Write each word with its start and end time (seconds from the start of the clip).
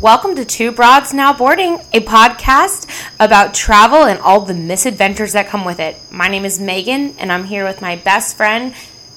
Welcome 0.00 0.36
to 0.36 0.44
Two 0.44 0.70
Broads 0.70 1.12
Now 1.12 1.32
Boarding, 1.32 1.80
a 1.92 2.00
podcast 2.00 2.88
about 3.18 3.52
travel 3.52 4.04
and 4.04 4.20
all 4.20 4.42
the 4.42 4.54
misadventures 4.54 5.32
that 5.32 5.48
come 5.48 5.64
with 5.64 5.80
it. 5.80 5.96
My 6.10 6.28
name 6.28 6.44
is 6.44 6.60
Megan, 6.60 7.16
and 7.18 7.32
I'm 7.32 7.44
here 7.44 7.64
with 7.64 7.82
my 7.82 7.96
best 7.96 8.36
friend, 8.36 8.74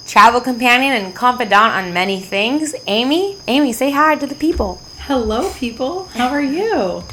travel 0.08 0.42
companion, 0.42 0.94
and 0.94 1.14
confidant 1.14 1.54
on 1.54 1.94
many 1.94 2.20
things, 2.20 2.74
Amy. 2.88 3.38
Amy, 3.48 3.74
say 3.74 3.92
hi 3.92 4.16
to 4.16 4.26
the 4.26 4.34
people. 4.34 4.82
Hello, 5.02 5.52
people. 5.54 6.06
How 6.06 6.30
are 6.30 6.42
you? 6.42 7.04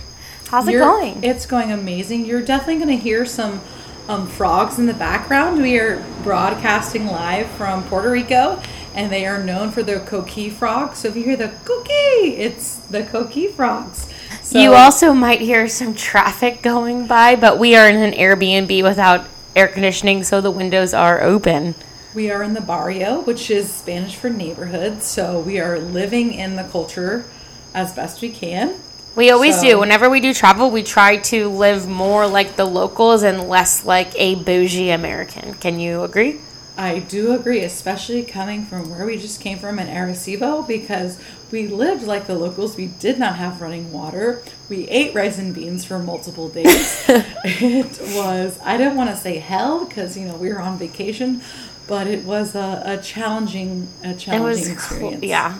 How's 0.48 0.66
it 0.66 0.72
You're- 0.72 0.84
going? 0.86 1.22
It's 1.22 1.44
going 1.44 1.70
amazing. 1.70 2.24
You're 2.24 2.42
definitely 2.42 2.76
going 2.76 2.96
to 2.96 3.02
hear 3.02 3.26
some 3.26 3.60
um, 4.08 4.26
frogs 4.26 4.78
in 4.78 4.86
the 4.86 4.94
background. 4.94 5.60
We 5.60 5.78
are 5.78 6.02
broadcasting 6.22 7.06
live 7.06 7.46
from 7.48 7.84
Puerto 7.84 8.10
Rico, 8.10 8.62
and 8.98 9.12
they 9.12 9.24
are 9.26 9.42
known 9.42 9.70
for 9.70 9.84
their 9.84 10.00
coqui 10.00 10.50
frogs. 10.50 10.98
So 10.98 11.08
if 11.08 11.14
you 11.16 11.22
hear 11.22 11.36
the 11.36 11.52
coqui, 11.64 12.36
it's 12.36 12.74
the 12.78 13.04
coqui 13.04 13.48
frogs. 13.52 14.08
So 14.42 14.58
you 14.58 14.74
also 14.74 15.12
might 15.12 15.40
hear 15.40 15.68
some 15.68 15.94
traffic 15.94 16.62
going 16.62 17.06
by, 17.06 17.36
but 17.36 17.60
we 17.60 17.76
are 17.76 17.88
in 17.88 17.94
an 17.96 18.12
Airbnb 18.12 18.82
without 18.82 19.26
air 19.54 19.68
conditioning, 19.68 20.24
so 20.24 20.40
the 20.40 20.50
windows 20.50 20.92
are 20.92 21.22
open. 21.22 21.76
we 22.14 22.28
are 22.32 22.42
in 22.42 22.54
the 22.54 22.60
barrio, 22.60 23.20
which 23.20 23.48
is 23.48 23.72
Spanish 23.72 24.16
for 24.16 24.28
neighborhood. 24.30 25.02
So 25.04 25.38
we 25.38 25.60
are 25.60 25.78
living 25.78 26.32
in 26.34 26.56
the 26.56 26.64
culture 26.64 27.24
as 27.72 27.92
best 27.92 28.20
we 28.20 28.30
can. 28.30 28.74
We 29.14 29.30
always 29.30 29.56
So- 29.56 29.62
do. 29.62 29.78
Whenever 29.78 30.10
we 30.10 30.18
do 30.18 30.34
travel, 30.34 30.70
we 30.72 30.82
try 30.82 31.18
to 31.32 31.48
live 31.48 31.86
more 31.86 32.26
like 32.26 32.56
the 32.56 32.64
locals 32.64 33.22
and 33.22 33.48
less 33.48 33.84
like 33.84 34.10
a 34.16 34.34
bougie 34.34 34.90
American. 34.90 35.54
Can 35.54 35.78
you 35.78 36.02
agree? 36.02 36.40
I 36.78 37.00
do 37.00 37.32
agree, 37.32 37.62
especially 37.64 38.22
coming 38.22 38.64
from 38.64 38.88
where 38.88 39.04
we 39.04 39.16
just 39.18 39.40
came 39.40 39.58
from 39.58 39.80
in 39.80 39.88
Arecibo, 39.88 40.66
because 40.66 41.18
we 41.50 41.66
lived 41.66 42.04
like 42.04 42.28
the 42.28 42.36
locals. 42.36 42.76
We 42.76 42.86
did 42.86 43.18
not 43.18 43.34
have 43.34 43.60
running 43.60 43.92
water. 43.92 44.42
We 44.68 44.86
ate 44.88 45.12
rice 45.12 45.38
and 45.38 45.52
beans 45.52 45.84
for 45.84 45.98
multiple 45.98 46.48
days. 46.48 47.04
it 47.08 48.00
was, 48.16 48.60
I 48.62 48.76
don't 48.76 48.96
want 48.96 49.10
to 49.10 49.16
say 49.16 49.38
hell, 49.38 49.86
because, 49.86 50.16
you 50.16 50.24
know, 50.26 50.36
we 50.36 50.50
were 50.52 50.60
on 50.60 50.78
vacation, 50.78 51.42
but 51.88 52.06
it 52.06 52.24
was 52.24 52.54
a, 52.54 52.82
a 52.86 52.96
challenging, 52.98 53.88
a 54.04 54.10
It 54.10 54.18
challenging 54.20 54.44
was, 54.44 54.70
experience. 54.70 55.20
cool. 55.20 55.28
yeah. 55.28 55.58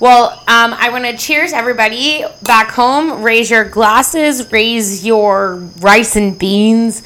Well, 0.00 0.32
um, 0.48 0.74
I 0.74 0.88
want 0.90 1.04
to 1.04 1.16
cheers 1.16 1.52
everybody 1.52 2.24
back 2.42 2.72
home. 2.72 3.22
Raise 3.22 3.48
your 3.48 3.62
glasses, 3.64 4.50
raise 4.50 5.06
your 5.06 5.56
rice 5.78 6.16
and 6.16 6.36
beans, 6.36 7.04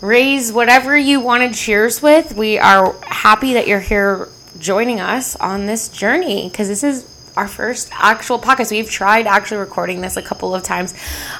raise 0.00 0.52
whatever 0.52 0.96
you 0.96 1.20
want 1.20 1.52
to 1.52 1.58
cheers 1.58 2.02
with. 2.02 2.36
We 2.36 2.58
are 2.58 2.94
happy 3.06 3.54
that 3.54 3.66
you're 3.66 3.80
here 3.80 4.28
joining 4.58 5.00
us 5.00 5.36
on 5.36 5.66
this 5.66 5.88
journey 5.88 6.48
because 6.48 6.68
this 6.68 6.82
is 6.82 7.06
our 7.36 7.48
first 7.48 7.90
actual 7.92 8.38
podcast. 8.38 8.70
We've 8.70 8.90
tried 8.90 9.26
actually 9.26 9.58
recording 9.58 10.00
this 10.00 10.16
a 10.16 10.22
couple 10.22 10.54
of 10.54 10.62
times. 10.62 10.94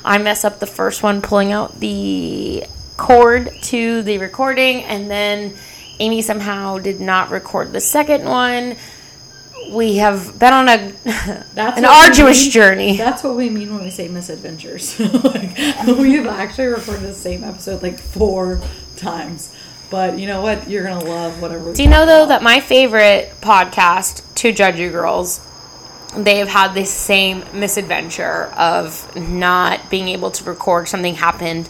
I 0.04 0.18
mess 0.18 0.44
up 0.44 0.58
the 0.58 0.66
first 0.66 1.02
one, 1.02 1.22
pulling 1.22 1.52
out 1.52 1.78
the 1.80 2.64
cord 2.96 3.50
to 3.62 4.02
the 4.02 4.18
recording, 4.18 4.84
and 4.84 5.10
then 5.10 5.54
Amy 5.98 6.22
somehow 6.22 6.78
did 6.78 7.00
not 7.00 7.30
record 7.30 7.72
the 7.72 7.80
second 7.80 8.24
one 8.24 8.77
we 9.70 9.97
have 9.97 10.39
been 10.39 10.53
on 10.53 10.69
a 10.69 10.92
That's 11.55 11.78
an 11.78 11.84
arduous 11.84 12.42
mean- 12.42 12.50
journey. 12.50 12.97
That's 12.97 13.22
what 13.22 13.36
we 13.36 13.48
mean 13.50 13.75
when 13.75 13.84
we 13.84 13.91
say 13.91 14.08
misadventures. 14.08 14.98
like, 15.25 15.56
we've 15.86 16.27
actually 16.27 16.69
recorded 16.69 17.03
the 17.03 17.14
same 17.14 17.45
episode 17.45 17.83
like 17.83 17.98
four 17.98 18.61
times. 18.97 19.55
But 19.91 20.19
you 20.19 20.27
know 20.27 20.42
what? 20.42 20.69
You're 20.69 20.83
gonna 20.84 21.05
love 21.05 21.41
whatever. 21.41 21.64
we 21.69 21.75
Do 21.75 21.83
you 21.84 21.89
know 21.89 22.06
though 22.06 22.25
about. 22.25 22.28
that 22.41 22.42
my 22.42 22.61
favorite 22.61 23.33
podcast, 23.41 24.23
Two 24.34 24.53
Judgey 24.53 24.91
Girls, 24.91 25.41
they 26.17 26.39
have 26.39 26.48
had 26.48 26.75
this 26.75 26.91
same 26.91 27.45
misadventure 27.55 28.47
of 28.56 29.14
not 29.17 29.89
being 29.91 30.08
able 30.08 30.30
to 30.33 30.45
record. 30.45 30.89
Something 30.89 31.14
happened. 31.14 31.69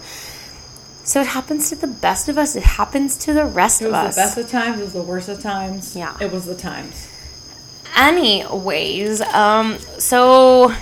So 1.04 1.20
it 1.20 1.26
happens 1.28 1.68
to 1.70 1.76
the 1.76 1.86
best 1.86 2.28
of 2.28 2.36
us. 2.38 2.56
It 2.56 2.62
happens 2.64 3.16
to 3.18 3.32
the 3.32 3.44
rest 3.44 3.80
It 3.82 3.86
of 3.86 3.92
was 3.92 4.06
us. 4.08 4.14
the 4.16 4.20
best 4.22 4.38
of 4.38 4.50
times. 4.50 4.80
It 4.80 4.84
was 4.84 4.92
the 4.94 5.02
worst 5.02 5.28
of 5.28 5.40
times. 5.40 5.94
Yeah. 5.94 6.16
It 6.20 6.32
was 6.32 6.46
the 6.46 6.56
times. 6.56 7.05
Anyways, 7.96 9.22
um, 9.22 9.78
so, 9.98 10.74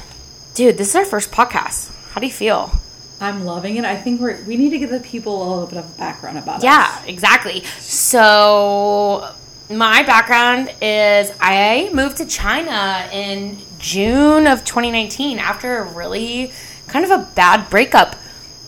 dude, 0.54 0.76
this 0.76 0.88
is 0.90 0.96
our 0.96 1.04
first 1.04 1.30
podcast. 1.30 1.92
How 2.10 2.20
do 2.20 2.26
you 2.26 2.32
feel? 2.32 2.72
I'm 3.20 3.44
loving 3.44 3.76
it. 3.76 3.84
I 3.84 3.96
think 3.96 4.20
we're 4.20 4.42
we 4.44 4.56
need 4.56 4.70
to 4.70 4.78
give 4.78 4.90
the 4.90 4.98
people 4.98 5.40
a 5.40 5.48
little 5.48 5.66
bit 5.68 5.78
of 5.78 5.96
background 5.96 6.38
about 6.38 6.56
us. 6.56 6.64
Yeah, 6.64 7.04
exactly. 7.06 7.62
So, 7.78 9.32
my 9.70 10.02
background 10.02 10.74
is 10.82 11.32
I 11.40 11.88
moved 11.94 12.16
to 12.16 12.26
China 12.26 13.08
in 13.12 13.58
June 13.78 14.48
of 14.48 14.64
2019 14.64 15.38
after 15.38 15.78
a 15.78 15.84
really 15.84 16.52
kind 16.88 17.04
of 17.04 17.12
a 17.12 17.30
bad 17.36 17.70
breakup. 17.70 18.16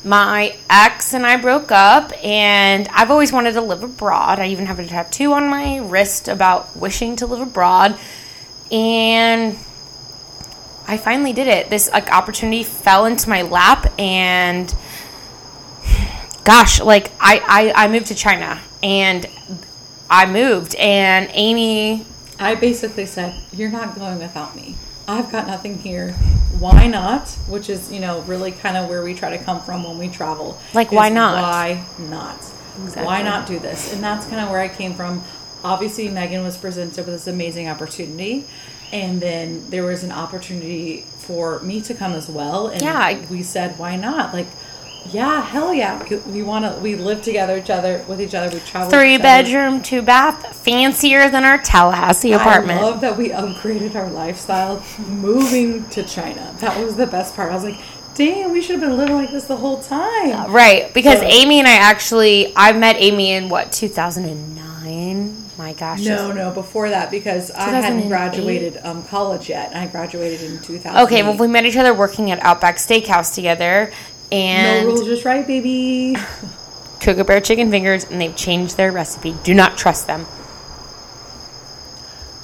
My 0.05 0.57
ex 0.71 1.15
and 1.15 1.27
I 1.27 1.37
broke 1.37 1.73
up, 1.73 2.13
and 2.25 2.87
I've 2.93 3.11
always 3.11 3.33
wanted 3.33 3.55
to 3.55 3.61
live 3.61 3.83
abroad. 3.83 4.39
I 4.39 4.47
even 4.47 4.67
have 4.67 4.79
a 4.79 4.87
tattoo 4.87 5.33
on 5.33 5.49
my 5.49 5.79
wrist 5.79 6.29
about 6.29 6.77
wishing 6.77 7.17
to 7.17 7.27
live 7.27 7.41
abroad. 7.41 7.99
And 8.71 9.57
I 10.89 10.97
finally 10.97 11.33
did 11.33 11.47
it. 11.47 11.71
This 11.71 11.91
like 11.91 12.13
opportunity 12.13 12.63
fell 12.63 13.07
into 13.07 13.29
my 13.29 13.43
lap 13.43 13.93
and 13.99 14.75
gosh, 16.45 16.81
like 16.81 17.11
I, 17.21 17.73
I, 17.75 17.85
I 17.85 17.89
moved 17.89 18.07
to 18.09 18.15
China 18.15 18.61
and 18.83 19.29
I 20.09 20.27
moved 20.27 20.75
and 20.77 21.29
Amy 21.33 22.07
I 22.39 22.55
basically 22.55 23.07
said, 23.07 23.35
"You're 23.53 23.71
not 23.71 23.95
going 23.95 24.19
without 24.19 24.55
me. 24.55 24.77
I've 25.09 25.31
got 25.31 25.47
nothing 25.47 25.79
here. 25.79 26.13
Why 26.59 26.87
not?" 26.87 27.29
Which 27.49 27.71
is, 27.71 27.91
you 27.91 28.01
know, 28.01 28.21
really 28.23 28.53
kind 28.53 28.77
of 28.77 28.89
where 28.89 29.03
we 29.03 29.15
try 29.15 29.31
to 29.37 29.43
come 29.43 29.61
from 29.63 29.85
when 29.85 29.99
we 29.99 30.09
travel. 30.09 30.59
Like, 30.75 30.93
why 30.93 31.09
not? 31.09 31.43
Why 31.43 31.85
not? 31.99 32.37
Exactly. 32.83 33.05
Why 33.05 33.23
not 33.23 33.47
do 33.47 33.59
this? 33.59 33.93
And 33.95 34.03
that's 34.03 34.27
kind 34.27 34.41
of 34.41 34.51
where 34.51 34.61
I 34.61 34.69
came 34.69 34.93
from. 34.93 35.23
Obviously, 35.67 36.09
Megan 36.09 36.45
was 36.45 36.57
presented 36.57 37.05
with 37.05 37.15
this 37.15 37.27
amazing 37.27 37.69
opportunity, 37.69 38.45
and 38.93 39.21
then 39.21 39.69
there 39.69 39.83
was 39.83 40.05
an 40.05 40.13
opportunity 40.13 41.05
for 41.19 41.59
me 41.61 41.81
to 41.81 41.93
come 41.93 42.13
as 42.13 42.29
well. 42.29 42.69
And 42.69 42.81
Yeah, 42.83 43.19
we 43.29 43.43
said, 43.43 43.79
"Why 43.79 43.97
not?" 43.97 44.33
Like. 44.33 44.47
Yeah, 45.13 45.41
hell 45.41 45.73
yeah. 45.73 46.03
We- 46.27 46.43
want 46.43 46.65
to. 46.65 46.81
We 46.81 46.97
live 46.97 47.23
together, 47.23 47.57
each 47.57 47.71
other 47.71 48.05
with 48.09 48.21
each 48.21 48.35
other. 48.35 48.53
We 48.53 48.59
travel. 48.59 48.91
three 48.91 49.19
bedroom, 49.19 49.81
two 49.81 50.03
bath, 50.03 50.57
fancier 50.57 51.31
than 51.31 51.45
our 51.45 51.59
Tallahassee 51.59 52.33
apartment. 52.33 52.81
I 52.81 52.83
love 52.83 53.01
that 53.03 53.17
we 53.17 53.29
upgraded 53.29 53.95
our 53.95 54.09
lifestyle 54.11 54.83
moving 55.09 55.89
to 55.91 56.03
China. 56.03 56.53
That 56.59 56.83
was 56.85 56.97
the 56.97 57.07
best 57.07 57.37
part. 57.37 57.53
I 57.53 57.55
was 57.55 57.63
like, 57.63 57.79
damn, 58.17 58.51
we 58.51 58.61
should 58.61 58.81
have 58.81 58.89
been 58.89 58.97
living 58.97 59.15
like 59.15 59.31
this 59.31 59.45
the 59.45 59.55
whole 59.57 59.81
time. 59.81 60.51
right, 60.53 60.93
because 60.93 61.21
So- 61.21 61.27
Amy 61.27 61.61
and 61.61 61.69
I 61.69 61.75
actually 61.75 62.53
I 62.57 62.73
met 62.73 62.97
Amy 62.99 63.31
in 63.31 63.49
what 63.49 63.71
2009. 63.71 64.66
My 65.59 65.73
gosh, 65.73 66.05
No, 66.05 66.33
no, 66.33 66.53
before 66.53 66.91
that 66.91 67.11
because 67.11 67.51
I 67.51 67.71
hadn't 67.71 68.09
graduated 68.09 68.79
um, 68.85 69.03
college 69.05 69.49
yet. 69.49 69.75
I 69.75 69.87
graduated 69.87 70.43
in 70.43 70.61
2000. 70.61 71.05
Okay, 71.05 71.23
well 71.23 71.37
we 71.37 71.49
met 71.49 71.65
each 71.65 71.77
other 71.77 71.93
working 71.95 72.31
at 72.31 72.39
Outback 72.43 72.77
Steakhouse 72.77 73.35
together, 73.35 73.93
and 74.31 74.87
no 74.87 74.95
rules, 74.95 75.07
just 75.07 75.25
right, 75.25 75.47
baby. 75.47 76.17
Kookaburra 77.01 77.41
chicken 77.41 77.71
fingers, 77.71 78.05
and 78.05 78.21
they've 78.21 78.37
changed 78.37 78.77
their 78.77 78.91
recipe. 78.93 79.35
Do 79.43 79.55
not 79.55 79.77
trust 79.77 80.07
them. 80.07 80.27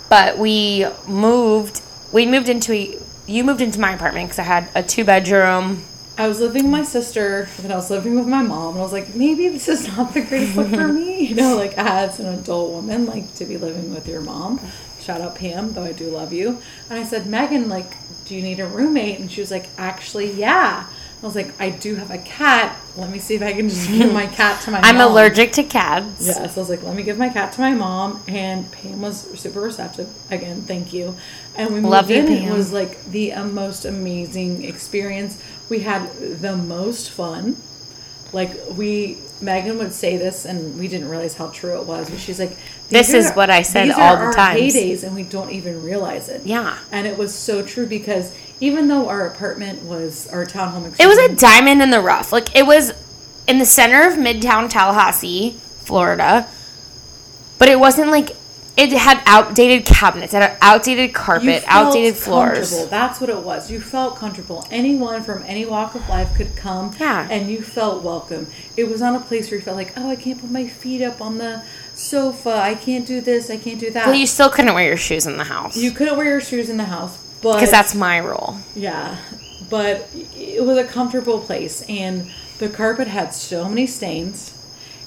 But 0.09 0.39
we 0.39 0.87
moved. 1.09 1.81
We 2.13 2.27
moved 2.27 2.49
into 2.49 2.73
a. 2.73 2.99
You 3.27 3.45
moved 3.45 3.61
into 3.61 3.81
my 3.81 3.93
apartment 3.93 4.27
because 4.27 4.39
I 4.39 4.43
had 4.43 4.69
a 4.75 4.83
two 4.83 5.05
bedroom. 5.05 5.85
I 6.19 6.29
was 6.29 6.41
living 6.41 6.65
with 6.65 6.73
my 6.73 6.83
sister, 6.83 7.49
and 7.63 7.73
I 7.73 7.77
was 7.77 7.91
living 7.91 8.17
with 8.17 8.27
my 8.27 8.43
mom, 8.43 8.75
and 8.75 8.81
I 8.81 8.83
was 8.83 8.93
like, 8.93 9.15
maybe 9.15 9.49
this 9.49 9.69
is 9.69 9.89
not 9.97 10.13
the 10.13 10.21
greatest 10.21 10.57
look 10.57 10.69
for 10.69 10.89
me. 10.89 11.13
You 11.33 11.37
know, 11.37 11.57
like 11.57 11.79
as 11.79 12.19
an 12.21 12.27
adult 12.27 12.73
woman, 12.73 13.07
like 13.07 13.33
to 13.37 13.45
be 13.45 13.57
living 13.57 13.95
with 13.95 14.09
your 14.09 14.21
mom. 14.21 14.61
Shout 15.01 15.21
out 15.21 15.37
Pam, 15.37 15.73
though 15.73 15.85
I 15.85 15.93
do 15.93 16.11
love 16.11 16.33
you. 16.33 16.59
And 16.91 16.99
I 16.99 17.05
said, 17.05 17.27
Megan, 17.27 17.69
like, 17.69 17.93
do 18.27 18.35
you 18.35 18.43
need 18.43 18.61
a 18.61 18.67
roommate? 18.67 19.19
And 19.19 19.31
she 19.31 19.41
was 19.41 19.51
like, 19.51 19.69
actually, 19.79 20.33
yeah. 20.33 20.87
I 21.23 21.27
was 21.27 21.37
like, 21.37 21.59
I 21.61 21.71
do 21.71 21.95
have 21.95 22.11
a 22.11 22.19
cat. 22.19 22.77
Let 22.97 23.09
me 23.09 23.21
see 23.21 23.37
if 23.37 23.43
I 23.43 23.53
can 23.53 23.69
just 23.69 23.89
give 23.89 24.13
my 24.13 24.27
cat 24.27 24.61
to 24.63 24.73
my 24.73 24.79
mom. 24.79 24.85
I'm 24.85 24.97
mom. 24.97 25.13
allergic 25.13 25.53
to 25.53 25.63
cats. 25.63 26.27
Yes, 26.27 26.57
I 26.57 26.61
was 26.61 26.69
like, 26.69 26.83
let 26.83 26.97
me 26.97 27.05
give 27.05 27.17
my 27.17 27.29
cat 27.29 27.53
to 27.53 27.61
my 27.61 27.73
mom, 27.73 28.21
and 28.27 28.71
Pam 28.73 29.01
was 29.01 29.21
super 29.41 29.61
receptive. 29.61 30.09
Again, 30.33 30.63
thank 30.63 30.93
you. 30.93 31.15
And 31.55 31.69
we 31.73 31.77
moved 31.77 31.93
Love 31.93 32.11
you, 32.11 32.17
in. 32.17 32.29
It 32.29 32.53
was 32.53 32.73
like 32.73 33.05
the 33.07 33.35
most 33.45 33.85
amazing 33.85 34.65
experience. 34.65 35.41
We 35.73 35.79
had 35.81 36.13
the 36.43 36.55
most 36.55 37.11
fun. 37.13 37.57
Like 38.35 38.51
we, 38.77 39.17
Megan 39.41 39.79
would 39.79 39.95
say 39.95 40.19
this, 40.19 40.45
and 40.45 40.79
we 40.79 40.87
didn't 40.87 41.09
realize 41.09 41.33
how 41.35 41.47
true 41.49 41.81
it 41.81 41.87
was. 41.87 42.11
But 42.11 42.19
she's 42.19 42.39
like, 42.39 42.55
This 42.91 43.15
is 43.15 43.31
are- 43.31 43.35
what 43.35 43.49
I 43.49 43.63
said 43.63 43.87
these 43.89 43.95
all 43.95 44.17
are 44.17 44.19
the 44.19 44.25
our 44.27 44.33
times." 44.35 44.61
Heydays, 44.61 45.03
and 45.03 45.15
we 45.15 45.23
don't 45.23 45.51
even 45.51 45.83
realize 45.83 46.29
it. 46.29 46.43
Yeah. 46.45 46.77
and 46.91 47.07
it 47.07 47.17
was 47.17 47.35
so 47.35 47.65
true 47.65 47.87
because 47.87 48.35
even 48.61 48.89
though 48.89 49.09
our 49.09 49.27
apartment 49.27 49.83
was 49.85 50.29
our 50.29 50.45
townhome, 50.45 50.95
It 51.01 51.07
was 51.07 51.17
a 51.17 51.35
diamond 51.35 51.81
in 51.81 51.89
the 51.91 52.03
rough. 52.03 52.33
Like 52.33 52.55
it 52.55 52.67
was 52.67 52.93
in 53.49 53.59
the 53.59 53.65
center 53.65 54.07
of 54.07 54.19
Midtown 54.19 54.69
Tallahassee, 54.69 55.57
Florida. 55.81 56.47
But 57.59 57.69
it 57.71 57.81
wasn't 57.81 58.11
like 58.11 58.37
It 58.75 58.91
had 58.93 59.23
outdated 59.27 59.85
cabinets, 59.85 60.33
it 60.33 60.41
had 60.41 60.57
outdated 60.63 61.09
You 61.11 61.15
carpet, 61.15 61.63
felt 61.63 61.87
outdated 61.89 62.17
floors. 62.17 62.71
comfortable. 62.71 62.87
That's 62.87 63.21
what 63.21 63.29
it 63.29 63.39
was. 63.39 63.71
You 63.71 63.81
felt 63.81 64.17
comfortable. 64.17 64.67
Anyone 64.71 65.23
from 65.23 65.45
any 65.47 65.67
walk 65.67 65.95
of 65.95 66.09
life 66.09 66.35
could 66.35 66.57
come, 66.57 66.95
Yeah. 66.99 67.29
and 67.31 67.51
you 67.51 67.61
felt 67.61 68.03
welcome. 68.03 68.47
It 68.77 68.89
was 68.89 69.01
not 69.03 69.15
a 69.15 69.21
place 69.21 69.51
where 69.51 69.59
you 69.59 69.65
felt 69.65 69.77
like, 69.77 69.93
oh, 69.99 70.09
I 70.09 70.17
can't 70.17 70.41
put 70.41 70.51
my 70.51 70.67
feet 70.67 71.03
up 71.03 71.21
on 71.21 71.37
the 71.37 71.63
sofa. 71.95 72.57
I 72.63 72.75
can't 72.75 73.07
do 73.07 73.21
this. 73.21 73.51
I 73.51 73.59
can't 73.59 73.79
do 73.79 73.91
that. 73.91 74.07
Well, 74.07 74.15
you 74.17 74.27
still 74.27 74.49
couldn't 74.49 74.73
wear 74.75 74.87
your 74.87 74.97
shoes 74.97 75.27
in 75.27 75.37
the 75.37 75.45
house 75.45 75.77
You 75.77 75.91
couldn't 75.91 76.17
wear 76.17 76.27
your 76.27 76.41
shoes 76.41 76.71
in 76.71 76.79
the 76.79 76.85
house, 76.85 77.19
but 77.43 77.55
because 77.57 77.71
that's 77.71 77.95
my 77.95 78.17
rule. 78.19 78.57
yeah, 78.75 79.17
but 79.69 80.09
it 80.35 80.65
was 80.65 80.79
a 80.79 80.85
comfortable 80.85 81.41
place, 81.41 81.85
and 81.91 82.31
the 82.59 82.71
carpet 82.71 83.07
had 83.09 83.35
so 83.35 83.69
many 83.69 83.87
stains. 83.87 84.55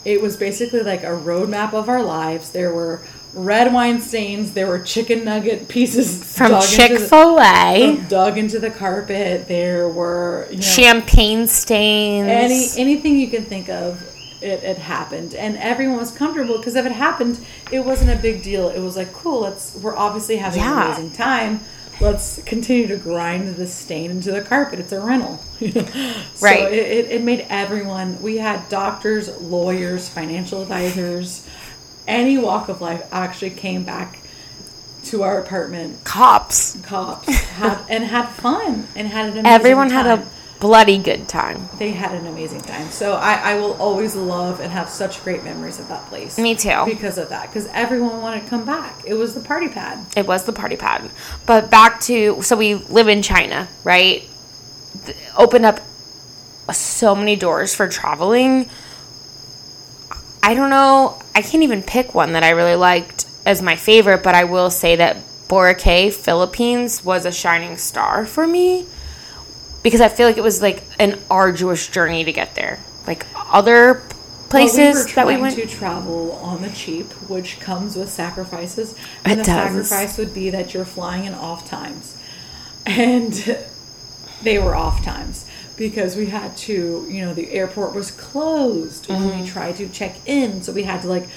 It 0.06 0.21
was 0.21 0.38
basically 0.38 0.81
like 0.83 1.01
a 1.03 1.07
roadmap 1.07 1.73
of 1.73 1.89
our 1.89 2.03
lives. 2.03 2.51
There 2.51 2.71
were 2.71 3.01
red 3.36 3.74
wine 3.74 4.00
stains. 4.02 4.54
There 4.54 4.68
were 4.68 4.80
chicken 4.80 5.26
nugget 5.26 5.68
pieces 5.68 6.24
From 6.38 6.60
Chick 6.62 6.98
Fil 7.00 7.40
A, 7.40 8.04
dug 8.10 8.38
into 8.38 8.60
the 8.60 8.72
carpet. 8.72 9.48
There 9.48 9.88
were 9.88 10.48
you 10.50 10.56
know, 10.58 10.62
champagne 10.62 11.48
stains. 11.48 12.28
any 12.28 12.68
anything 12.82 13.18
you 13.20 13.28
can 13.30 13.44
think 13.46 13.70
of. 13.70 14.12
It, 14.42 14.64
it 14.64 14.78
happened, 14.78 15.34
and 15.34 15.58
everyone 15.58 15.98
was 15.98 16.12
comfortable 16.12 16.58
because 16.58 16.76
if 16.76 16.86
it 16.86 16.92
happened, 16.92 17.40
it 17.72 17.80
wasn't 17.80 18.12
a 18.12 18.22
big 18.22 18.44
deal. 18.44 18.70
It 18.70 18.80
was 18.80 18.96
like, 18.96 19.12
cool. 19.14 19.42
Let's 19.42 19.76
we're 19.76 19.96
obviously 19.96 20.36
having 20.38 20.60
Yeah. 20.60 20.82
an 20.82 20.92
amazing 20.92 21.12
time. 21.12 21.62
Let's 22.02 22.44
continue 22.44 22.88
to 22.88 22.98
grind 22.98 23.56
the 23.56 23.66
stain 23.66 24.12
into 24.12 24.32
the 24.34 24.42
carpet. 24.42 24.80
It's 24.80 24.92
a 24.92 25.00
rental, 25.00 25.38
so 25.60 25.66
Right. 26.42 26.72
It, 26.72 26.74
it, 26.74 27.12
it 27.12 27.24
made 27.24 27.46
everyone. 27.50 28.22
We 28.22 28.38
had 28.38 28.68
doctors, 28.68 29.30
lawyers, 29.42 30.10
financial 30.10 30.62
advisors, 30.62 31.44
any 32.07 32.38
walk 32.38 32.69
of 32.69 32.81
life 32.81 33.07
actually 33.12 33.52
came 33.52 33.84
back 33.84 34.19
to 35.06 35.24
our 35.24 35.40
apartment. 35.42 36.04
Cops. 36.04 36.80
Cops 36.81 37.28
had, 37.28 37.80
and 37.90 38.04
had 38.04 38.28
fun 38.28 38.88
and 38.96 39.07
had 39.07 39.25
an 39.25 39.31
amazing 39.40 39.46
Everyone 39.46 39.90
had 39.90 40.07
a 40.19 40.28
bloody 40.60 40.98
good 40.98 41.28
time. 41.28 41.68
they 41.78 41.92
had 41.92 42.13
an 42.16 42.25
amazing 42.25 42.62
time. 42.62 42.88
So 42.88 43.13
I, 43.13 43.52
I 43.52 43.56
will 43.56 43.74
always 43.74 44.16
love 44.16 44.62
and 44.62 44.72
have 44.72 44.90
such 44.90 45.24
great 45.24 45.44
memories 45.44 45.80
of 45.80 45.88
that 45.90 46.06
place. 46.07 46.38
Me 46.40 46.56
too. 46.56 46.84
Because 46.86 47.18
of 47.18 47.30
that. 47.30 47.48
Because 47.48 47.68
everyone 47.68 48.22
wanted 48.22 48.44
to 48.44 48.50
come 48.50 48.66
back. 48.66 49.04
It 49.06 49.13
was 49.13 49.36
the 49.36 49.42
party 49.42 49.68
pad. 49.68 50.04
It 50.16 50.25
was 50.25 50.46
the 50.46 50.54
party 50.54 50.75
pad. 50.78 51.12
But 51.46 51.69
back 51.69 52.00
to 52.01 52.42
so 52.42 52.56
we 52.56 52.75
live 52.75 53.08
in 53.08 53.22
China, 53.22 53.68
right? 53.84 54.24
Opened 55.38 55.66
up 55.66 55.80
so 56.72 57.16
many 57.16 57.36
doors 57.36 57.75
for 57.75 57.88
traveling. 57.88 58.69
I 60.45 60.53
don't 60.53 60.69
know. 60.69 61.19
I 61.33 61.42
can't 61.42 61.63
even 61.63 61.81
pick 61.81 62.13
one 62.13 62.33
that 62.33 62.44
I 62.44 62.51
really 62.51 62.75
liked 62.75 63.25
as 63.47 63.63
my 63.63 63.75
favorite, 63.75 64.21
but 64.21 64.36
I 64.36 64.44
will 64.44 64.69
say 64.69 64.95
that 64.97 65.18
Boracay, 65.47 66.13
Philippines 66.13 67.03
was 67.03 67.25
a 67.25 67.31
shining 67.31 67.77
star 67.77 68.27
for 68.27 68.45
me 68.45 68.86
because 69.81 70.01
I 70.01 70.07
feel 70.07 70.27
like 70.27 70.38
it 70.38 70.44
was 70.44 70.62
like 70.62 70.83
an 71.00 71.19
arduous 71.31 71.88
journey 71.88 72.24
to 72.24 72.31
get 72.31 72.53
there. 72.53 72.77
Like 73.07 73.25
other 73.36 74.03
places 74.50 74.77
Well, 74.77 74.94
we 74.94 75.00
were 75.01 75.15
that 75.15 75.27
we 75.27 75.38
went 75.38 75.56
to 75.56 75.65
travel 75.65 76.33
on 76.33 76.62
the 76.62 76.69
cheap, 76.69 77.12
which 77.27 77.59
comes 77.59 77.95
with 77.95 78.12
sacrifices. 78.12 78.94
And 79.24 79.33
It 79.33 79.38
the 79.38 79.44
does. 79.45 79.89
sacrifice 79.89 80.19
would 80.19 80.36
be 80.36 80.51
that 80.51 80.75
you're 80.75 80.86
flying 80.86 81.25
in 81.25 81.33
off 81.33 81.68
times. 81.68 82.21
And 82.86 83.33
they 84.44 84.59
were 84.59 84.75
off 84.75 85.03
times 85.03 85.44
because 85.77 86.16
we 86.16 86.27
had 86.27 86.56
to, 86.57 87.06
you 87.10 87.22
know, 87.25 87.33
the 87.33 87.51
airport 87.51 87.94
was 87.94 88.12
closed 88.12 89.07
when 89.10 89.19
Mm-hmm. 89.22 89.42
we 89.42 89.48
tried 89.48 89.75
to 89.77 89.89
check 89.89 90.16
in. 90.25 90.62
So 90.63 90.72
we 90.74 90.83
had 90.83 91.01
to 91.01 91.07
like 91.07 91.27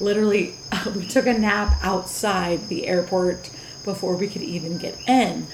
literally 0.00 0.54
we 0.94 1.06
took 1.06 1.26
a 1.26 1.32
nap 1.32 1.78
outside 1.82 2.68
the 2.68 2.86
airport 2.86 3.50
before 3.84 4.16
we 4.16 4.28
could 4.28 4.42
even 4.42 4.78
get 4.78 4.96
in. 5.08 5.46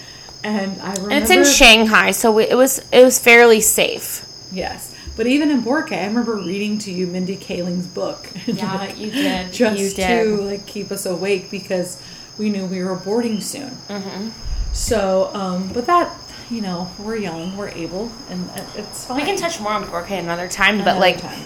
And 0.42 0.80
I 0.82 0.90
remember 0.92 1.10
and 1.10 1.22
it's 1.22 1.30
in 1.30 1.44
Shanghai, 1.44 2.10
so 2.10 2.30
we, 2.32 2.44
it 2.44 2.54
was 2.56 2.78
it 2.92 3.02
was 3.02 3.18
fairly 3.18 3.60
safe. 3.60 4.24
Yes. 4.52 4.94
But 5.16 5.26
even 5.28 5.50
in 5.50 5.62
Boracay, 5.62 6.02
I 6.02 6.06
remember 6.06 6.34
reading 6.34 6.76
to 6.80 6.90
you 6.92 7.06
Mindy 7.06 7.36
Kaling's 7.36 7.86
book. 7.86 8.28
Yeah, 8.46 8.92
you 8.94 9.10
did. 9.22 9.52
Just 9.52 9.78
You 9.80 9.90
did. 9.90 10.24
to 10.24 10.42
like 10.42 10.66
keep 10.66 10.90
us 10.90 11.06
awake 11.06 11.50
because 11.50 12.02
we 12.36 12.50
knew 12.50 12.66
we 12.66 12.82
were 12.82 12.96
boarding 12.96 13.40
soon. 13.40 13.70
Mm-hmm. 13.88 14.30
So, 14.72 15.30
um, 15.32 15.68
but 15.72 15.86
that 15.86 16.12
you 16.50 16.60
know, 16.60 16.90
we're 16.98 17.16
young, 17.16 17.56
we're 17.56 17.68
able, 17.68 18.10
and 18.30 18.48
it- 18.56 18.64
it's 18.76 19.04
fine. 19.06 19.16
We 19.18 19.24
can 19.24 19.36
touch 19.36 19.60
more 19.60 19.72
on 19.72 19.84
Boracay 19.84 20.18
another 20.18 20.48
time, 20.48 20.82
but 20.84 20.98
like 20.98 21.20
time. 21.20 21.44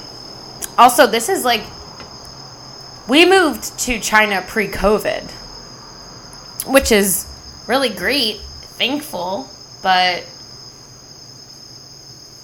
also 0.76 1.06
this 1.06 1.28
is 1.28 1.44
like 1.44 1.64
we 3.06 3.24
moved 3.24 3.78
to 3.80 3.98
China 4.00 4.42
pre-COVID, 4.46 5.30
which 6.66 6.92
is 6.92 7.26
really 7.66 7.88
great, 7.88 8.40
thankful, 8.78 9.48
but 9.82 10.24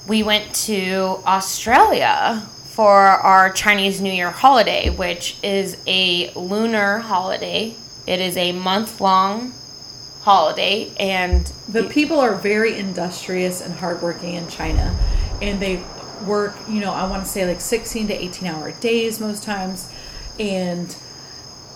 we 0.06 0.22
went 0.22 0.54
to 0.54 1.18
Australia 1.26 2.42
for 2.66 2.90
our 3.06 3.50
Chinese 3.52 4.00
New 4.00 4.12
Year 4.12 4.30
holiday, 4.30 4.90
which 4.90 5.36
is 5.42 5.76
a 5.86 6.30
lunar 6.34 6.98
holiday. 6.98 7.74
It 8.06 8.20
is 8.20 8.36
a 8.36 8.52
month 8.52 9.00
long 9.00 9.52
holiday 10.24 10.90
and 10.98 11.52
the 11.68 11.84
people 11.84 12.18
are 12.18 12.34
very 12.34 12.78
industrious 12.78 13.60
and 13.60 13.74
hardworking 13.74 14.34
in 14.34 14.48
China, 14.48 14.98
and 15.42 15.60
they 15.60 15.82
work. 16.26 16.56
You 16.68 16.80
know, 16.80 16.92
I 16.92 17.08
want 17.08 17.24
to 17.24 17.28
say 17.28 17.46
like 17.46 17.60
sixteen 17.60 18.08
to 18.08 18.14
eighteen 18.14 18.48
hour 18.48 18.72
days 18.72 19.20
most 19.20 19.42
times, 19.44 19.90
and 20.38 20.94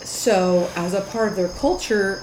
so 0.02 0.70
as 0.76 0.94
a 0.94 1.02
part 1.02 1.28
of 1.28 1.36
their 1.36 1.48
culture, 1.48 2.22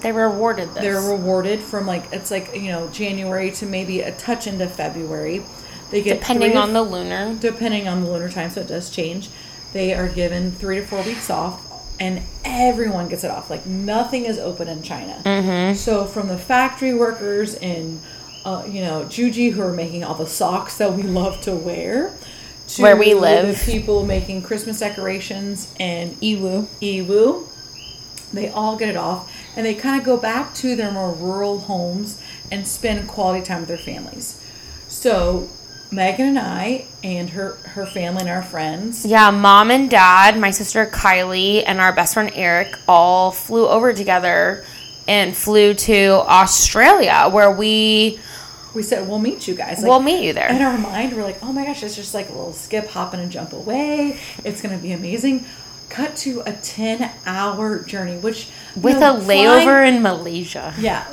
they 0.00 0.12
rewarded 0.12 0.68
this. 0.74 0.82
they're 0.82 1.00
rewarded 1.00 1.60
from 1.60 1.86
like 1.86 2.04
it's 2.12 2.30
like 2.30 2.54
you 2.54 2.70
know 2.70 2.88
January 2.90 3.50
to 3.52 3.66
maybe 3.66 4.00
a 4.00 4.12
touch 4.12 4.46
into 4.46 4.68
February. 4.68 5.42
They 5.90 6.02
get 6.02 6.20
depending 6.20 6.56
on 6.56 6.72
the 6.72 6.82
lunar. 6.82 7.36
depending 7.38 7.88
on 7.88 8.04
the 8.04 8.10
lunar 8.10 8.30
time, 8.30 8.50
so 8.50 8.60
it 8.60 8.68
does 8.68 8.90
change. 8.90 9.28
They 9.72 9.94
are 9.94 10.08
given 10.08 10.52
three 10.52 10.76
to 10.76 10.86
four 10.86 11.02
weeks 11.02 11.30
off, 11.30 11.60
and 12.02 12.20
everyone 12.44 13.06
gets 13.08 13.22
it 13.22 13.30
off. 13.30 13.48
Like 13.48 13.64
nothing 13.64 14.24
is 14.24 14.36
open 14.36 14.66
in 14.66 14.82
China. 14.82 15.22
Mm-hmm. 15.24 15.74
So 15.76 16.04
from 16.04 16.26
the 16.26 16.36
factory 16.36 16.92
workers 16.92 17.54
in, 17.54 18.00
uh, 18.44 18.64
you 18.68 18.80
know, 18.80 19.04
Zhuji 19.04 19.52
who 19.52 19.62
are 19.62 19.72
making 19.72 20.02
all 20.02 20.16
the 20.16 20.26
socks 20.26 20.78
that 20.78 20.94
we 20.94 21.02
love 21.20 21.40
to 21.42 21.54
wear, 21.54 22.12
to 22.66 22.82
Where 22.82 22.96
we 22.96 23.14
live. 23.14 23.56
the 23.56 23.72
people 23.72 24.04
making 24.04 24.42
Christmas 24.42 24.80
decorations 24.80 25.72
and 25.78 26.20
Yiwu. 26.20 26.66
Yiwu. 26.80 27.46
They 28.32 28.48
all 28.48 28.76
get 28.76 28.88
it 28.88 28.96
off, 28.96 29.32
and 29.56 29.64
they 29.64 29.74
kind 29.74 30.00
of 30.00 30.04
go 30.04 30.16
back 30.16 30.54
to 30.54 30.74
their 30.74 30.90
more 30.90 31.12
rural 31.12 31.60
homes 31.60 32.20
and 32.50 32.66
spend 32.66 33.06
quality 33.06 33.44
time 33.44 33.60
with 33.60 33.68
their 33.68 33.78
families. 33.78 34.42
So 34.88 35.48
Megan 35.92 36.26
and 36.28 36.38
I 36.38 36.86
and 37.04 37.30
her 37.30 37.52
her 37.74 37.84
family 37.86 38.22
and 38.22 38.30
our 38.30 38.42
friends. 38.42 39.04
Yeah, 39.04 39.30
mom 39.30 39.70
and 39.70 39.90
dad, 39.90 40.38
my 40.38 40.50
sister 40.50 40.86
Kylie, 40.86 41.62
and 41.66 41.80
our 41.80 41.92
best 41.92 42.14
friend 42.14 42.30
Eric 42.34 42.74
all 42.88 43.30
flew 43.30 43.68
over 43.68 43.92
together 43.92 44.64
and 45.06 45.36
flew 45.36 45.74
to 45.74 46.08
Australia 46.26 47.28
where 47.30 47.50
we 47.50 48.18
We 48.74 48.82
said 48.82 49.06
we'll 49.08 49.18
meet 49.18 49.46
you 49.46 49.54
guys. 49.54 49.78
Like, 49.82 49.86
will 49.90 50.00
meet 50.00 50.24
you 50.24 50.32
there. 50.32 50.48
in 50.50 50.62
our 50.62 50.78
mind, 50.78 51.12
we're 51.14 51.24
like, 51.24 51.38
oh 51.42 51.52
my 51.52 51.64
gosh, 51.66 51.82
it's 51.82 51.94
just 51.96 52.14
like 52.14 52.28
a 52.30 52.32
little 52.32 52.54
skip, 52.54 52.88
hop, 52.88 53.12
and 53.12 53.22
a 53.22 53.26
jump 53.26 53.52
away. 53.52 54.18
It's 54.44 54.62
gonna 54.62 54.78
be 54.78 54.92
amazing. 54.92 55.44
Cut 55.90 56.16
to 56.24 56.40
a 56.46 56.52
ten 56.54 57.10
hour 57.26 57.80
journey, 57.80 58.16
which 58.16 58.48
With 58.74 58.98
know, 59.00 59.16
a 59.16 59.20
flying- 59.20 59.40
layover 59.46 59.86
in 59.86 60.02
Malaysia. 60.02 60.72
Yeah, 60.78 61.04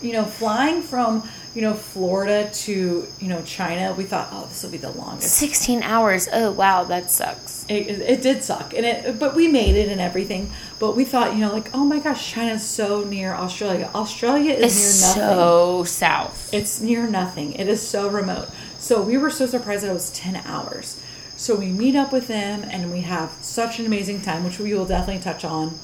you 0.00 0.12
know, 0.12 0.24
flying 0.24 0.80
from 0.82 1.28
you 1.54 1.62
know 1.62 1.74
Florida 1.74 2.50
to 2.52 3.06
you 3.20 3.28
know 3.28 3.42
China, 3.42 3.94
we 3.94 4.04
thought, 4.04 4.28
oh, 4.32 4.46
this 4.46 4.62
will 4.62 4.70
be 4.70 4.78
the 4.78 4.90
longest. 4.90 5.34
16 5.34 5.82
hours. 5.82 6.28
Oh, 6.32 6.52
wow, 6.52 6.84
that 6.84 7.10
sucks. 7.10 7.64
it, 7.68 8.00
it, 8.00 8.22
did 8.22 8.42
suck 8.44 8.72
and 8.74 8.84
it 8.86 9.18
but 9.18 9.34
we 9.34 9.48
made 9.48 9.74
it 9.76 9.88
and 9.88 10.00
everything. 10.00 10.50
But 10.78 10.94
we 10.96 11.04
thought 11.04 11.34
you 11.34 11.40
know 11.40 11.52
like 11.52 11.70
oh 11.74 11.84
my 11.84 11.98
gosh 11.98 12.30
china's 12.32 12.64
so 12.64 13.04
near 13.04 13.32
australia. 13.34 13.90
Australia 13.94 14.52
is 14.52 14.74
It's 14.76 15.16
near 15.16 15.24
nothing. 15.24 15.36
so 15.36 15.84
south. 15.84 16.54
it's 16.54 16.80
near 16.80 17.06
nothing. 17.08 17.52
It 17.54 17.68
is 17.68 17.86
so 17.86 18.08
remote. 18.08 18.48
So 18.78 19.02
we 19.02 19.16
were 19.18 19.30
so 19.30 19.46
surprised 19.46 19.82
that 19.82 19.90
it 19.90 19.94
was 19.94 20.10
10 20.12 20.36
hours. 20.46 21.02
So 21.36 21.54
we 21.56 21.66
meet 21.66 21.94
up 21.96 22.12
with 22.12 22.26
them 22.28 22.64
and 22.70 22.90
we 22.92 23.00
have 23.02 23.30
such 23.40 23.78
an 23.78 23.86
amazing 23.86 24.20
time 24.22 24.44
which 24.44 24.58
we 24.58 24.72
will 24.74 24.86
definitely 24.86 25.22
touch 25.22 25.44
on 25.44 25.78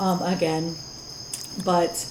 um, 0.00 0.22
again. 0.22 0.76
But 1.64 2.06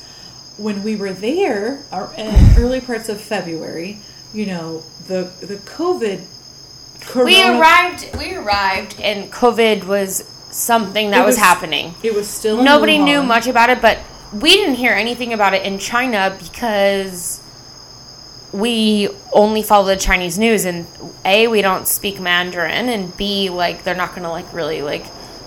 when 0.62 0.84
we 0.84 0.96
were 0.96 1.14
there 1.14 1.84
in 2.18 2.28
uh, 2.36 2.56
early 2.58 2.82
parts 2.82 3.10
of 3.10 3.20
february 3.20 4.00
you 4.34 4.46
know 4.46 4.84
the 5.08 5.32
the 5.42 5.56
covid 5.78 6.22
We 7.26 7.42
arrived 7.44 8.10
we 8.18 8.36
arrived 8.36 9.00
and 9.02 9.32
COVID 9.32 9.86
was 9.86 10.24
something 10.52 11.10
that 11.12 11.26
was, 11.26 11.34
was- 11.36 11.38
happening. 11.38 11.96
it 12.04 12.14
was 12.14 12.28
still 12.30 12.62
Nobody 12.64 12.98
Wuhan. 12.98 13.06
knew 13.06 13.24
much 13.24 13.48
about 13.48 13.70
it, 13.72 13.82
but 13.82 13.98
we 14.32 14.52
didn't 14.54 14.76
hear 14.76 14.94
anything 14.94 15.34
about 15.34 15.54
it 15.54 15.66
in 15.66 15.80
China 15.80 16.38
because 16.40 17.42
we 18.54 19.10
only 19.34 19.64
follow 19.64 19.88
the 19.88 19.96
Chinese 19.98 20.38
news 20.38 20.66
and 20.66 20.86
A, 21.26 21.48
we 21.48 21.62
don't 21.62 21.88
speak 21.88 22.20
Mandarin 22.20 22.90
and 22.90 23.16
B, 23.18 23.50
like 23.50 23.84
they're 23.84 23.96
not 23.96 24.14
gonna 24.14 24.30
like 24.30 24.52
really 24.54 24.82
like 24.82 25.06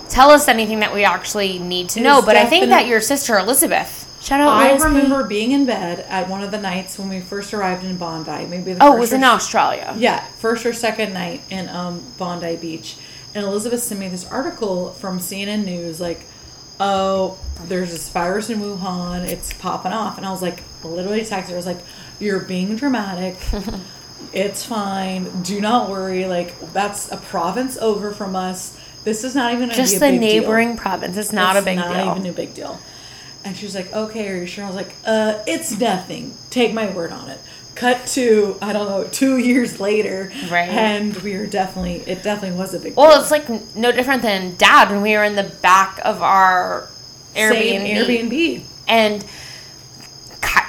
tell 0.09 0.29
us 0.31 0.47
anything 0.47 0.79
that 0.81 0.93
we 0.93 1.03
actually 1.05 1.59
need 1.59 1.89
to 1.89 1.99
It 1.99 2.03
know. 2.03 2.21
But 2.21 2.35
I 2.35 2.45
think 2.47 2.67
that 2.69 2.85
your 2.87 2.99
sister 3.01 3.37
Elizabeth, 3.37 4.04
shout 4.25 4.41
out 4.41 4.49
I 4.49 4.73
Liz. 4.73 4.83
remember 4.83 5.23
being 5.23 5.51
in 5.51 5.65
bed 5.65 5.99
at 6.09 6.27
one 6.27 6.43
of 6.43 6.51
the 6.51 6.59
nights 6.59 6.97
when 6.99 7.07
we 7.09 7.19
first 7.21 7.53
arrived 7.53 7.83
in 7.85 7.95
Bondi. 7.97 8.45
Maybe 8.47 8.73
the 8.73 8.83
Oh, 8.83 8.91
first 8.93 8.97
it 8.97 8.99
was 8.99 9.13
or 9.13 9.15
in 9.15 9.23
Australia. 9.23 9.95
Yeah, 9.97 10.19
first 10.39 10.65
or 10.65 10.73
second 10.73 11.13
night 11.13 11.41
in 11.49 11.69
um, 11.69 12.03
Bondi 12.17 12.55
Beach, 12.57 12.97
and 13.33 13.45
Elizabeth 13.45 13.81
sent 13.83 13.99
me 13.99 14.07
this 14.09 14.25
article 14.27 14.91
from 14.93 15.19
CNN 15.19 15.63
News, 15.65 15.99
like, 16.01 16.21
"Oh, 16.79 17.37
there's 17.67 17.91
this 17.91 18.09
virus 18.09 18.49
in 18.49 18.59
Wuhan, 18.59 19.25
it's 19.25 19.53
popping 19.53 19.93
off," 19.93 20.17
and 20.17 20.25
I 20.25 20.31
was 20.31 20.41
like, 20.41 20.63
literally 20.83 21.21
texted 21.21 21.47
her, 21.49 21.53
I 21.53 21.57
was 21.57 21.65
like, 21.65 21.79
"You're 22.19 22.39
being 22.41 22.75
dramatic." 22.75 23.37
It's 24.33 24.65
fine. 24.65 25.43
Do 25.43 25.61
not 25.61 25.89
worry. 25.89 26.25
Like 26.25 26.59
that's 26.73 27.09
a 27.11 27.15
province 27.17 27.77
over 27.77 28.11
from 28.11 28.35
us. 28.35 28.77
This 29.05 29.23
is 29.23 29.33
not 29.35 29.53
even 29.53 29.69
Just 29.69 29.95
a 29.95 29.99
the 29.99 30.05
big 30.11 30.19
deal. 30.19 30.29
neighboring 30.41 30.75
province. 30.77 31.15
It's 31.15 31.31
not 31.31 31.55
It's 31.55 31.63
a 31.63 31.65
big 31.65 31.77
not 31.77 31.93
deal. 31.93 32.11
even 32.15 32.25
a 32.25 32.33
big 32.33 32.53
deal. 32.53 32.77
And 33.45 33.55
she 33.55 33.65
was 33.65 33.75
like, 33.75 33.93
"Okay, 33.93 34.27
are 34.27 34.37
you 34.37 34.45
sure?" 34.47 34.63
I 34.63 34.67
was 34.67 34.75
like, 34.75 34.93
"Uh, 35.05 35.39
it's 35.47 35.79
nothing. 35.79 36.33
Take 36.49 36.73
my 36.73 36.89
word 36.91 37.11
on 37.11 37.29
it." 37.29 37.39
Cut 37.75 38.05
to 38.07 38.57
I 38.61 38.73
don't 38.73 38.89
know 38.89 39.03
two 39.03 39.37
years 39.37 39.79
later, 39.79 40.31
Right. 40.49 40.67
And 40.69 41.15
we 41.17 41.37
were 41.37 41.45
definitely 41.45 41.97
it 42.11 42.23
definitely 42.23 42.57
was 42.57 42.73
a 42.73 42.79
big. 42.79 42.95
Well, 42.95 43.11
deal. 43.11 43.21
it's 43.21 43.31
like 43.31 43.75
no 43.75 43.91
different 43.91 44.21
than 44.23 44.55
dad 44.55 44.89
when 44.89 45.01
we 45.01 45.13
were 45.15 45.23
in 45.23 45.35
the 45.35 45.51
back 45.61 45.99
of 46.03 46.21
our 46.21 46.87
Same 47.35 47.81
Airbnb. 47.81 48.29
Airbnb. 48.29 48.63
And 48.87 49.25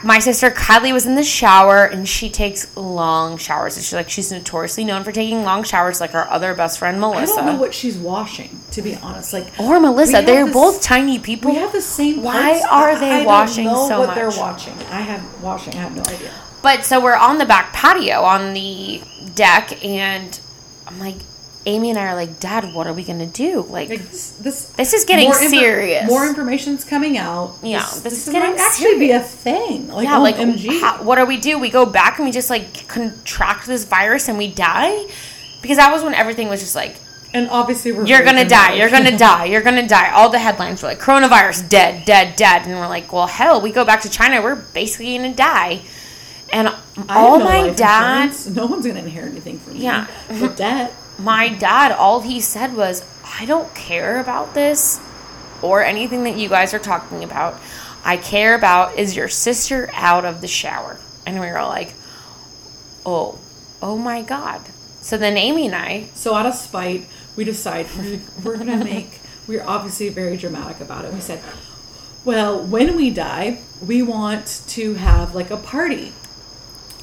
my 0.04 0.18
sister 0.18 0.50
Kylie 0.50 0.92
was 0.92 1.06
in 1.06 1.14
the 1.14 1.22
shower 1.22 1.84
and 1.84 2.08
she 2.08 2.28
takes 2.30 2.76
long 2.76 3.36
showers. 3.38 3.76
And 3.76 3.84
she's 3.84 3.92
like, 3.94 4.08
she's 4.10 4.30
notoriously 4.32 4.84
known 4.84 5.04
for 5.04 5.12
taking 5.12 5.42
long 5.44 5.62
showers, 5.64 6.00
like 6.00 6.14
our 6.14 6.28
other 6.28 6.54
best 6.54 6.78
friend 6.78 7.00
Melissa. 7.00 7.32
I 7.34 7.36
don't 7.44 7.54
know 7.54 7.60
what 7.60 7.74
she's 7.74 7.96
washing, 7.96 8.60
to 8.72 8.82
be 8.82 8.94
honest. 8.96 9.32
Like 9.32 9.46
or 9.60 9.80
Melissa. 9.80 10.22
They're 10.24 10.44
this- 10.44 10.54
both 10.54 10.82
tiny 10.82 11.18
people. 11.18 11.50
We 11.50 11.56
have 11.58 11.72
the 11.72 11.80
same. 11.80 12.22
Why 12.22 12.62
are 12.70 12.98
they 12.98 13.10
I 13.10 13.16
don't 13.18 13.26
washing 13.26 13.64
know 13.66 13.88
so 13.88 13.98
what 14.00 14.06
much? 14.08 14.16
they're 14.16 14.30
watching. 14.30 14.74
I 14.90 15.00
have 15.00 15.42
washing. 15.42 15.74
I 15.74 15.78
have 15.78 15.94
no 15.96 16.02
idea. 16.02 16.32
But 16.62 16.84
so 16.84 17.00
we're 17.02 17.14
on 17.16 17.38
the 17.38 17.46
back 17.46 17.72
patio 17.72 18.22
on 18.22 18.52
the 18.52 19.00
deck, 19.34 19.84
and 19.84 20.38
I'm 20.86 20.98
like, 20.98 21.16
Amy 21.66 21.90
and 21.90 21.98
I 21.98 22.06
are 22.06 22.14
like, 22.14 22.38
Dad, 22.38 22.72
what 22.74 22.86
are 22.86 22.92
we 22.92 23.02
gonna 23.02 23.26
do? 23.26 23.62
Like, 23.62 23.88
Like 23.88 23.98
this, 23.98 24.30
this, 24.30 24.66
This 24.70 24.94
is 24.94 25.04
getting 25.04 25.24
more 25.24 25.34
serious. 25.34 26.08
More 26.08 26.26
information's 26.26 26.84
coming 26.84 27.18
out. 27.18 27.56
Yeah, 27.60 27.80
this, 27.80 28.00
this 28.02 28.12
is 28.12 28.28
is 28.28 28.32
getting 28.32 28.52
might 28.52 28.60
actually 28.60 28.98
be 29.00 29.10
a 29.10 29.20
thing. 29.20 29.88
Like, 29.88 30.04
yeah, 30.04 30.18
like, 30.18 30.36
how, 30.36 31.02
what 31.02 31.16
do 31.16 31.26
we 31.26 31.38
do? 31.38 31.58
We 31.58 31.70
go 31.70 31.84
back 31.84 32.18
and 32.18 32.26
we 32.26 32.30
just 32.30 32.50
like 32.50 32.86
contract 32.86 33.66
this 33.66 33.84
virus 33.84 34.28
and 34.28 34.38
we 34.38 34.46
die? 34.52 35.06
Because 35.60 35.78
that 35.78 35.92
was 35.92 36.04
when 36.04 36.14
everything 36.14 36.48
was 36.48 36.60
just 36.60 36.76
like, 36.76 36.96
and 37.34 37.50
obviously 37.50 37.90
we're 37.90 38.06
you're 38.06 38.24
gonna 38.24 38.48
die, 38.48 38.74
you're 38.74 38.90
gonna 38.90 39.18
die, 39.18 39.46
you're 39.46 39.62
gonna 39.62 39.88
die. 39.88 40.12
All 40.12 40.28
the 40.30 40.38
headlines 40.38 40.84
were 40.84 40.90
like, 40.90 41.00
coronavirus, 41.00 41.68
dead, 41.68 42.04
dead, 42.06 42.36
dead. 42.36 42.62
And 42.66 42.76
we're 42.76 42.86
like, 42.86 43.12
well, 43.12 43.26
hell, 43.26 43.60
we 43.60 43.72
go 43.72 43.84
back 43.84 44.02
to 44.02 44.08
China, 44.08 44.40
we're 44.40 44.54
basically 44.54 45.16
gonna 45.16 45.34
die. 45.34 45.82
And 46.52 46.68
all 47.08 47.40
no 47.40 47.44
my 47.44 47.70
dad, 47.70 48.26
insurance. 48.26 48.46
No 48.54 48.66
one's 48.66 48.86
gonna 48.86 49.00
inherit 49.00 49.32
anything 49.32 49.58
from 49.58 49.74
me. 49.74 49.80
Yeah. 49.80 50.06
Debt. 50.54 50.94
My 51.18 51.48
dad, 51.48 51.92
all 51.92 52.20
he 52.20 52.40
said 52.40 52.74
was, 52.74 53.04
I 53.38 53.46
don't 53.46 53.74
care 53.74 54.20
about 54.20 54.54
this 54.54 55.00
or 55.62 55.82
anything 55.82 56.24
that 56.24 56.36
you 56.36 56.48
guys 56.48 56.74
are 56.74 56.78
talking 56.78 57.24
about. 57.24 57.58
I 58.04 58.16
care 58.16 58.54
about 58.54 58.98
is 58.98 59.16
your 59.16 59.28
sister 59.28 59.90
out 59.92 60.24
of 60.24 60.40
the 60.40 60.48
shower. 60.48 60.98
And 61.26 61.40
we 61.40 61.46
were 61.46 61.62
like, 61.62 61.92
oh, 63.04 63.38
oh 63.82 63.98
my 63.98 64.22
God. 64.22 64.62
So 65.00 65.16
then 65.16 65.36
Amy 65.36 65.66
and 65.66 65.74
I, 65.74 66.08
So 66.14 66.34
out 66.34 66.46
of 66.46 66.54
spite, 66.54 67.06
we 67.36 67.44
decide 67.44 67.86
we're, 67.96 68.20
we're 68.44 68.56
gonna 68.58 68.84
make. 68.84 69.20
We're 69.46 69.64
obviously 69.64 70.08
very 70.08 70.36
dramatic 70.36 70.80
about 70.80 71.04
it. 71.04 71.12
We 71.12 71.20
said, 71.20 71.40
well, 72.24 72.60
when 72.60 72.96
we 72.96 73.10
die, 73.10 73.60
we 73.80 74.02
want 74.02 74.64
to 74.68 74.94
have 74.94 75.34
like 75.34 75.50
a 75.50 75.56
party. 75.56 76.12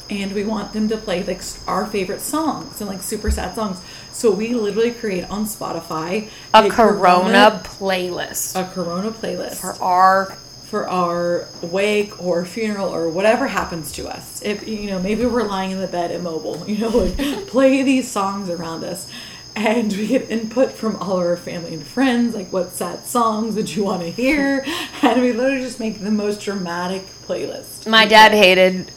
And 0.10 0.34
we 0.34 0.44
want 0.44 0.74
them 0.74 0.90
to 0.90 0.98
play 0.98 1.24
like 1.24 1.42
our 1.66 1.86
favorite 1.86 2.20
songs 2.20 2.82
and 2.82 2.90
like 2.90 3.02
super 3.02 3.32
sad 3.32 3.56
songs. 3.56 3.82
So 4.14 4.32
we 4.32 4.54
literally 4.54 4.92
create 4.92 5.30
on 5.30 5.46
Spotify 5.46 6.30
a 6.54 6.70
Corona 6.70 7.62
playlist 7.64 8.56
a 8.56 8.72
Corona 8.72 9.12
playlist 9.12 9.56
for 9.56 9.74
our 9.84 10.38
for 10.74 10.90
our 10.90 11.48
wake 11.62 12.20
or 12.20 12.46
funeral 12.46 12.90
or 12.90 13.08
whatever 13.08 13.46
happens 13.46 13.92
to 13.92 14.08
us. 14.08 14.42
If 14.42 14.68
you 14.68 14.88
know, 14.88 15.00
maybe 15.00 15.24
we're 15.24 15.44
lying 15.44 15.70
in 15.70 15.80
the 15.80 15.88
bed 15.88 16.10
immobile, 16.10 16.64
you 16.68 16.80
know, 16.80 16.90
like 16.90 17.16
play 17.48 17.84
these 17.84 18.10
songs 18.10 18.50
around 18.50 18.84
us. 18.84 19.08
And 19.56 19.94
we 19.94 20.08
get 20.08 20.32
input 20.32 20.72
from 20.72 20.96
all 20.96 21.20
of 21.20 21.28
our 21.28 21.38
family 21.38 21.76
and 21.76 21.86
friends, 21.86 22.34
like 22.34 22.52
what 22.52 22.72
sad 22.72 23.04
songs 23.06 23.56
would 23.56 23.76
you 23.76 23.84
want 23.84 24.02
to 24.02 24.10
hear? 24.10 24.66
And 25.04 25.22
we 25.22 25.32
literally 25.34 25.62
just 25.62 25.80
make 25.80 26.00
the 26.00 26.10
most 26.10 26.42
dramatic 26.42 27.06
playlist. 27.28 27.86
My 27.86 28.08
dad 28.08 28.32
hated 28.32 28.90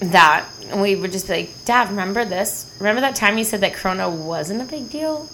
that. 0.00 0.46
And 0.74 0.82
we 0.82 0.96
would 0.96 1.12
just 1.12 1.28
be 1.28 1.34
like, 1.34 1.64
Dad, 1.64 1.88
remember 1.90 2.24
this? 2.24 2.68
Remember 2.80 3.00
that 3.02 3.14
time 3.14 3.38
you 3.38 3.44
said 3.44 3.60
that 3.60 3.74
Corona 3.74 4.10
wasn't 4.10 4.60
a 4.60 4.64
big 4.64 4.90
deal? 4.90 5.28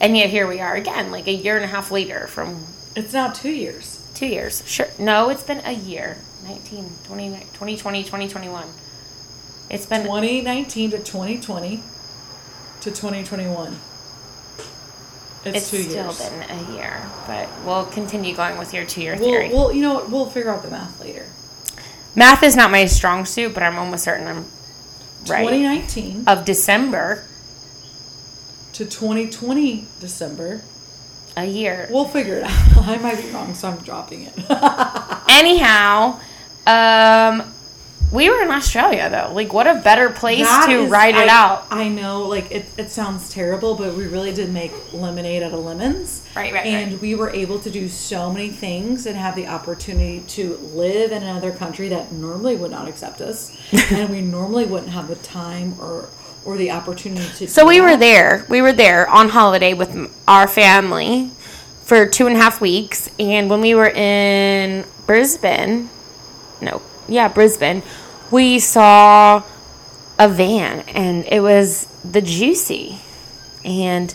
And 0.00 0.16
yet 0.16 0.30
here 0.30 0.46
we 0.46 0.60
are 0.60 0.76
again, 0.76 1.10
like 1.10 1.26
a 1.26 1.32
year 1.32 1.56
and 1.56 1.64
a 1.64 1.68
half 1.68 1.90
later 1.90 2.28
from 2.28 2.64
It's 2.94 3.12
now 3.12 3.30
two 3.30 3.50
years. 3.50 4.08
two 4.14 4.28
years. 4.28 4.62
Sure. 4.68 4.86
No, 4.96 5.30
it's 5.30 5.42
been 5.42 5.62
a 5.64 5.72
year. 5.72 6.18
19, 6.44 6.90
20, 7.02 7.28
2020, 7.30 8.02
2021. 8.04 8.68
It's 9.68 9.84
been 9.84 10.04
2019 10.04 10.92
to 10.92 10.98
2020 10.98 11.82
to 12.82 12.90
2021. 12.90 13.76
It's, 15.44 15.56
it's 15.56 15.70
two 15.72 15.82
still 15.82 16.04
years. 16.04 16.30
been 16.30 16.42
a 16.50 16.72
year, 16.76 17.02
but 17.26 17.48
we'll 17.64 17.86
continue 17.86 18.32
going 18.36 18.56
with 18.58 18.72
your 18.72 18.84
two 18.84 19.02
year 19.02 19.16
We'll, 19.16 19.24
theory. 19.24 19.48
we'll, 19.48 19.72
you 19.72 19.82
know? 19.82 20.06
We'll 20.08 20.26
figure 20.30 20.50
out 20.50 20.62
the 20.62 20.70
math 20.70 21.00
later. 21.00 21.26
Math 22.14 22.44
is 22.44 22.54
not 22.54 22.70
my 22.70 22.84
strong 22.86 23.24
suit, 23.24 23.54
but 23.54 23.64
I'm 23.64 23.76
almost 23.76 24.04
certain 24.04 24.28
I'm 24.28 24.44
right. 25.26 25.42
2019 25.48 26.24
Of 26.26 26.44
December, 26.44 27.24
to 28.74 28.84
2020 28.84 29.86
December. 30.00 30.60
a 31.36 31.44
year. 31.44 31.88
We'll 31.90 32.04
figure 32.06 32.36
it 32.36 32.44
out. 32.44 32.76
I 32.88 32.98
might 32.98 33.20
be 33.20 33.28
wrong, 33.30 33.54
so 33.54 33.68
I'm 33.68 33.78
dropping 33.78 34.22
it. 34.22 34.34
Anyhow, 35.28 36.20
um, 36.66 37.42
we 38.10 38.30
were 38.30 38.40
in 38.42 38.50
Australia 38.50 39.08
though. 39.10 39.32
Like, 39.34 39.52
what 39.52 39.66
a 39.66 39.74
better 39.76 40.08
place 40.10 40.46
That 40.46 40.66
to 40.66 40.84
is- 40.84 40.90
ride 40.90 41.14
it 41.14 41.28
I, 41.28 41.34
out. 41.34 41.66
I 41.70 41.88
know, 41.88 42.22
like 42.22 42.50
it, 42.50 42.66
it 42.76 42.90
sounds 42.90 43.28
terrible, 43.30 43.74
but 43.74 43.94
we 43.94 44.06
really 44.06 44.32
did 44.32 44.52
make 44.52 44.72
lemonade 44.92 45.42
out 45.42 45.52
of 45.52 45.60
lemons. 45.60 46.26
Right, 46.34 46.52
right, 46.52 46.66
And 46.66 46.92
right. 46.92 47.00
we 47.00 47.14
were 47.14 47.30
able 47.30 47.58
to 47.60 47.70
do 47.70 47.88
so 47.88 48.32
many 48.32 48.48
things 48.50 49.06
and 49.06 49.16
have 49.16 49.34
the 49.34 49.46
opportunity 49.46 50.20
to 50.28 50.56
live 50.56 51.12
in 51.12 51.22
another 51.22 51.52
country 51.52 51.88
that 51.88 52.12
normally 52.12 52.56
would 52.56 52.70
not 52.70 52.88
accept 52.88 53.20
us, 53.20 53.56
and 53.92 54.08
we 54.10 54.20
normally 54.20 54.64
wouldn't 54.64 54.92
have 54.92 55.08
the 55.08 55.16
time 55.16 55.74
or 55.80 56.08
or 56.44 56.56
the 56.56 56.70
opportunity 56.70 57.28
to. 57.36 57.48
So 57.48 57.66
we 57.66 57.80
were 57.80 57.96
there. 57.96 58.46
We 58.48 58.62
were 58.62 58.72
there 58.72 59.06
on 59.08 59.28
holiday 59.28 59.74
with 59.74 60.10
our 60.26 60.48
family 60.48 61.30
for 61.84 62.06
two 62.06 62.26
and 62.26 62.36
a 62.36 62.38
half 62.40 62.60
weeks. 62.60 63.10
And 63.18 63.50
when 63.50 63.60
we 63.60 63.74
were 63.74 63.88
in 63.90 64.84
Brisbane, 65.06 65.90
no, 66.62 66.80
yeah, 67.08 67.28
Brisbane, 67.28 67.82
we 68.30 68.58
saw 68.58 69.42
a 70.18 70.28
van 70.28 70.80
and 70.88 71.24
it 71.26 71.40
was 71.40 71.86
the 72.04 72.20
Jucy. 72.20 73.00
And 73.64 74.14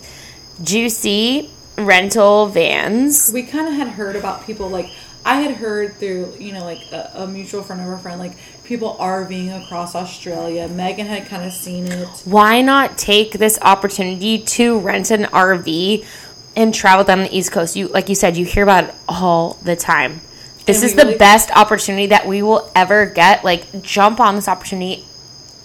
Jucy 0.61 1.49
rental 1.77 2.47
vans. 2.47 3.31
we 3.33 3.43
kind 3.43 3.67
of 3.67 3.73
had 3.73 3.87
heard 3.87 4.15
about 4.15 4.45
people 4.45 4.69
like 4.69 4.89
I 5.25 5.41
had 5.41 5.55
heard 5.55 5.95
through 5.95 6.35
you 6.39 6.53
know 6.53 6.63
like 6.63 6.79
a, 6.91 7.11
a 7.15 7.27
mutual 7.27 7.63
friend 7.63 7.81
of 7.81 7.87
a 7.87 7.97
friend 7.97 8.19
like 8.19 8.33
people 8.63 8.95
RVing 8.99 9.63
across 9.63 9.95
Australia. 9.95 10.67
Megan 10.67 11.07
had 11.07 11.27
kind 11.27 11.43
of 11.45 11.53
seen 11.53 11.87
it. 11.87 12.07
Why 12.25 12.61
not 12.61 12.97
take 12.97 13.33
this 13.33 13.59
opportunity 13.61 14.39
to 14.39 14.79
rent 14.79 15.11
an 15.11 15.23
RV 15.23 16.05
and 16.55 16.73
travel 16.73 17.03
down 17.03 17.19
the 17.19 17.35
East 17.35 17.51
Coast? 17.51 17.75
You, 17.75 17.87
like 17.87 18.09
you 18.09 18.15
said, 18.15 18.37
you 18.37 18.45
hear 18.45 18.63
about 18.63 18.85
it 18.85 18.95
all 19.07 19.57
the 19.63 19.75
time. 19.75 20.21
This 20.65 20.83
is 20.83 20.95
the 20.95 21.03
really- 21.05 21.17
best 21.17 21.51
opportunity 21.51 22.07
that 22.07 22.27
we 22.27 22.41
will 22.41 22.69
ever 22.75 23.05
get. 23.05 23.43
Like, 23.43 23.81
jump 23.81 24.19
on 24.19 24.35
this 24.35 24.47
opportunity. 24.47 25.05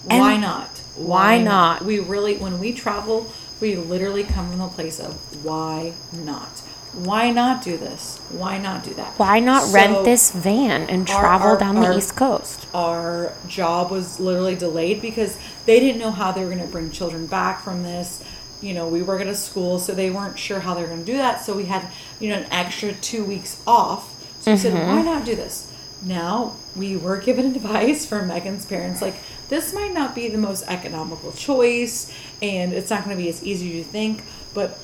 Why 0.05 0.37
not? 0.37 0.67
why 0.95 1.37
not? 1.41 1.83
We 1.85 1.97
really 1.99 2.35
when 2.35 2.59
we 2.59 2.73
travel, 2.73 3.31
we 3.61 3.75
literally 3.77 4.23
come 4.23 4.49
from 4.49 4.59
the 4.59 4.67
place 4.67 4.99
of 4.99 5.13
why 5.45 5.93
not? 6.13 6.59
Why 6.93 7.31
not 7.31 7.63
do 7.63 7.77
this? 7.77 8.19
Why 8.29 8.57
not 8.57 8.83
do 8.83 8.93
that? 8.95 9.13
Why 9.17 9.39
not 9.39 9.63
So, 9.63 9.73
rent 9.73 10.03
this 10.03 10.31
van 10.31 10.87
and 10.89 11.09
our- 11.09 11.19
travel 11.21 11.49
our- 11.51 11.57
down 11.57 11.75
the 11.79 11.85
our- 11.87 11.97
East 11.97 12.15
Coast? 12.17 12.65
our 12.73 13.31
job 13.47 13.91
was 13.91 14.19
literally 14.19 14.55
delayed 14.55 15.01
because 15.01 15.37
they 15.65 15.79
didn't 15.79 15.99
know 16.01 16.11
how 16.11 16.31
they 16.33 16.41
were 16.43 16.51
going 16.51 16.65
to 16.65 16.71
bring 16.71 16.91
children 16.91 17.25
back 17.25 17.63
from 17.63 17.83
this. 17.83 18.19
You 18.59 18.73
know, 18.73 18.87
we 18.87 19.01
work 19.01 19.21
at 19.21 19.27
a 19.27 19.35
school, 19.35 19.79
so 19.79 19.93
they 19.93 20.09
weren't 20.09 20.37
sure 20.37 20.59
how 20.59 20.73
they 20.73 20.81
were 20.81 20.87
going 20.87 21.05
to 21.05 21.11
do 21.11 21.17
that. 21.17 21.45
So 21.45 21.53
we 21.53 21.65
had, 21.65 21.83
you 22.19 22.29
know, 22.29 22.35
an 22.37 22.45
extra 22.51 22.91
two 22.91 23.23
weeks 23.23 23.55
off. 23.65 24.09
So 24.57 24.69
we 24.69 24.73
said, 24.75 24.81
Mm-hmm. 24.81 24.95
why 24.95 25.01
not 25.01 25.25
do 25.25 25.35
this? 25.35 25.71
Now 26.03 26.55
we 26.75 26.95
were 26.97 27.17
given 27.17 27.45
advice 27.55 28.05
from 28.05 28.27
Megan's 28.27 28.65
parents, 28.65 29.01
like 29.01 29.15
this 29.49 29.73
might 29.73 29.93
not 29.93 30.13
be 30.15 30.29
the 30.29 30.37
most 30.37 30.63
economical 30.67 31.31
choice, 31.31 32.11
and 32.41 32.71
it's 32.71 32.89
not 32.89 33.03
going 33.03 33.15
to 33.17 33.21
be 33.21 33.29
as 33.29 33.43
easy 33.43 33.69
as 33.69 33.75
you 33.75 33.83
think. 33.83 34.23
But 34.53 34.77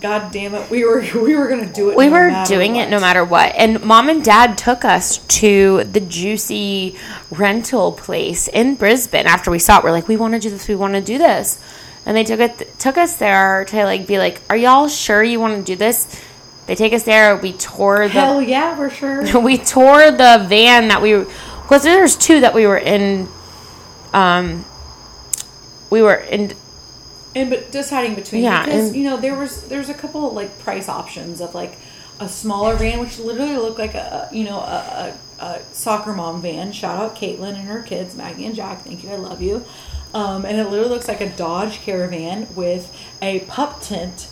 God 0.00 0.30
damn 0.32 0.54
it, 0.54 0.70
we 0.70 0.84
were 0.84 1.00
we 1.14 1.34
were 1.34 1.48
gonna 1.48 1.72
do 1.72 1.88
it. 1.90 1.96
we 1.96 2.06
no 2.08 2.12
were 2.12 2.44
doing 2.46 2.76
it 2.76 2.90
no 2.90 3.00
matter 3.00 3.24
what. 3.24 3.54
And 3.56 3.82
mom 3.82 4.08
and 4.10 4.22
dad 4.22 4.58
took 4.58 4.84
us 4.84 5.18
to 5.40 5.84
the 5.84 6.00
Jucy 6.00 6.96
rental 7.30 7.92
place 7.92 8.46
in 8.48 8.74
Brisbane 8.74 9.26
after 9.26 9.50
we 9.50 9.58
saw 9.58 9.78
it. 9.78 9.84
We're 9.84 9.92
like, 9.92 10.06
we 10.08 10.16
want 10.18 10.34
to 10.34 10.40
do 10.40 10.50
this, 10.50 10.68
we 10.68 10.74
want 10.76 10.92
to 10.94 11.00
do 11.00 11.16
this. 11.16 11.58
And 12.04 12.14
they 12.16 12.24
took 12.24 12.40
it 12.40 12.78
took 12.78 12.98
us 12.98 13.16
there 13.16 13.64
to 13.64 13.84
like 13.84 14.06
be 14.06 14.18
like, 14.18 14.42
Are 14.50 14.56
y'all 14.56 14.86
sure 14.88 15.22
you 15.24 15.40
want 15.40 15.56
to 15.56 15.62
do 15.64 15.76
this? 15.76 16.22
They 16.66 16.74
take 16.74 16.92
us 16.92 17.04
there, 17.04 17.36
we 17.36 17.52
tore 17.52 18.08
the 18.08 18.08
Hell 18.08 18.42
yeah, 18.42 18.74
for 18.74 18.90
sure. 18.90 19.40
we 19.40 19.56
tore 19.58 20.10
the 20.10 20.44
van 20.48 20.88
that 20.88 21.00
we 21.00 21.24
because 21.62 21.82
there's 21.82 22.16
two 22.16 22.40
that 22.40 22.54
we 22.54 22.66
were 22.66 22.78
in 22.78 23.28
um 24.12 24.64
we 25.90 26.02
were 26.02 26.14
in 26.14 26.54
and 27.34 27.50
but 27.50 27.70
deciding 27.70 28.14
between 28.14 28.42
Yeah, 28.42 28.64
because 28.64 28.88
and- 28.88 28.96
you 28.96 29.04
know 29.04 29.16
there 29.16 29.34
was 29.34 29.68
there's 29.68 29.88
a 29.88 29.94
couple 29.94 30.30
like 30.32 30.58
price 30.60 30.88
options 30.88 31.40
of 31.40 31.54
like 31.54 31.76
a 32.18 32.28
smaller 32.28 32.76
van 32.76 32.98
which 32.98 33.18
literally 33.18 33.56
looked 33.56 33.78
like 33.78 33.94
a 33.94 34.28
a- 34.30 34.34
you 34.36 34.44
know 34.44 34.58
a, 34.58 35.14
a, 35.40 35.44
a 35.44 35.62
soccer 35.72 36.12
mom 36.12 36.40
van. 36.42 36.72
Shout 36.72 36.98
out 36.98 37.14
caitlin 37.16 37.50
and 37.54 37.68
her 37.68 37.82
kids 37.82 38.16
maggie 38.16 38.46
and 38.46 38.54
jack 38.56 38.82
thank 38.82 39.04
you 39.04 39.10
i 39.10 39.16
love 39.16 39.40
you. 39.42 39.64
Um, 40.14 40.46
and 40.46 40.58
it 40.58 40.64
literally 40.70 40.88
looks 40.90 41.08
like 41.08 41.20
a 41.20 41.28
dodge 41.28 41.80
caravan 41.80 42.46
with 42.54 42.90
a 43.20 43.40
pup 43.40 43.82
tent 43.82 44.28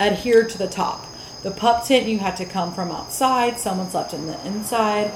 adhered 0.00 0.48
to 0.50 0.58
the 0.58 0.68
top 0.68 1.04
the 1.42 1.50
pup 1.50 1.84
tent 1.86 2.06
you 2.06 2.18
had 2.18 2.36
to 2.36 2.44
come 2.44 2.72
from 2.74 2.90
outside 2.90 3.58
someone 3.58 3.88
slept 3.90 4.12
in 4.12 4.26
the 4.26 4.46
inside 4.46 5.10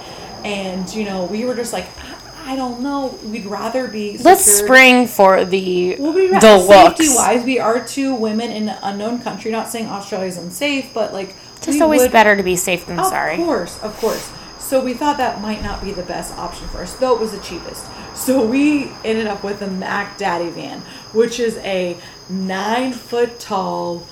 and 0.44 0.92
you 0.94 1.04
know 1.04 1.24
we 1.24 1.44
were 1.44 1.54
just 1.54 1.72
like 1.72 1.86
i, 1.98 2.52
I 2.52 2.56
don't 2.56 2.80
know 2.80 3.18
we'd 3.24 3.46
rather 3.46 3.86
be 3.88 4.18
let's 4.18 4.44
spring 4.44 5.06
for 5.06 5.44
the 5.44 5.96
We'll 5.98 6.12
be 6.12 6.28
deluxe. 6.40 6.98
Safety 6.98 7.14
wise, 7.14 7.44
we 7.44 7.58
are 7.60 7.84
two 7.84 8.14
women 8.14 8.50
in 8.50 8.68
an 8.68 8.78
unknown 8.82 9.22
country. 9.22 9.52
Not 9.52 9.68
saying 9.68 9.86
Australia's 9.86 10.36
unsafe, 10.38 10.92
but 10.92 11.12
like 11.12 11.36
Just 11.60 11.80
always 11.80 12.02
would- 12.02 12.10
better 12.12 12.36
to 12.36 12.42
be 12.42 12.56
safe 12.56 12.84
than 12.86 12.98
Of 12.98 13.06
sorry. 13.06 13.34
Of 13.34 13.46
course, 13.46 13.80
of 13.82 13.96
course. 13.98 14.32
So 14.58 14.84
we 14.84 14.92
thought 14.92 15.18
that 15.18 15.40
might 15.40 15.62
not 15.62 15.82
be 15.84 15.92
the 15.92 16.02
best 16.02 16.36
option 16.36 16.66
for 16.68 16.82
us, 16.82 16.94
though 16.94 17.14
it 17.14 17.20
was 17.20 17.30
the 17.30 17.38
cheapest. 17.40 17.84
So 18.16 18.44
we 18.44 18.90
ended 19.04 19.28
up 19.28 19.44
with 19.44 19.62
a 19.62 19.68
Mac 19.68 20.18
Daddy 20.18 20.50
van, 20.50 20.80
which 21.12 21.38
is 21.38 21.58
a 21.58 21.96
nine 22.28 22.92
foot 22.92 23.38
tall, 23.38 24.06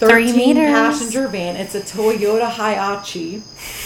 Three 0.00 0.08
thirteen 0.32 0.36
meters. 0.56 0.70
passenger 0.72 1.28
van. 1.28 1.56
It's 1.56 1.74
a 1.74 1.80
Toyota 1.80 2.50
Hiace 2.50 3.42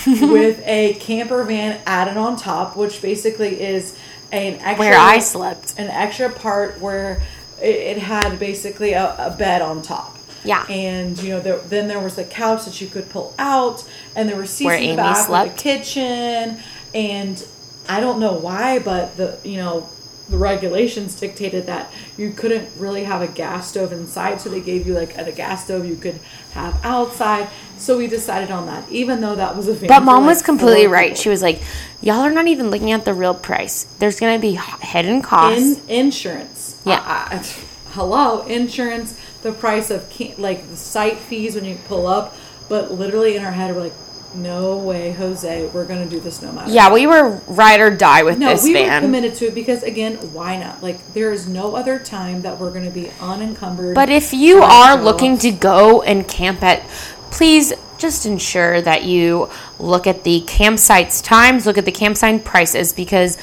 with 0.32 0.62
a 0.64 0.94
camper 0.94 1.44
van 1.44 1.80
added 1.86 2.16
on 2.16 2.36
top, 2.36 2.76
which 2.76 3.02
basically 3.02 3.60
is 3.60 3.96
an 4.32 4.54
extra 4.54 4.78
Where 4.78 4.96
I 4.98 5.18
slept. 5.18 5.74
an 5.78 5.88
extra 5.88 6.30
part 6.30 6.80
where 6.80 7.20
it, 7.60 7.96
it 7.96 7.98
had 7.98 8.38
basically 8.38 8.92
a, 8.94 9.14
a 9.18 9.36
bed 9.36 9.60
on 9.60 9.82
top. 9.82 10.16
Yeah. 10.44 10.64
And 10.68 11.20
you 11.22 11.30
know, 11.30 11.40
there, 11.40 11.58
then 11.58 11.88
there 11.88 12.00
was 12.00 12.16
the 12.16 12.24
couch 12.24 12.64
that 12.66 12.80
you 12.80 12.86
could 12.86 13.08
pull 13.10 13.34
out, 13.38 13.84
and 14.14 14.28
there 14.28 14.36
were 14.36 14.46
seats 14.46 14.66
Where 14.66 14.76
in 14.76 14.82
the 14.82 14.86
Amy 14.88 14.96
back 14.96 15.16
with 15.16 15.26
slept. 15.26 15.56
the 15.56 15.62
kitchen. 15.62 16.58
And 16.94 17.46
I 17.88 18.00
don't 18.00 18.20
know 18.20 18.34
why, 18.34 18.78
but 18.78 19.16
the 19.16 19.38
you 19.44 19.56
know 19.56 19.88
the 20.28 20.38
regulations 20.38 21.14
dictated 21.18 21.66
that 21.66 21.92
you 22.16 22.30
couldn't 22.30 22.68
really 22.78 23.04
have 23.04 23.20
a 23.20 23.26
gas 23.26 23.68
stove 23.68 23.92
inside, 23.92 24.40
so 24.40 24.48
they 24.48 24.60
gave 24.60 24.86
you 24.86 24.94
like 24.94 25.16
a, 25.18 25.30
gas 25.32 25.64
stove 25.64 25.84
you 25.84 25.96
could 25.96 26.18
have 26.52 26.78
outside. 26.84 27.48
So 27.76 27.98
we 27.98 28.06
decided 28.06 28.50
on 28.50 28.66
that, 28.66 28.88
even 28.90 29.20
though 29.20 29.34
that 29.34 29.56
was 29.56 29.68
a 29.68 29.74
But 29.74 29.98
for, 29.98 30.00
mom 30.04 30.22
like, 30.22 30.30
was 30.34 30.42
completely 30.42 30.86
right. 30.86 31.08
people. 31.10 31.22
She 31.22 31.28
was 31.28 31.42
like, 31.42 31.60
"Y'all 32.00 32.20
are 32.20 32.30
not 32.30 32.46
even 32.46 32.70
looking 32.70 32.92
at 32.92 33.04
the 33.04 33.12
real 33.12 33.34
price. 33.34 33.84
There's 33.98 34.18
gonna 34.18 34.38
be 34.38 34.58
hidden 34.80 35.20
costs." 35.20 35.60
in 35.86 35.90
insurance. 35.90 36.80
Yeah. 36.86 37.02
I- 37.04 37.36
I- 37.36 37.44
hello, 37.92 38.42
insurance. 38.46 39.18
The 39.42 39.52
price 39.52 39.90
of 39.90 40.08
like 40.38 40.68
the 40.70 40.76
site 40.76 41.18
fees 41.18 41.54
when 41.54 41.66
you 41.66 41.76
pull 41.86 42.06
up, 42.06 42.34
but 42.68 42.92
literally 42.92 43.36
in 43.36 43.44
our 43.44 43.52
head 43.52 43.74
we're 43.74 43.82
like, 43.82 43.92
no 44.34 44.76
way, 44.76 45.12
Jose, 45.12 45.66
we're 45.68 45.84
gonna 45.86 46.06
do 46.06 46.20
this 46.20 46.42
no 46.42 46.52
matter. 46.52 46.70
yeah, 46.70 46.92
we 46.92 47.06
were 47.06 47.40
ride 47.46 47.80
or 47.80 47.90
die 47.90 48.22
with 48.22 48.38
this 48.38 48.40
band. 48.40 48.40
No, 48.40 48.54
this 48.54 48.64
we 48.64 48.74
were 48.74 49.00
committed 49.00 49.34
to 49.36 49.46
it 49.46 49.54
because 49.54 49.82
again, 49.82 50.16
why 50.32 50.58
not? 50.58 50.82
Like 50.82 51.14
there 51.14 51.32
is 51.32 51.48
no 51.48 51.76
other 51.76 51.98
time 51.98 52.42
that 52.42 52.58
we're 52.58 52.72
gonna 52.72 52.90
be 52.90 53.10
unencumbered. 53.20 53.94
But 53.94 54.08
if 54.10 54.32
you 54.32 54.62
are 54.62 54.96
looking 55.00 55.38
to 55.38 55.50
go 55.50 56.02
and 56.02 56.26
camp 56.26 56.62
at, 56.62 56.82
please 57.30 57.72
just 57.98 58.26
ensure 58.26 58.80
that 58.82 59.04
you 59.04 59.48
look 59.78 60.06
at 60.06 60.24
the 60.24 60.42
campsite's 60.42 61.22
times, 61.22 61.66
look 61.66 61.78
at 61.78 61.84
the 61.84 61.92
campsite 61.92 62.44
prices 62.44 62.92
because 62.92 63.38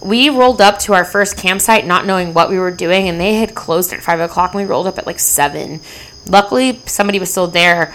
we 0.00 0.28
rolled 0.28 0.60
up 0.60 0.78
to 0.80 0.92
our 0.92 1.04
first 1.04 1.36
campsite 1.36 1.86
not 1.86 2.04
knowing 2.04 2.34
what 2.34 2.50
we 2.50 2.58
were 2.58 2.70
doing 2.70 3.08
and 3.08 3.18
they 3.18 3.34
had 3.34 3.54
closed 3.54 3.92
at 3.92 4.02
five 4.02 4.20
o'clock 4.20 4.52
and 4.52 4.62
we 4.62 4.68
rolled 4.68 4.86
up 4.86 4.98
at 4.98 5.06
like 5.06 5.18
seven. 5.18 5.80
Luckily, 6.28 6.80
somebody 6.86 7.18
was 7.18 7.30
still 7.30 7.46
there 7.46 7.94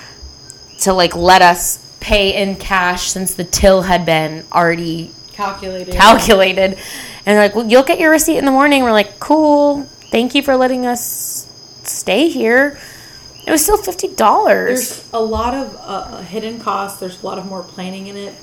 to 0.80 0.94
like 0.94 1.16
let 1.16 1.42
us 1.42 1.86
pay 2.00 2.42
in 2.42 2.56
cash 2.56 3.10
since 3.10 3.34
the 3.34 3.44
till 3.44 3.84
had 3.84 4.06
been 4.06 4.46
already 4.52 5.12
calculated, 5.32 5.94
calculated. 5.94 6.78
And 7.26 7.38
they're 7.38 7.42
like, 7.42 7.56
well, 7.56 7.68
you'll 7.68 7.84
get 7.84 8.00
your 8.00 8.12
receipt 8.12 8.38
in 8.38 8.46
the 8.46 8.52
morning. 8.52 8.84
We're 8.84 8.92
like, 8.92 9.20
cool. 9.20 9.84
Thank 10.12 10.36
you 10.36 10.42
for 10.42 10.56
letting 10.56 10.86
us 10.86 11.48
stay 11.84 12.30
here. 12.30 12.80
It 13.46 13.52
was 13.52 13.64
still 13.64 13.78
fifty 13.78 14.14
dollars. 14.14 14.90
There's 14.90 15.10
a 15.14 15.22
lot 15.22 15.54
of 15.54 15.76
uh, 15.80 16.22
hidden 16.22 16.60
costs. 16.60 17.00
There's 17.00 17.22
a 17.22 17.26
lot 17.26 17.38
of 17.38 17.46
more 17.46 17.64
planning 17.64 18.08
in 18.08 18.16
it. 18.16 18.36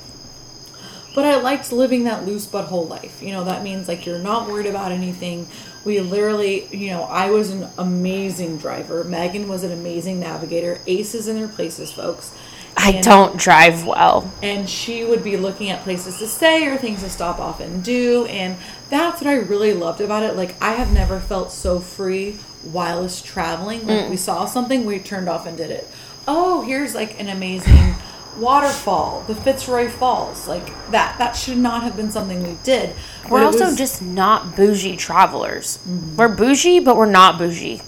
But 1.15 1.25
I 1.25 1.37
liked 1.41 1.73
living 1.73 2.05
that 2.05 2.27
loose 2.27 2.47
but 2.47 2.67
whole 2.67 2.87
life. 2.87 3.23
You 3.23 3.33
know, 3.33 3.45
that 3.45 3.63
means 3.63 3.89
like 3.89 4.05
you're 4.05 4.19
not 4.19 4.49
worried 4.49 4.67
about 4.67 4.93
anything. 4.93 5.49
We 5.85 6.01
literally, 6.01 6.67
you 6.77 6.91
know, 6.91 7.05
I 7.05 7.31
was 7.31 7.51
an 7.51 7.69
amazing 7.79 8.59
driver. 8.59 9.03
Megan 9.03 9.49
was 9.49 9.65
an 9.65 9.73
amazing 9.73 10.21
navigator. 10.21 10.81
Aces 10.87 11.27
in 11.27 11.37
their 11.37 11.49
places, 11.49 11.91
folks. 11.91 12.37
I 12.77 12.91
And- 12.91 13.05
don't 13.05 13.37
drive 13.37 13.87
well. 13.87 14.31
and 14.43 14.69
she 14.69 15.05
would 15.05 15.25
be 15.25 15.37
looking 15.37 15.71
at 15.71 15.83
places 15.83 16.19
to 16.19 16.27
stay 16.27 16.67
or 16.67 16.77
things 16.77 17.03
to 17.03 17.09
stop 17.11 17.39
off 17.39 17.59
and 17.61 17.83
do 17.83 18.27
and 18.27 18.57
that's 18.91 19.21
what 19.21 19.29
i 19.31 19.35
really 19.35 19.73
loved 19.73 20.01
about 20.01 20.23
it. 20.23 20.37
Like 20.37 20.55
i 20.61 20.73
have 20.73 20.93
never 20.93 21.19
felt 21.19 21.53
so 21.53 21.81
free 21.81 22.37
whilst 22.65 23.25
traveling. 23.25 23.87
Like 23.87 24.07
mm. 24.07 24.11
we 24.11 24.17
saw 24.17 24.45
something 24.47 24.85
we 24.85 24.99
turned 24.99 25.29
off 25.29 25.47
and 25.47 25.57
did 25.57 25.71
it. 25.71 25.89
Oh 26.29 26.63
here's 26.63 26.95
like 26.95 27.19
an 27.19 27.29
amazing 27.29 27.95
waterfall 28.37 29.25
the 29.27 29.35
fitzroy 29.35 29.89
falls. 29.89 30.47
Like 30.47 30.67
that 30.91 31.17
that 31.19 31.35
should 31.35 31.59
not 31.59 31.83
have 31.83 31.97
been 31.97 32.11
something 32.11 32.43
we 32.43 32.59
did. 32.63 32.95
We're 33.31 33.45
also 33.45 33.67
was- 33.67 33.79
just 33.79 34.03
not 34.03 34.55
bougie 34.55 34.97
travelers. 34.97 35.79
Mm-hmm. 35.79 36.17
We're 36.17 36.29
bougie, 36.29 36.81
but 36.81 36.97
we're 36.97 37.07
not 37.07 37.39
bougie, 37.39 37.81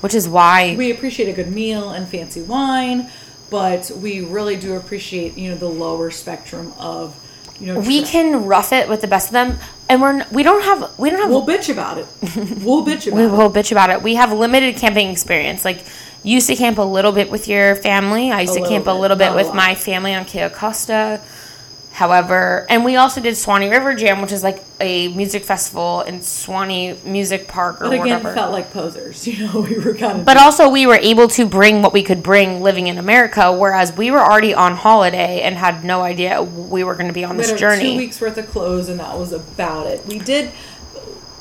which 0.00 0.14
is 0.14 0.28
why 0.28 0.76
we 0.76 0.90
appreciate 0.90 1.30
a 1.30 1.32
good 1.32 1.50
meal 1.50 1.90
and 1.90 2.06
fancy 2.06 2.42
wine 2.42 3.10
but 3.50 3.90
we 3.90 4.20
really 4.20 4.56
do 4.56 4.76
appreciate 4.76 5.36
you 5.36 5.50
know 5.50 5.56
the 5.56 5.68
lower 5.68 6.10
spectrum 6.10 6.72
of 6.78 7.14
you 7.60 7.72
know 7.72 7.80
we 7.80 8.00
tra- 8.00 8.08
can 8.08 8.46
rough 8.46 8.72
it 8.72 8.88
with 8.88 9.00
the 9.00 9.06
best 9.06 9.28
of 9.28 9.32
them, 9.32 9.58
and 9.88 10.00
we're 10.00 10.26
we 10.30 10.42
don't 10.42 10.62
have 10.62 10.98
we 10.98 11.10
don't 11.10 11.20
have 11.20 11.30
we'll 11.30 11.46
bitch 11.46 11.70
about 11.70 11.98
it 11.98 12.06
we'll 12.64 12.84
bitch 12.84 13.06
about 13.06 13.16
we 13.16 13.24
it 13.24 13.30
will 13.30 13.50
bitch 13.50 13.72
about 13.72 13.90
it. 13.90 14.02
We 14.02 14.14
have 14.14 14.32
limited 14.32 14.76
camping 14.76 15.10
experience. 15.10 15.64
Like 15.64 15.84
you 16.22 16.34
used 16.34 16.48
to 16.48 16.56
camp 16.56 16.78
a 16.78 16.82
little 16.82 17.12
bit 17.12 17.30
with 17.30 17.48
your 17.48 17.76
family. 17.76 18.30
I 18.30 18.42
used 18.42 18.56
A 18.56 18.60
to 18.60 18.68
camp 18.68 18.86
a 18.86 18.92
little 18.92 19.16
bit 19.16 19.34
with 19.34 19.54
my 19.54 19.74
family 19.74 20.14
on 20.14 20.24
Cayo 20.24 20.48
Costa. 20.48 21.20
However, 21.98 22.64
and 22.68 22.84
we 22.84 22.94
also 22.94 23.20
did 23.20 23.36
Suwannee 23.36 23.70
River 23.70 23.92
Jam, 23.92 24.22
which 24.22 24.30
is 24.30 24.44
like 24.44 24.62
a 24.80 25.08
music 25.08 25.44
festival 25.44 26.02
in 26.02 26.22
Suwannee 26.22 26.96
Music 27.04 27.48
Park 27.48 27.80
or 27.80 27.86
But 27.86 27.94
again, 27.94 28.18
whatever. 28.22 28.34
felt 28.34 28.52
like 28.52 28.72
posers. 28.72 29.26
You 29.26 29.44
know, 29.44 29.62
we 29.62 29.80
were 29.80 29.94
kind 29.94 30.20
of. 30.20 30.24
but 30.24 30.36
also, 30.36 30.68
we 30.68 30.86
were 30.86 30.94
able 30.94 31.26
to 31.26 31.44
bring 31.44 31.82
what 31.82 31.92
we 31.92 32.04
could 32.04 32.22
bring 32.22 32.62
living 32.62 32.86
in 32.86 32.98
America, 32.98 33.52
whereas 33.52 33.96
we 33.96 34.12
were 34.12 34.20
already 34.20 34.54
on 34.54 34.76
holiday 34.76 35.40
and 35.42 35.56
had 35.56 35.84
no 35.84 36.02
idea 36.02 36.40
we 36.40 36.84
were 36.84 36.94
going 36.94 37.08
to 37.08 37.12
be 37.12 37.24
on 37.24 37.36
we 37.36 37.42
this 37.42 37.58
journey. 37.58 37.94
two 37.94 37.96
weeks 37.96 38.20
worth 38.20 38.38
of 38.38 38.48
clothes, 38.48 38.88
and 38.88 39.00
that 39.00 39.18
was 39.18 39.32
about 39.32 39.88
it. 39.88 40.06
We 40.06 40.20
did 40.20 40.52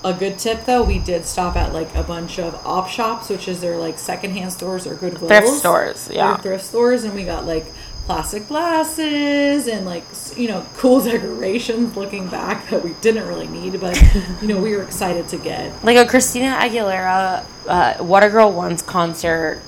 a 0.03 0.11
good 0.11 0.39
tip 0.39 0.65
though. 0.65 0.83
We 0.83 0.97
did 0.97 1.25
stop 1.25 1.55
at 1.55 1.71
like 1.71 1.93
a 1.93 2.01
bunch 2.01 2.39
of 2.39 2.55
op 2.65 2.89
shops, 2.89 3.29
which 3.29 3.47
is 3.47 3.61
their 3.61 3.77
like 3.77 3.99
secondhand 3.99 4.53
stores 4.53 4.87
or 4.87 4.95
Goodwill 4.95 5.29
Thrift 5.29 5.49
stores, 5.49 6.09
yeah. 6.11 6.37
thrift 6.37 6.65
stores, 6.65 7.03
and 7.03 7.13
we 7.13 7.25
got 7.25 7.45
like 7.45 7.65
plastic 8.07 8.47
glasses 8.47 9.67
and 9.67 9.85
like 9.85 10.03
you 10.35 10.47
know 10.47 10.65
cool 10.77 11.01
decorations. 11.03 11.95
Looking 11.95 12.27
back, 12.29 12.69
that 12.69 12.83
we 12.83 12.93
didn't 13.01 13.27
really 13.27 13.47
need, 13.47 13.79
but 13.79 14.01
you 14.41 14.47
know 14.47 14.59
we 14.59 14.75
were 14.75 14.81
excited 14.83 15.27
to 15.29 15.37
get. 15.37 15.83
like 15.83 15.97
a 15.97 16.05
Christina 16.09 16.57
Aguilera 16.59 17.45
uh, 17.67 18.03
What 18.03 18.23
a 18.23 18.29
Girl 18.29 18.51
Wants 18.51 18.81
concert, 18.81 19.61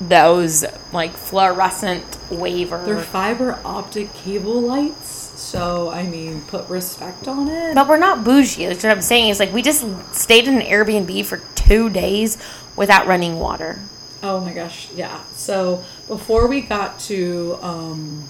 those 0.00 0.64
like 0.92 1.10
fluorescent 1.12 2.04
waver. 2.30 2.82
They're 2.86 3.00
fiber 3.00 3.58
optic 3.64 4.14
cable 4.14 4.60
lights, 4.60 5.08
so 5.40 5.90
I 5.90 6.04
mean, 6.04 6.42
put 6.42 6.68
respect 6.68 7.26
on 7.26 7.48
it. 7.48 7.74
but 7.74 7.88
we're 7.88 7.98
not 7.98 8.24
bougie. 8.24 8.66
That's 8.66 8.84
what 8.84 8.92
I'm 8.92 9.02
saying. 9.02 9.30
Is 9.30 9.40
like 9.40 9.52
we 9.52 9.62
just 9.62 9.84
stayed 10.14 10.46
in 10.46 10.54
an 10.60 10.62
Airbnb 10.66 11.24
for 11.26 11.38
two 11.56 11.90
days 11.90 12.38
without 12.76 13.06
running 13.08 13.38
water. 13.40 13.80
Oh 14.22 14.40
my 14.40 14.52
gosh, 14.52 14.88
yeah. 14.94 15.22
So 15.34 15.84
before 16.06 16.46
we 16.46 16.60
got 16.60 17.00
to 17.00 17.58
um, 17.60 18.24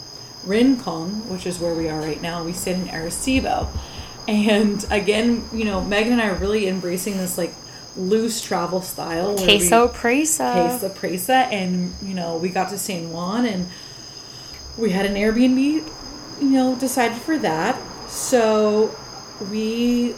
Rincon, 0.45 1.29
which 1.29 1.47
is 1.47 1.59
where 1.59 1.75
we 1.75 1.89
are 1.89 2.01
right 2.01 2.21
now, 2.21 2.45
we 2.45 2.53
stayed 2.53 2.77
in 2.77 2.87
Arecibo. 2.87 3.69
And 4.27 4.85
again, 4.91 5.45
you 5.53 5.65
know, 5.65 5.83
Megan 5.83 6.13
and 6.15 6.23
I 6.23 6.29
are 6.29 6.35
really 6.35 6.69
embracing 6.69 7.17
this 7.19 7.37
like 7.37 7.53
loose 7.97 8.41
travel 8.41 8.81
style. 8.81 9.37
Queso 9.37 9.87
we- 9.87 9.93
presa. 9.93 10.53
Queso 10.79 10.89
Presa, 10.89 11.51
and 11.53 11.93
you 12.03 12.15
know 12.15 12.37
we 12.37 12.49
got 12.49 12.71
to 12.71 12.79
San 12.79 13.13
Juan, 13.13 13.45
and 13.47 13.69
we 14.79 14.91
had 14.91 15.05
an 15.07 15.15
Airbnb, 15.15 15.59
you 16.41 16.51
know, 16.51 16.75
decided 16.77 17.19
for 17.19 17.37
that. 17.39 17.79
So 18.09 18.95
we 19.51 20.15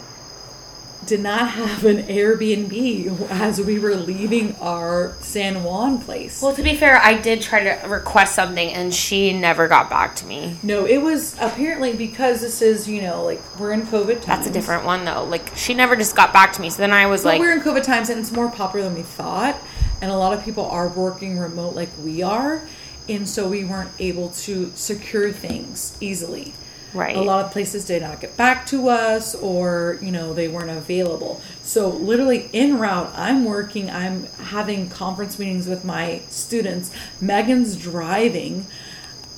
did 1.05 1.21
not 1.21 1.49
have 1.51 1.85
an 1.85 2.03
Airbnb 2.03 3.29
as 3.29 3.61
we 3.61 3.79
were 3.79 3.95
leaving 3.95 4.55
our 4.61 5.13
San 5.19 5.63
Juan 5.63 5.99
place. 5.99 6.41
Well, 6.41 6.53
to 6.55 6.63
be 6.63 6.75
fair, 6.75 6.97
I 6.97 7.17
did 7.19 7.41
try 7.41 7.63
to 7.63 7.87
request 7.87 8.35
something 8.35 8.69
and 8.71 8.93
she 8.93 9.33
never 9.33 9.67
got 9.67 9.89
back 9.89 10.15
to 10.17 10.25
me. 10.25 10.57
no, 10.63 10.85
it 10.85 10.97
was 10.97 11.35
apparently 11.39 11.93
because 11.93 12.41
this 12.41 12.61
is 12.61 12.87
you 12.87 13.01
know 13.01 13.23
like 13.23 13.41
we're 13.59 13.71
in 13.71 13.83
COVID 13.83 14.21
times. 14.21 14.25
That's 14.25 14.47
a 14.47 14.51
different 14.53 14.85
one 14.85 15.05
though. 15.05 15.23
Like 15.25 15.55
she 15.55 15.73
never 15.73 15.95
just 15.95 16.15
got 16.15 16.33
back 16.33 16.53
to 16.53 16.61
me. 16.61 16.69
So 16.69 16.77
then 16.77 16.91
I 16.91 17.05
was 17.07 17.23
But 17.23 17.29
like, 17.29 17.39
we're 17.39 17.53
in 17.53 17.61
COVID 17.61 17.83
times 17.83 18.09
and 18.09 18.19
it's 18.19 18.31
more 18.31 18.49
popular 18.49 18.85
than 18.85 18.95
we 18.95 19.03
thought. 19.03 19.57
And 20.01 20.11
a 20.11 20.17
lot 20.17 20.33
of 20.37 20.43
people 20.43 20.65
are 20.65 20.87
working 20.89 21.37
remote 21.39 21.75
like 21.75 21.89
we 22.03 22.21
are. 22.21 22.61
And 23.07 23.29
so 23.29 23.47
we 23.47 23.63
weren't 23.63 23.91
able 23.99 24.29
to 24.29 24.71
secure 24.75 25.31
things 25.31 25.95
easily. 26.01 26.53
Right. 26.95 27.15
A 27.15 27.21
lot 27.21 27.45
of 27.45 27.51
places 27.51 27.85
did 27.85 28.01
not 28.01 28.21
get 28.21 28.35
back 28.37 28.65
to 28.67 28.89
us 28.89 29.35
or, 29.35 29.99
you 30.01 30.11
know, 30.11 30.33
they 30.33 30.47
weren't 30.47 30.69
available. 30.69 31.41
So 31.61 31.89
literally 31.89 32.49
en 32.53 32.79
route, 32.79 33.11
I'm 33.15 33.45
working, 33.45 33.89
I'm 33.89 34.25
having 34.37 34.89
conference 34.89 35.37
meetings 35.37 35.67
with 35.67 35.85
my 35.85 36.21
students. 36.29 36.91
Megan's 37.21 37.75
driving. 37.75 38.65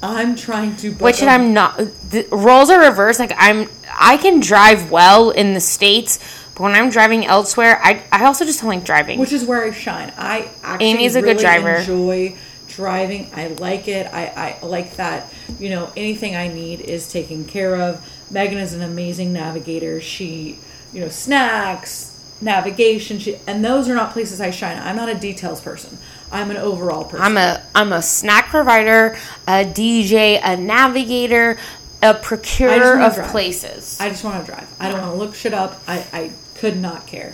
I'm 0.01 0.35
trying 0.35 0.75
to 0.77 0.93
Which 0.93 1.23
I'm 1.23 1.53
not. 1.53 1.77
The 1.77 2.27
roles 2.31 2.69
are 2.69 2.79
reversed. 2.79 3.19
Like 3.19 3.33
I'm, 3.35 3.67
I 3.99 4.17
can 4.17 4.39
drive 4.39 4.91
well 4.91 5.31
in 5.31 5.53
the 5.55 5.59
states, 5.59 6.19
but 6.53 6.63
when 6.63 6.73
I'm 6.73 6.89
driving 6.91 7.25
elsewhere, 7.25 7.79
I 7.83 8.03
I 8.11 8.25
also 8.25 8.45
just 8.45 8.61
don't 8.61 8.69
like 8.69 8.83
driving. 8.83 9.19
which 9.19 9.33
is 9.33 9.43
where 9.43 9.63
I 9.63 9.71
shine. 9.71 10.13
I 10.17 10.51
actually 10.61 10.87
Amy's 10.87 11.15
a 11.15 11.21
good 11.21 11.39
driver. 11.39 11.77
enjoy 11.77 12.35
driving. 12.77 13.29
I 13.33 13.47
like 13.47 13.87
it. 13.89 14.07
I, 14.07 14.57
I 14.61 14.65
like 14.65 14.95
that. 14.95 15.33
You 15.59 15.71
know, 15.71 15.91
anything 15.97 16.35
I 16.35 16.47
need 16.47 16.79
is 16.79 17.11
taken 17.11 17.43
care 17.43 17.75
of. 17.75 18.07
Megan 18.31 18.59
is 18.59 18.73
an 18.73 18.83
amazing 18.83 19.33
navigator. 19.33 19.99
She, 19.99 20.59
you 20.93 21.01
know, 21.01 21.09
snacks, 21.09 22.15
navigation, 22.39 23.17
she, 23.17 23.39
and 23.47 23.65
those 23.65 23.89
are 23.89 23.95
not 23.95 24.13
places 24.13 24.39
I 24.39 24.51
shine. 24.51 24.77
I'm 24.77 24.95
not 24.95 25.09
a 25.09 25.15
details 25.15 25.59
person. 25.59 25.97
I'm 26.31 26.51
an 26.51 26.57
overall 26.57 27.03
person. 27.03 27.21
I'm 27.21 27.35
a 27.35 27.63
I'm 27.73 27.91
a 27.91 28.01
snack 28.01 28.47
provider, 28.49 29.17
a 29.47 29.65
DJ, 29.65 30.39
a 30.43 30.55
navigator, 30.55 31.57
a 32.03 32.13
procurer 32.13 33.01
of 33.01 33.15
drive. 33.15 33.31
places. 33.31 33.99
I 33.99 34.09
just 34.09 34.23
want 34.23 34.45
to 34.45 34.51
drive. 34.51 34.71
I 34.79 34.89
don't 34.89 35.01
want 35.01 35.13
to 35.13 35.17
look 35.17 35.33
shit 35.33 35.53
up. 35.53 35.81
I, 35.87 36.05
I 36.13 36.31
could 36.55 36.77
not 36.77 37.07
care. 37.07 37.33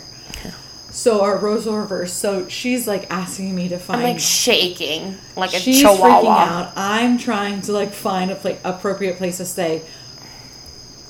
So 0.94 1.22
our 1.22 1.36
roles 1.38 1.66
are 1.66 1.80
reversed. 1.80 2.18
So 2.18 2.48
she's 2.48 2.86
like 2.86 3.10
asking 3.10 3.52
me 3.54 3.68
to 3.68 3.78
find. 3.78 4.00
I'm 4.00 4.12
like 4.12 4.20
shaking 4.20 5.16
like 5.36 5.52
a 5.52 5.58
She's 5.58 5.82
freaking 5.82 6.26
out. 6.28 6.72
I'm 6.76 7.18
trying 7.18 7.62
to 7.62 7.72
like 7.72 7.90
find 7.92 8.30
a 8.30 8.36
pla- 8.36 8.58
appropriate 8.64 9.16
place 9.18 9.38
to 9.38 9.44
stay. 9.44 9.82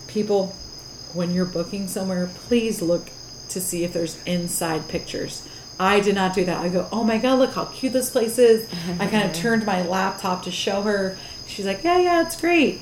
People, 0.08 0.54
when 1.12 1.32
you're 1.34 1.44
booking 1.44 1.86
somewhere, 1.86 2.30
please 2.34 2.80
look 2.80 3.10
to 3.50 3.60
see 3.60 3.84
if 3.84 3.92
there's 3.92 4.22
inside 4.24 4.88
pictures. 4.88 5.46
I 5.78 6.00
did 6.00 6.14
not 6.14 6.34
do 6.34 6.46
that. 6.46 6.58
I 6.64 6.70
go, 6.70 6.88
oh 6.90 7.04
my 7.04 7.18
god, 7.18 7.38
look 7.38 7.52
how 7.52 7.66
cute 7.66 7.92
this 7.92 8.08
place 8.08 8.38
is. 8.38 8.66
I 8.98 9.06
kind 9.06 9.28
of 9.28 9.32
turned 9.42 9.66
my 9.66 9.82
laptop 9.82 10.44
to 10.44 10.50
show 10.50 10.80
her. 10.82 11.18
She's 11.46 11.66
like, 11.66 11.84
yeah, 11.84 11.98
yeah, 11.98 12.22
it's 12.26 12.40
great. 12.40 12.80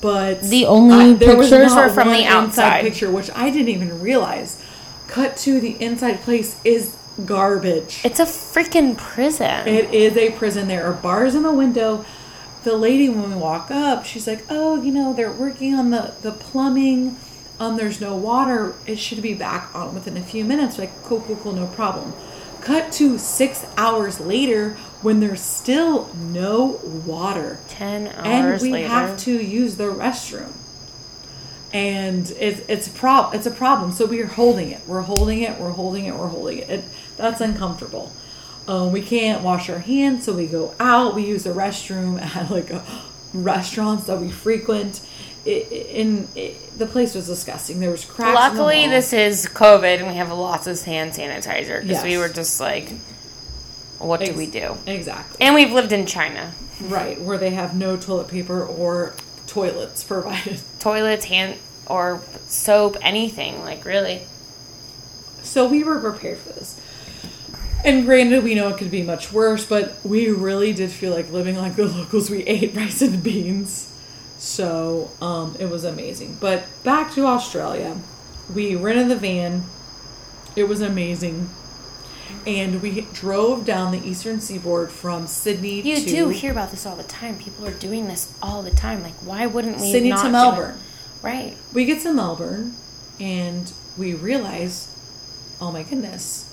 But 0.00 0.42
The 0.42 0.66
only 0.66 1.14
was 1.14 1.18
pictures 1.50 1.74
were 1.74 1.88
from 1.88 2.10
the 2.12 2.24
outside. 2.26 2.82
picture, 2.82 3.10
which 3.10 3.28
I 3.34 3.50
didn't 3.50 3.70
even 3.70 4.00
realize. 4.00 4.62
Cut 5.08 5.36
to 5.38 5.58
the 5.60 5.82
inside 5.82 6.20
place 6.20 6.60
is 6.64 6.96
garbage. 7.24 8.00
It's 8.04 8.20
a 8.20 8.24
freaking 8.26 8.96
prison. 8.96 9.66
It 9.66 9.92
is 9.92 10.16
a 10.16 10.30
prison. 10.32 10.68
There 10.68 10.84
are 10.86 10.92
bars 10.92 11.34
in 11.34 11.42
the 11.42 11.52
window. 11.52 12.04
The 12.64 12.76
lady, 12.76 13.08
when 13.08 13.30
we 13.30 13.36
walk 13.36 13.70
up, 13.70 14.04
she's 14.04 14.26
like, 14.26 14.44
"Oh, 14.50 14.80
you 14.82 14.92
know, 14.92 15.12
they're 15.12 15.32
working 15.32 15.74
on 15.74 15.90
the 15.90 16.12
the 16.22 16.32
plumbing. 16.32 17.16
Um, 17.58 17.76
there's 17.76 18.00
no 18.00 18.14
water. 18.16 18.74
It 18.86 18.98
should 18.98 19.22
be 19.22 19.34
back 19.34 19.74
on 19.74 19.94
within 19.94 20.16
a 20.16 20.22
few 20.22 20.44
minutes." 20.44 20.78
Like, 20.78 20.92
cool, 21.04 21.20
cool, 21.22 21.36
cool, 21.36 21.52
no 21.52 21.66
problem. 21.66 22.12
Cut 22.60 22.92
to 22.94 23.18
six 23.18 23.64
hours 23.76 24.20
later 24.20 24.76
when 25.00 25.20
there's 25.20 25.40
still 25.40 26.10
no 26.16 26.80
water, 27.06 27.58
Ten 27.68 28.08
hours 28.08 28.62
and 28.62 28.62
we 28.62 28.72
later. 28.72 28.88
have 28.88 29.16
to 29.20 29.32
use 29.32 29.76
the 29.76 29.84
restroom. 29.84 30.52
And 31.72 32.30
it's 32.38 32.60
it's 32.68 32.86
a 32.86 32.90
prob 32.90 33.34
it's 33.34 33.46
a 33.46 33.50
problem. 33.50 33.92
So 33.92 34.06
we 34.06 34.20
are 34.22 34.26
holding 34.26 34.70
it. 34.70 34.80
We're 34.86 35.02
holding 35.02 35.42
it. 35.42 35.60
We're 35.60 35.70
holding 35.70 36.06
it. 36.06 36.14
We're 36.14 36.28
holding 36.28 36.58
it. 36.58 36.70
it 36.70 36.84
that's 37.16 37.40
uncomfortable. 37.40 38.12
Um, 38.66 38.92
we 38.92 39.00
can't 39.02 39.42
wash 39.42 39.70
our 39.70 39.78
hands, 39.78 40.24
so 40.24 40.34
we 40.34 40.46
go 40.46 40.74
out. 40.78 41.14
We 41.14 41.26
use 41.26 41.44
the 41.44 41.50
restroom 41.50 42.20
at 42.36 42.50
like 42.50 42.70
a, 42.70 42.84
restaurants 43.32 44.04
that 44.04 44.20
we 44.20 44.30
frequent. 44.30 45.00
And 45.46 46.28
the 46.76 46.86
place 46.86 47.14
was 47.14 47.26
disgusting. 47.26 47.80
There 47.80 47.90
was 47.90 48.04
cracks. 48.04 48.28
in 48.28 48.34
Luckily, 48.34 48.86
this 48.86 49.12
is 49.14 49.46
COVID, 49.46 49.98
and 49.98 50.06
we 50.06 50.14
have 50.14 50.30
lots 50.30 50.66
of 50.66 50.80
hand 50.82 51.12
sanitizer 51.12 51.80
because 51.80 52.02
we 52.02 52.18
were 52.18 52.28
just 52.28 52.60
like, 52.60 52.90
"What 53.98 54.20
do 54.20 54.26
Ex- 54.26 54.36
we 54.36 54.46
do?" 54.46 54.76
exactly 54.86 55.36
And 55.40 55.54
we've 55.54 55.72
lived 55.72 55.92
in 55.92 56.04
China. 56.06 56.52
right 56.82 57.18
where 57.20 57.38
they 57.38 57.50
have 57.50 57.74
no 57.74 57.96
toilet 57.96 58.28
paper 58.28 58.62
or 58.64 59.14
toilets 59.46 60.04
provided. 60.04 60.60
Toilets, 60.78 61.26
hand 61.26 61.58
or 61.86 62.22
soap, 62.46 62.96
anything 63.00 63.60
like 63.60 63.84
really. 63.84 64.22
So 65.42 65.68
we 65.68 65.82
were 65.82 65.98
prepared 65.98 66.38
for 66.38 66.50
this. 66.50 66.80
And 67.84 68.04
granted, 68.04 68.42
we 68.42 68.54
know 68.54 68.68
it 68.68 68.76
could 68.76 68.90
be 68.90 69.02
much 69.02 69.32
worse, 69.32 69.64
but 69.64 69.96
we 70.04 70.30
really 70.30 70.72
did 70.72 70.90
feel 70.90 71.14
like 71.14 71.30
living 71.30 71.56
like 71.56 71.76
the 71.76 71.84
locals. 71.86 72.28
We 72.28 72.44
ate 72.44 72.74
rice 72.74 73.02
and 73.02 73.22
beans. 73.22 73.94
So 74.38 75.10
um, 75.20 75.56
it 75.58 75.66
was 75.66 75.84
amazing. 75.84 76.38
But 76.40 76.64
back 76.84 77.12
to 77.14 77.26
Australia. 77.26 77.96
We 78.54 78.74
rented 78.74 79.08
the 79.08 79.16
van. 79.16 79.64
It 80.56 80.64
was 80.64 80.80
amazing. 80.80 81.50
And 82.46 82.82
we 82.82 83.02
drove 83.12 83.64
down 83.64 83.92
the 83.92 84.06
eastern 84.06 84.40
seaboard 84.40 84.90
from 84.90 85.26
Sydney 85.26 85.80
You 85.82 85.96
to 85.96 86.04
do 86.04 86.28
hear 86.28 86.52
about 86.52 86.70
this 86.70 86.86
all 86.86 86.96
the 86.96 87.02
time. 87.02 87.38
People 87.38 87.66
are 87.66 87.72
doing 87.72 88.06
this 88.06 88.32
all 88.42 88.62
the 88.62 88.70
time. 88.70 89.02
Like, 89.02 89.14
why 89.24 89.46
wouldn't 89.46 89.80
we? 89.80 89.92
Sydney 89.92 90.12
to? 90.12 90.28
Melbourne. 90.30 90.78
Right. 91.22 91.56
We 91.74 91.84
get 91.84 92.02
to 92.02 92.12
Melbourne 92.12 92.74
and 93.20 93.72
we 93.96 94.14
realize, 94.14 94.94
oh 95.60 95.72
my 95.72 95.82
goodness, 95.82 96.47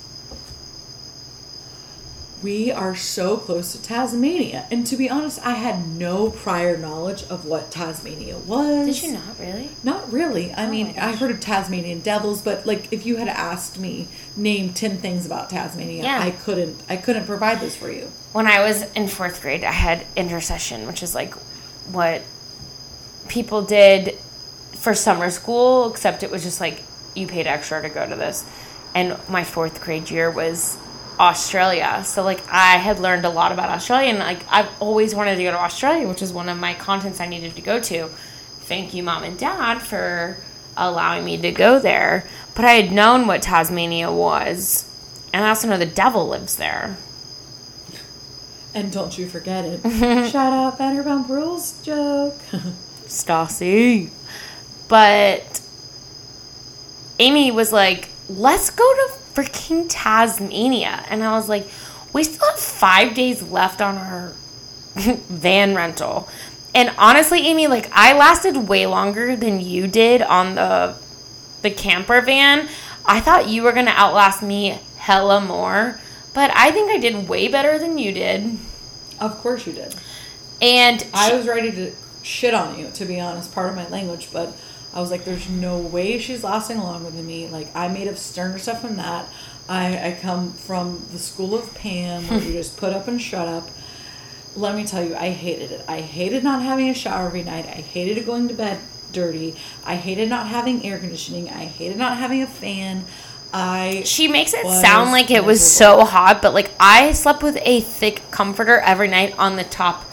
we 2.46 2.70
are 2.70 2.94
so 2.94 3.36
close 3.36 3.72
to 3.72 3.82
Tasmania. 3.82 4.68
And 4.70 4.86
to 4.86 4.96
be 4.96 5.10
honest, 5.10 5.44
I 5.44 5.54
had 5.54 5.88
no 5.98 6.30
prior 6.30 6.76
knowledge 6.76 7.24
of 7.24 7.44
what 7.44 7.72
Tasmania 7.72 8.38
was. 8.38 8.86
Did 8.86 9.02
you 9.02 9.12
not 9.14 9.36
really? 9.40 9.70
Not 9.82 10.12
really. 10.12 10.52
I 10.54 10.66
Oh 10.66 10.70
mean. 10.70 10.94
I 10.96 11.16
heard 11.16 11.32
of 11.32 11.40
Tasmanian 11.40 12.02
devils, 12.02 12.40
but 12.40 12.64
like 12.64 12.92
if 12.92 13.04
you 13.04 13.16
had 13.16 13.26
asked 13.26 13.80
me 13.80 14.06
name 14.36 14.72
10 14.72 14.98
things 14.98 15.26
about 15.26 15.50
Tasmania, 15.50 16.04
Yeah. 16.04 16.20
I 16.22 16.30
couldn't 16.30 16.80
I 16.88 16.96
couldn't 16.96 17.26
provide 17.26 17.58
this 17.58 17.74
for 17.74 17.90
you. 17.90 18.12
When 18.32 18.46
I 18.46 18.62
was 18.62 18.82
in 18.92 19.08
fourth 19.08 19.42
grade, 19.42 19.64
I 19.64 19.72
had 19.72 20.06
intersession, 20.14 20.86
which 20.86 21.02
is 21.02 21.16
like 21.16 21.34
what 21.90 22.22
people 23.26 23.62
did 23.62 24.14
for 24.76 24.94
summer 24.94 25.30
school, 25.30 25.90
except 25.90 26.22
it 26.22 26.30
was 26.30 26.44
just 26.44 26.60
like 26.60 26.84
you 27.16 27.26
paid 27.26 27.48
extra 27.48 27.82
to 27.82 27.88
go 27.88 28.08
to 28.08 28.14
this. 28.14 28.44
And 28.94 29.16
my 29.28 29.42
fourth 29.42 29.82
grade 29.82 30.10
year 30.12 30.30
was 30.30 30.78
Australia. 31.18 32.02
So 32.04 32.22
like 32.22 32.42
I 32.50 32.76
had 32.76 32.98
learned 32.98 33.24
a 33.24 33.30
lot 33.30 33.52
about 33.52 33.70
Australia 33.70 34.10
and 34.10 34.18
like 34.18 34.40
I've 34.50 34.68
always 34.80 35.14
wanted 35.14 35.36
to 35.36 35.42
go 35.42 35.50
to 35.50 35.58
Australia, 35.58 36.08
which 36.08 36.22
is 36.22 36.32
one 36.32 36.48
of 36.48 36.58
my 36.58 36.74
contents 36.74 37.20
I 37.20 37.26
needed 37.26 37.56
to 37.56 37.62
go 37.62 37.80
to. 37.80 38.08
Thank 38.08 38.94
you, 38.94 39.02
mom 39.02 39.22
and 39.22 39.38
dad, 39.38 39.78
for 39.78 40.36
allowing 40.76 41.24
me 41.24 41.38
to 41.38 41.52
go 41.52 41.78
there. 41.78 42.28
But 42.54 42.64
I 42.64 42.72
had 42.72 42.92
known 42.92 43.26
what 43.26 43.42
Tasmania 43.42 44.10
was. 44.12 44.84
And 45.32 45.44
I 45.44 45.50
also 45.50 45.68
know 45.68 45.78
the 45.78 45.86
devil 45.86 46.28
lives 46.28 46.56
there. 46.56 46.96
And 48.74 48.92
don't 48.92 49.16
you 49.16 49.28
forget 49.28 49.64
it. 49.64 49.80
Shout 50.30 50.52
out 50.52 50.78
Vanderpump 50.78 51.28
Rules 51.28 51.80
joke. 51.82 52.34
Stassi. 53.06 54.10
But 54.88 55.60
Amy 57.18 57.50
was 57.50 57.72
like, 57.72 58.10
let's 58.28 58.70
go 58.70 58.84
to 58.84 59.12
freaking 59.36 59.86
Tasmania. 59.88 61.04
And 61.08 61.22
I 61.22 61.32
was 61.32 61.48
like, 61.48 61.66
we 62.12 62.24
still 62.24 62.48
have 62.48 62.58
five 62.58 63.14
days 63.14 63.42
left 63.42 63.82
on 63.82 63.96
our 63.96 64.32
van 64.94 65.74
rental. 65.74 66.28
And 66.74 66.90
honestly, 66.98 67.46
Amy, 67.46 67.66
like 67.66 67.90
I 67.92 68.16
lasted 68.16 68.56
way 68.68 68.86
longer 68.86 69.36
than 69.36 69.60
you 69.60 69.86
did 69.86 70.22
on 70.22 70.54
the 70.54 70.96
the 71.62 71.70
camper 71.70 72.20
van. 72.20 72.68
I 73.04 73.20
thought 73.20 73.48
you 73.48 73.62
were 73.62 73.72
gonna 73.72 73.94
outlast 73.94 74.42
me 74.42 74.78
hella 74.96 75.40
more. 75.40 76.00
But 76.34 76.50
I 76.54 76.70
think 76.70 76.90
I 76.90 76.98
did 76.98 77.28
way 77.28 77.48
better 77.48 77.78
than 77.78 77.96
you 77.96 78.12
did. 78.12 78.58
of 79.20 79.38
course 79.38 79.66
you 79.66 79.72
did. 79.72 79.94
And 80.60 81.06
I 81.14 81.34
was 81.34 81.46
ready 81.46 81.72
to 81.72 81.92
shit 82.22 82.52
on 82.52 82.78
you, 82.78 82.90
to 82.90 83.04
be 83.06 83.20
honest, 83.20 83.54
part 83.54 83.70
of 83.70 83.76
my 83.76 83.88
language, 83.88 84.28
but 84.32 84.54
I 84.96 85.00
was 85.00 85.10
like, 85.10 85.26
there's 85.26 85.50
no 85.50 85.76
way 85.76 86.18
she's 86.18 86.42
lasting 86.42 86.78
longer 86.78 87.10
than 87.10 87.26
me. 87.26 87.48
Like, 87.48 87.68
I 87.76 87.88
made 87.88 88.08
up 88.08 88.16
sterner 88.16 88.58
stuff 88.58 88.80
than 88.80 88.96
that. 88.96 89.28
I, 89.68 90.08
I 90.08 90.18
come 90.22 90.54
from 90.54 91.06
the 91.12 91.18
school 91.18 91.54
of 91.54 91.74
Pam, 91.74 92.26
where 92.28 92.40
you 92.40 92.52
just 92.54 92.78
put 92.78 92.94
up 92.94 93.06
and 93.06 93.20
shut 93.20 93.46
up. 93.46 93.68
Let 94.56 94.74
me 94.74 94.86
tell 94.86 95.04
you, 95.04 95.14
I 95.14 95.32
hated 95.32 95.70
it. 95.70 95.84
I 95.86 96.00
hated 96.00 96.42
not 96.42 96.62
having 96.62 96.88
a 96.88 96.94
shower 96.94 97.26
every 97.26 97.42
night. 97.42 97.66
I 97.66 97.82
hated 97.82 98.24
going 98.24 98.48
to 98.48 98.54
bed 98.54 98.80
dirty. 99.12 99.54
I 99.84 99.96
hated 99.96 100.30
not 100.30 100.46
having 100.46 100.82
air 100.86 100.98
conditioning. 100.98 101.50
I 101.50 101.66
hated 101.66 101.98
not 101.98 102.16
having 102.16 102.42
a 102.42 102.46
fan. 102.46 103.04
I 103.52 104.02
She 104.06 104.28
makes 104.28 104.54
it 104.54 104.66
sound 104.66 105.10
like 105.10 105.30
it 105.30 105.44
was 105.44 105.60
so 105.60 106.06
hot, 106.06 106.40
but 106.40 106.54
like 106.54 106.70
I 106.80 107.12
slept 107.12 107.42
with 107.42 107.58
a 107.60 107.82
thick 107.82 108.22
comforter 108.30 108.78
every 108.78 109.08
night 109.08 109.38
on 109.38 109.56
the 109.56 109.64
top 109.64 110.10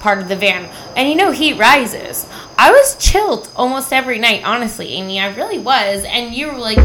part 0.00 0.18
of 0.18 0.28
the 0.28 0.36
van. 0.36 0.70
And 0.96 1.08
you 1.08 1.14
know, 1.16 1.30
heat 1.30 1.58
rises. 1.58 2.26
I 2.56 2.70
was 2.70 2.96
chilled 2.96 3.50
almost 3.56 3.92
every 3.92 4.18
night, 4.18 4.42
honestly, 4.44 4.88
Amy. 4.94 5.20
I 5.20 5.34
really 5.34 5.58
was. 5.58 6.04
And 6.04 6.34
you 6.34 6.48
were 6.48 6.58
like 6.58 6.78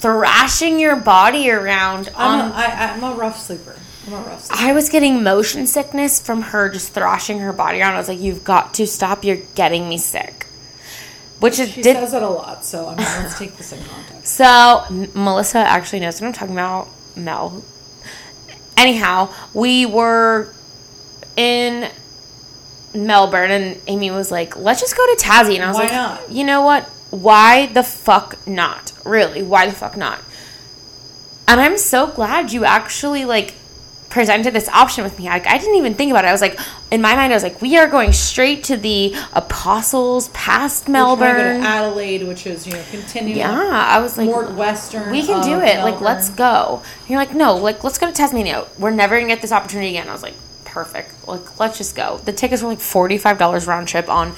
thrashing 0.00 0.78
your 0.78 0.96
body 0.96 1.50
around 1.50 2.10
I'm 2.16 2.40
on 2.40 2.50
a, 2.50 2.54
I, 2.54 2.92
I'm 2.92 3.02
a 3.04 3.14
rough 3.14 3.40
sleeper. 3.40 3.76
I'm 4.06 4.12
a 4.12 4.16
rough 4.18 4.44
sleeper. 4.44 4.62
I 4.62 4.72
was 4.72 4.88
getting 4.88 5.22
motion 5.22 5.66
sickness 5.66 6.20
from 6.20 6.42
her 6.42 6.68
just 6.68 6.92
thrashing 6.92 7.40
her 7.40 7.52
body 7.52 7.80
around. 7.80 7.94
I 7.94 7.98
was 7.98 8.08
like, 8.08 8.20
"You've 8.20 8.44
got 8.44 8.74
to 8.74 8.86
stop! 8.86 9.24
You're 9.24 9.36
getting 9.54 9.88
me 9.88 9.98
sick." 9.98 10.46
Which 11.40 11.58
is 11.60 11.70
She 11.70 11.82
did 11.82 11.96
says 11.96 12.14
it 12.14 12.22
a 12.22 12.28
lot, 12.28 12.64
so 12.64 12.86
I 12.86 12.96
mean, 12.96 12.98
let's 12.98 13.38
take 13.38 13.56
this 13.56 13.72
in 13.72 13.78
context. 13.84 14.34
so. 14.34 14.82
M- 14.90 15.10
Melissa 15.14 15.58
actually 15.58 16.00
knows 16.00 16.20
what 16.20 16.26
I'm 16.28 16.32
talking 16.32 16.54
about. 16.54 16.88
Mel. 17.16 17.62
Anyhow, 18.76 19.32
we 19.54 19.86
were 19.86 20.52
in 21.38 21.88
Melbourne, 22.94 23.50
and 23.50 23.80
Amy 23.86 24.10
was 24.10 24.30
like, 24.30 24.56
"Let's 24.56 24.80
just 24.80 24.96
go 24.96 25.06
to 25.06 25.16
Tassie," 25.22 25.54
and 25.54 25.62
I 25.64 25.68
was 25.68 25.76
Why 25.76 25.82
like, 25.84 25.92
not? 25.92 26.30
"You 26.32 26.44
know 26.44 26.62
what? 26.62 26.84
Why 27.10 27.66
the 27.66 27.82
fuck 27.84 28.46
not? 28.46 28.92
Really? 29.04 29.42
Why 29.42 29.66
the 29.66 29.72
fuck 29.72 29.96
not?" 29.96 30.18
And 31.46 31.60
I'm 31.60 31.78
so 31.78 32.08
glad 32.08 32.52
you 32.52 32.64
actually 32.64 33.24
like 33.24 33.54
presented 34.10 34.54
this 34.54 34.68
option 34.70 35.04
with 35.04 35.18
me. 35.18 35.26
Like 35.26 35.46
I 35.46 35.58
didn't 35.58 35.76
even 35.76 35.94
think 35.94 36.10
about 36.10 36.24
it. 36.24 36.28
I 36.28 36.32
was 36.32 36.40
like, 36.40 36.58
in 36.90 37.00
my 37.02 37.14
mind, 37.14 37.32
I 37.32 37.36
was 37.36 37.42
like, 37.42 37.60
we 37.60 37.76
are 37.76 37.86
going 37.86 38.12
straight 38.14 38.64
to 38.64 38.76
the 38.76 39.14
Apostles 39.34 40.28
past 40.28 40.84
We're 40.84 40.86
to 40.86 40.92
Melbourne. 40.92 41.60
to 41.60 41.66
Adelaide, 41.66 42.26
which 42.26 42.46
is 42.46 42.66
you 42.66 42.72
know 42.72 42.82
continuing 42.90 43.38
Yeah, 43.38 43.52
I 43.52 44.00
was 44.00 44.16
like, 44.18 44.26
more 44.26 44.46
western. 44.50 45.10
we 45.12 45.22
can 45.24 45.42
do 45.44 45.60
it. 45.60 45.84
Like, 45.84 46.00
let's 46.00 46.30
go. 46.30 46.82
And 47.02 47.10
you're 47.10 47.18
like, 47.18 47.34
no, 47.34 47.54
like, 47.56 47.84
let's 47.84 47.98
go 47.98 48.06
to 48.06 48.12
Tasmania. 48.12 48.66
We're 48.78 48.90
never 48.90 49.16
gonna 49.16 49.28
get 49.28 49.40
this 49.42 49.52
opportunity 49.52 49.90
again. 49.90 50.08
I 50.08 50.12
was 50.12 50.22
like, 50.22 50.34
perfect. 50.84 51.26
Like, 51.26 51.58
let's 51.58 51.76
just 51.78 51.96
go. 51.96 52.18
The 52.18 52.32
tickets 52.32 52.62
were 52.62 52.68
like 52.68 52.80
forty 52.80 53.18
five 53.18 53.38
dollars 53.38 53.66
round 53.66 53.88
trip 53.88 54.08
on 54.08 54.32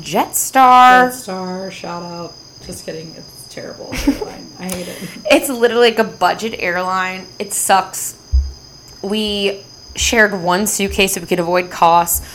Jetstar. 0.00 1.08
Jetstar, 1.08 1.72
shout 1.72 2.02
out. 2.02 2.34
Just 2.64 2.84
kidding. 2.84 3.14
It's 3.16 3.46
terrible. 3.48 3.92
airline. 4.06 4.46
I 4.58 4.64
hate 4.64 4.88
it. 4.88 5.08
It's 5.30 5.48
literally 5.48 5.90
like 5.90 5.98
a 5.98 6.04
budget 6.04 6.54
airline. 6.58 7.26
It 7.38 7.52
sucks. 7.52 8.16
We 9.02 9.62
shared 9.94 10.42
one 10.42 10.66
suitcase 10.66 11.14
so 11.14 11.20
we 11.20 11.26
could 11.26 11.40
avoid 11.40 11.70
costs. 11.70 12.26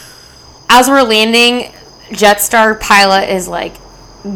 As 0.70 0.88
we're 0.90 1.04
landing, 1.04 1.72
Jetstar 2.10 2.80
pilot 2.80 3.30
is 3.30 3.48
like, 3.48 3.76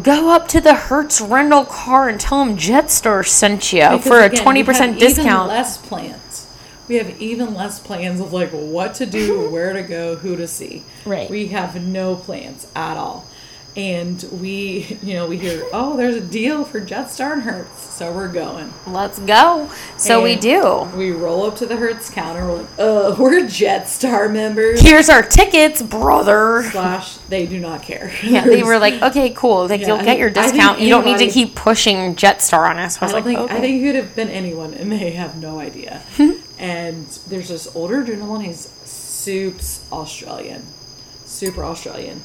go 0.02 0.30
up 0.30 0.46
to 0.48 0.60
the 0.60 0.74
Hertz 0.74 1.20
rental 1.20 1.64
car 1.64 2.08
and 2.08 2.20
tell 2.20 2.44
them 2.44 2.56
Jetstar 2.56 3.26
sent 3.26 3.72
you 3.72 3.80
Because 3.80 4.06
for 4.06 4.20
a 4.20 4.28
twenty 4.28 4.62
percent 4.62 4.96
Even 4.96 5.08
discount. 5.08 5.48
less 5.48 5.78
plans. 5.78 6.20
We 6.88 6.96
have 6.96 7.20
even 7.20 7.54
less 7.54 7.78
plans 7.80 8.20
of 8.20 8.32
like 8.32 8.50
what 8.50 8.94
to 8.94 9.06
do, 9.06 9.48
where 9.50 9.72
to 9.72 9.82
go, 9.82 10.16
who 10.16 10.36
to 10.36 10.46
see. 10.46 10.82
Right. 11.04 11.28
We 11.28 11.48
have 11.48 11.80
no 11.84 12.16
plans 12.16 12.66
at 12.74 12.96
all. 12.96 13.26
And 13.76 14.24
we, 14.32 14.96
you 15.02 15.12
know, 15.12 15.26
we 15.26 15.36
hear, 15.36 15.66
oh, 15.70 15.98
there's 15.98 16.16
a 16.16 16.20
deal 16.22 16.64
for 16.64 16.80
Jetstar 16.80 17.34
and 17.34 17.42
Hertz, 17.42 17.94
so 17.94 18.10
we're 18.10 18.32
going. 18.32 18.72
Let's 18.86 19.18
go. 19.18 19.70
So 19.98 20.22
we 20.22 20.34
do. 20.34 20.88
We 20.96 21.10
roll 21.10 21.44
up 21.44 21.56
to 21.56 21.66
the 21.66 21.76
Hertz 21.76 22.08
counter. 22.08 22.46
We're 22.46 22.56
like, 22.62 22.66
uh, 22.78 23.16
we're 23.18 23.42
Jetstar 23.42 24.32
members. 24.32 24.80
Here's 24.80 25.10
our 25.10 25.20
tickets, 25.22 25.82
brother. 25.82 26.62
Slash, 26.70 27.18
they 27.28 27.44
do 27.46 27.60
not 27.60 27.82
care. 27.82 28.10
Yeah, 28.22 28.46
they 28.46 28.62
were 28.62 28.78
like, 28.78 29.02
okay, 29.02 29.28
cool. 29.34 29.68
Like 29.68 29.82
Yeah, 29.82 29.88
you'll 29.88 29.98
I 29.98 30.04
get 30.04 30.18
your 30.18 30.30
I 30.30 30.32
discount. 30.32 30.80
You 30.80 30.88
don't 30.88 31.04
need 31.04 31.18
to 31.18 31.28
keep 31.28 31.54
pushing 31.54 32.16
Jetstar 32.16 32.70
on 32.70 32.78
us. 32.78 32.96
I 32.96 33.00
I 33.00 33.04
was 33.04 33.12
don't 33.12 33.12
like, 33.12 33.24
think 33.24 33.38
okay. 33.40 33.56
I 33.56 33.60
think 33.60 33.82
it 33.82 33.86
could 33.86 33.96
have 33.96 34.16
been 34.16 34.30
anyone, 34.30 34.72
and 34.72 34.90
they 34.90 35.10
have 35.10 35.36
no 35.36 35.58
idea. 35.60 36.02
and 36.58 37.06
there's 37.28 37.48
this 37.48 37.74
older 37.74 38.02
gentleman. 38.04 38.42
He's 38.42 38.68
soups 38.84 39.84
Australian, 39.92 40.62
super 41.24 41.64
Australian, 41.64 42.22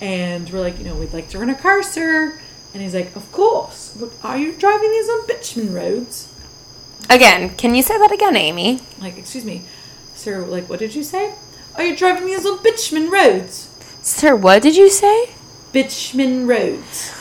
and 0.00 0.48
we're 0.50 0.60
like, 0.60 0.78
you 0.78 0.84
know, 0.84 0.94
we'd 0.94 1.12
like 1.12 1.28
to 1.30 1.38
rent 1.38 1.50
a 1.50 1.54
car, 1.54 1.82
sir. 1.82 2.38
And 2.72 2.82
he's 2.82 2.94
like, 2.94 3.14
of 3.14 3.30
course. 3.30 3.96
But 3.98 4.10
are 4.24 4.36
you 4.36 4.52
driving 4.52 4.90
these 4.90 5.08
on 5.08 5.26
bitumen 5.28 5.72
roads? 5.72 6.32
Again, 7.08 7.54
can 7.54 7.74
you 7.74 7.82
say 7.82 7.96
that 7.96 8.10
again, 8.10 8.34
Amy? 8.34 8.80
Like, 9.00 9.16
excuse 9.16 9.44
me, 9.44 9.62
sir. 10.14 10.44
Like, 10.44 10.68
what 10.68 10.80
did 10.80 10.94
you 10.94 11.04
say? 11.04 11.34
Are 11.76 11.84
you 11.84 11.96
driving 11.96 12.26
these 12.26 12.44
on 12.44 12.62
bitumen 12.62 13.10
roads? 13.10 13.70
Sir, 14.02 14.34
what 14.34 14.62
did 14.62 14.74
you 14.74 14.90
say? 14.90 15.30
Bitumen 15.72 16.48
roads. 16.48 17.13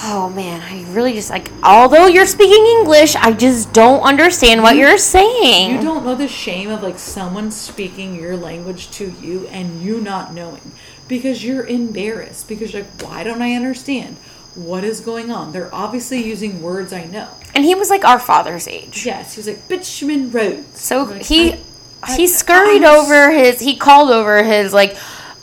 Oh 0.00 0.30
man, 0.30 0.60
I 0.62 0.88
really 0.92 1.12
just 1.12 1.28
like 1.30 1.50
although 1.62 2.06
you're 2.06 2.26
speaking 2.26 2.64
English, 2.78 3.16
I 3.16 3.32
just 3.32 3.72
don't 3.72 4.00
understand 4.02 4.62
what 4.62 4.76
you're 4.76 4.96
saying. 4.98 5.72
You 5.76 5.82
don't 5.82 6.04
know 6.04 6.14
the 6.14 6.28
shame 6.28 6.70
of 6.70 6.82
like 6.82 6.98
someone 6.98 7.50
speaking 7.50 8.14
your 8.14 8.36
language 8.36 8.90
to 8.92 9.10
you 9.20 9.46
and 9.48 9.82
you 9.82 10.00
not 10.00 10.32
knowing 10.32 10.70
because 11.08 11.44
you're 11.44 11.66
embarrassed 11.66 12.48
because 12.48 12.72
you're 12.72 12.82
like, 12.82 13.02
why 13.02 13.24
don't 13.24 13.42
I 13.42 13.54
understand? 13.54 14.16
What 14.54 14.84
is 14.84 15.00
going 15.00 15.30
on? 15.32 15.52
They're 15.52 15.74
obviously 15.74 16.22
using 16.24 16.62
words 16.62 16.92
I 16.92 17.04
know. 17.04 17.28
and 17.54 17.64
he 17.64 17.74
was 17.74 17.90
like 17.90 18.04
our 18.04 18.18
father's 18.20 18.68
age. 18.68 19.04
Yes, 19.04 19.34
he 19.34 19.40
was 19.40 19.48
like 19.48 19.66
bitumen 19.68 20.30
roads. 20.30 20.80
So 20.80 21.02
like, 21.04 21.22
he 21.22 21.54
I- 21.54 21.58
I- 22.04 22.16
he 22.16 22.28
scurried 22.28 22.84
I'm 22.84 23.00
over 23.00 23.32
his 23.32 23.58
he 23.58 23.76
called 23.76 24.10
over 24.12 24.44
his 24.44 24.72
like 24.72 24.96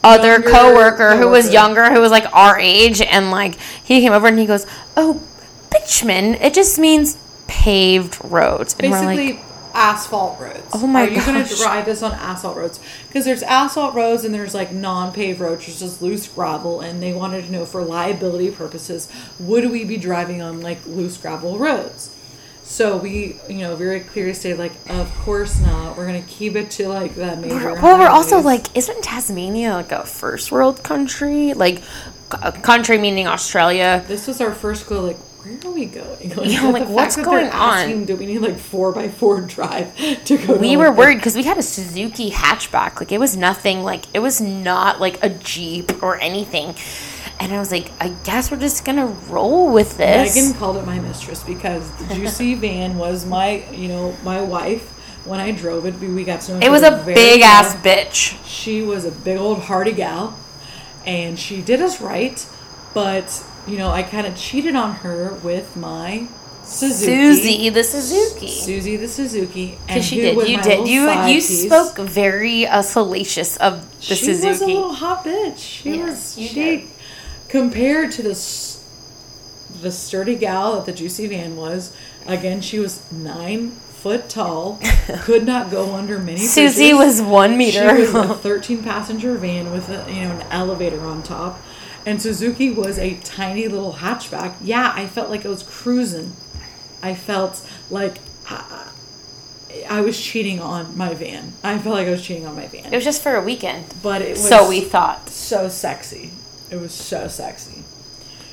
other 0.03 0.33
Younger 0.33 0.51
coworker 0.51 1.15
who 1.17 1.29
was 1.29 1.51
younger 1.51 1.91
who 1.91 1.99
was 1.99 2.11
like 2.11 2.31
our 2.33 2.59
age 2.59 3.01
and 3.01 3.31
like 3.31 3.55
he 3.83 4.01
came 4.01 4.13
over 4.13 4.27
and 4.27 4.37
he 4.37 4.45
goes, 4.45 4.65
"Oh, 4.95 5.21
bitumen, 5.71 6.35
it 6.35 6.53
just 6.53 6.77
means 6.77 7.17
paved 7.47 8.23
roads." 8.23 8.73
And 8.73 8.91
basically 8.91 9.33
like, 9.33 9.45
asphalt 9.75 10.39
roads. 10.39 10.67
Oh 10.73 10.87
my 10.87 11.05
god. 11.05 11.11
Are 11.11 11.19
you 11.19 11.25
going 11.25 11.45
to 11.45 11.55
drive 11.55 11.85
this 11.85 12.01
on 12.01 12.13
asphalt 12.13 12.57
roads? 12.57 12.79
Because 13.07 13.25
there's 13.25 13.43
asphalt 13.43 13.93
roads 13.93 14.23
and 14.23 14.33
there's 14.33 14.55
like 14.55 14.71
non-paved 14.71 15.39
roads, 15.39 15.59
which 15.59 15.69
is 15.69 15.79
just 15.79 16.01
loose 16.01 16.27
gravel. 16.27 16.81
And 16.81 17.03
they 17.03 17.13
wanted 17.13 17.45
to 17.45 17.51
know 17.51 17.65
for 17.65 17.83
liability 17.83 18.51
purposes, 18.51 19.11
would 19.37 19.69
we 19.69 19.83
be 19.83 19.97
driving 19.97 20.41
on 20.41 20.61
like 20.61 20.85
loose 20.85 21.17
gravel 21.17 21.57
roads? 21.57 22.15
So 22.65 22.97
we, 22.97 23.37
you 23.47 23.59
know, 23.59 23.75
very 23.75 23.99
clear 23.99 24.25
to 24.25 24.33
say 24.33 24.55
like, 24.55 24.73
of 24.89 25.13
course 25.19 25.59
not. 25.61 25.95
We're 25.95 26.07
going 26.07 26.21
to 26.21 26.27
keep 26.27 26.55
it 26.55 26.71
to 26.71 26.89
like 26.89 27.15
that 27.15 27.39
major. 27.39 27.73
Well, 27.75 27.97
we're 27.99 28.07
also 28.07 28.39
like, 28.39 28.75
isn't 28.75 29.03
Tasmania 29.03 29.73
like 29.73 29.91
a 29.91 30.03
first 30.05 30.51
world 30.51 30.83
country? 30.83 31.53
Like, 31.53 31.83
a 32.31 32.51
country 32.51 32.97
meaning 32.97 33.27
Australia. 33.27 34.03
This 34.07 34.27
was 34.27 34.41
our 34.41 34.53
first 34.53 34.87
go. 34.87 35.01
Like, 35.01 35.17
where 35.17 35.71
are 35.71 35.75
we 35.75 35.85
going? 35.85 36.35
Like, 36.35 36.49
Yeah, 36.51 36.67
like, 36.69 36.89
what's 36.89 37.15
going 37.15 37.45
on? 37.45 37.51
asking, 37.51 38.05
Do 38.05 38.15
we 38.15 38.25
need 38.25 38.39
like 38.39 38.57
four 38.57 38.91
by 38.91 39.09
four 39.09 39.41
drive 39.41 39.95
to 40.25 40.37
go? 40.37 40.57
We 40.57 40.71
to, 40.71 40.77
were 40.77 40.89
like, 40.89 40.97
worried 40.97 41.15
because 41.17 41.35
we 41.35 41.43
had 41.43 41.59
a 41.59 41.63
Suzuki 41.63 42.31
hatchback. 42.31 42.99
Like, 42.99 43.11
it 43.11 43.19
was 43.19 43.37
nothing, 43.37 43.83
like, 43.83 44.05
it 44.15 44.19
was 44.19 44.41
not 44.41 44.99
like 44.99 45.23
a 45.23 45.29
Jeep 45.29 46.01
or 46.01 46.19
anything. 46.19 46.73
And 47.39 47.53
I 47.53 47.59
was 47.59 47.71
like, 47.71 47.91
I 47.99 48.09
guess 48.23 48.49
we're 48.49 48.59
just 48.59 48.85
gonna 48.85 49.07
roll 49.07 49.71
with 49.71 49.97
this. 49.97 50.35
Megan 50.35 50.53
called 50.57 50.77
it 50.77 50.85
my 50.85 50.99
mistress 50.99 51.43
because 51.43 51.89
the 52.07 52.15
Jucy 52.15 52.55
van 52.65 52.97
was 52.97 53.25
my, 53.25 53.69
you 53.71 53.87
know, 53.87 54.15
my 54.23 54.41
wife. 54.41 54.91
When 55.25 55.39
I 55.39 55.51
drove 55.51 55.85
it, 55.87 55.95
we 55.99 56.23
got 56.23 56.41
to 56.41 56.53
know. 56.53 56.59
it 56.65 56.69
was 56.69 56.83
a 56.83 57.01
big 57.03 57.41
well. 57.41 57.65
ass 57.65 57.75
bitch. 57.77 58.37
She 58.45 58.83
was 58.83 59.05
a 59.05 59.11
big 59.11 59.37
old 59.39 59.59
hardy 59.63 59.91
gal, 59.91 60.37
and 61.03 61.39
she 61.39 61.61
did 61.63 61.81
us 61.81 61.99
right. 61.99 62.45
But 62.93 63.43
you 63.67 63.77
know, 63.77 63.89
I 63.89 64.03
kind 64.03 64.27
of 64.27 64.37
cheated 64.37 64.75
on 64.75 64.93
her 64.97 65.33
with 65.43 65.75
my 65.75 66.27
Suzuki. 66.63 67.33
Susie, 67.35 67.69
the 67.69 67.83
Suzuki. 67.83 68.47
Susie 68.49 68.97
the 68.97 69.07
Suzuki. 69.07 69.71
And 69.73 69.87
Because 69.87 70.05
she 70.05 70.15
did. 70.17 70.47
You 70.47 70.61
did. 70.61 70.87
You 70.87 71.09
you 71.09 71.35
piece. 71.41 71.65
spoke 71.65 71.97
very 71.97 72.67
uh, 72.67 72.81
salacious 72.83 73.57
of 73.57 73.83
the 74.07 74.15
she 74.15 74.25
Suzuki. 74.25 74.41
She 74.41 74.47
was 74.49 74.61
a 74.61 74.65
little 74.67 74.93
hot 74.93 75.25
bitch. 75.25 75.57
She 75.57 75.95
Yes, 75.95 76.07
was 76.09 76.37
you 76.37 76.47
she 76.49 76.53
did. 76.55 76.87
Compared 77.55 78.11
to 78.13 78.21
this 78.21 78.83
the 79.81 79.91
sturdy 79.91 80.35
gal 80.35 80.75
that 80.75 80.85
the 80.85 80.91
Jucy 80.91 81.27
van 81.27 81.55
was. 81.55 81.95
Again, 82.25 82.59
she 82.61 82.79
was 82.79 83.09
nine 83.11 83.71
foot 83.71 84.29
tall, 84.29 84.79
could 85.21 85.45
not 85.45 85.71
go 85.71 85.93
under 85.95 86.19
many. 86.19 86.37
Susie 86.37 86.91
bridges. 86.91 87.21
was 87.21 87.21
one 87.21 87.57
meter 87.57 87.95
She 87.95 88.01
was 88.01 88.13
a 88.13 88.33
thirteen 88.47 88.83
passenger 88.83 89.35
van 89.35 89.71
with 89.71 89.89
a, 89.89 90.05
you 90.11 90.21
know 90.23 90.31
an 90.31 90.41
elevator 90.51 91.01
on 91.01 91.23
top, 91.23 91.59
and 92.05 92.21
Suzuki 92.21 92.71
was 92.71 92.97
a 92.99 93.15
tiny 93.23 93.67
little 93.67 93.93
hatchback. 93.93 94.55
Yeah, 94.61 94.91
I 94.95 95.07
felt 95.07 95.29
like 95.29 95.45
I 95.45 95.49
was 95.49 95.63
cruising. 95.63 96.33
I 97.01 97.15
felt 97.15 97.65
like. 97.89 98.17
I, 98.47 98.89
I 99.89 99.99
was 100.01 100.19
cheating 100.19 100.61
on 100.61 100.97
my 100.97 101.13
van. 101.13 101.51
I 101.63 101.77
felt 101.79 101.95
like 101.95 102.07
I 102.07 102.11
was 102.11 102.25
cheating 102.25 102.47
on 102.47 102.55
my 102.55 102.65
van 102.67 102.93
it 102.93 102.95
was 102.95 103.03
just 103.03 103.21
for 103.21 103.35
a 103.35 103.41
weekend. 103.41 103.93
but 104.01 104.21
it 104.21 104.29
was 104.29 104.47
So 104.47 104.69
we 104.69 104.79
thought. 104.81 105.27
so 105.29 105.67
sexy. 105.67 106.31
It 106.69 106.77
was 106.77 106.93
so 106.93 107.27
sexy. 107.27 107.83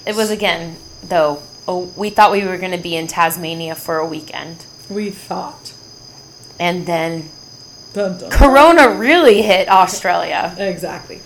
It 0.07 0.15
was 0.17 0.31
again, 0.31 0.77
though. 1.03 1.43
Oh, 1.69 1.93
we 1.97 2.11
thought 2.11 2.33
we 2.33 2.45
were 2.45 2.59
going 2.59 2.73
to 2.73 2.79
be 2.83 2.97
in 2.97 3.07
Tasmania 3.07 3.75
for 3.77 3.99
a 3.99 4.07
weekend, 4.07 4.67
We 4.91 5.11
thought. 5.11 5.73
and 6.59 6.87
then 6.87 7.31
Dun, 7.93 8.19
dun. 8.19 8.31
Corona 8.31 8.91
really 8.97 9.43
hit 9.43 9.69
Australia. 9.69 10.55
Exactly. 10.59 11.21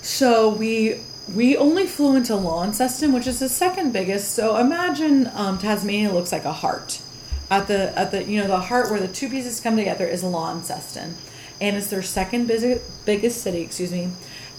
So 0.00 0.48
we 0.48 1.00
we 1.34 1.56
only 1.56 1.86
flew 1.86 2.16
into 2.16 2.34
Launceston, 2.34 3.12
which 3.12 3.26
is 3.26 3.40
the 3.40 3.48
second 3.48 3.92
biggest. 3.92 4.32
So 4.34 4.56
imagine 4.56 5.30
um, 5.34 5.58
Tasmania 5.58 6.12
looks 6.12 6.32
like 6.32 6.44
a 6.46 6.52
heart. 6.52 7.02
At 7.50 7.66
the 7.66 7.96
at 7.98 8.10
the 8.10 8.24
you 8.24 8.40
know 8.40 8.46
the 8.46 8.60
heart 8.60 8.90
where 8.90 9.00
the 9.00 9.08
two 9.08 9.28
pieces 9.28 9.60
come 9.60 9.76
together 9.76 10.06
is 10.06 10.22
Launceston, 10.22 11.16
and 11.60 11.76
it's 11.76 11.88
their 11.88 12.02
second 12.02 12.46
busy, 12.46 12.80
biggest 13.04 13.42
city. 13.42 13.60
Excuse 13.60 13.92
me. 13.92 14.10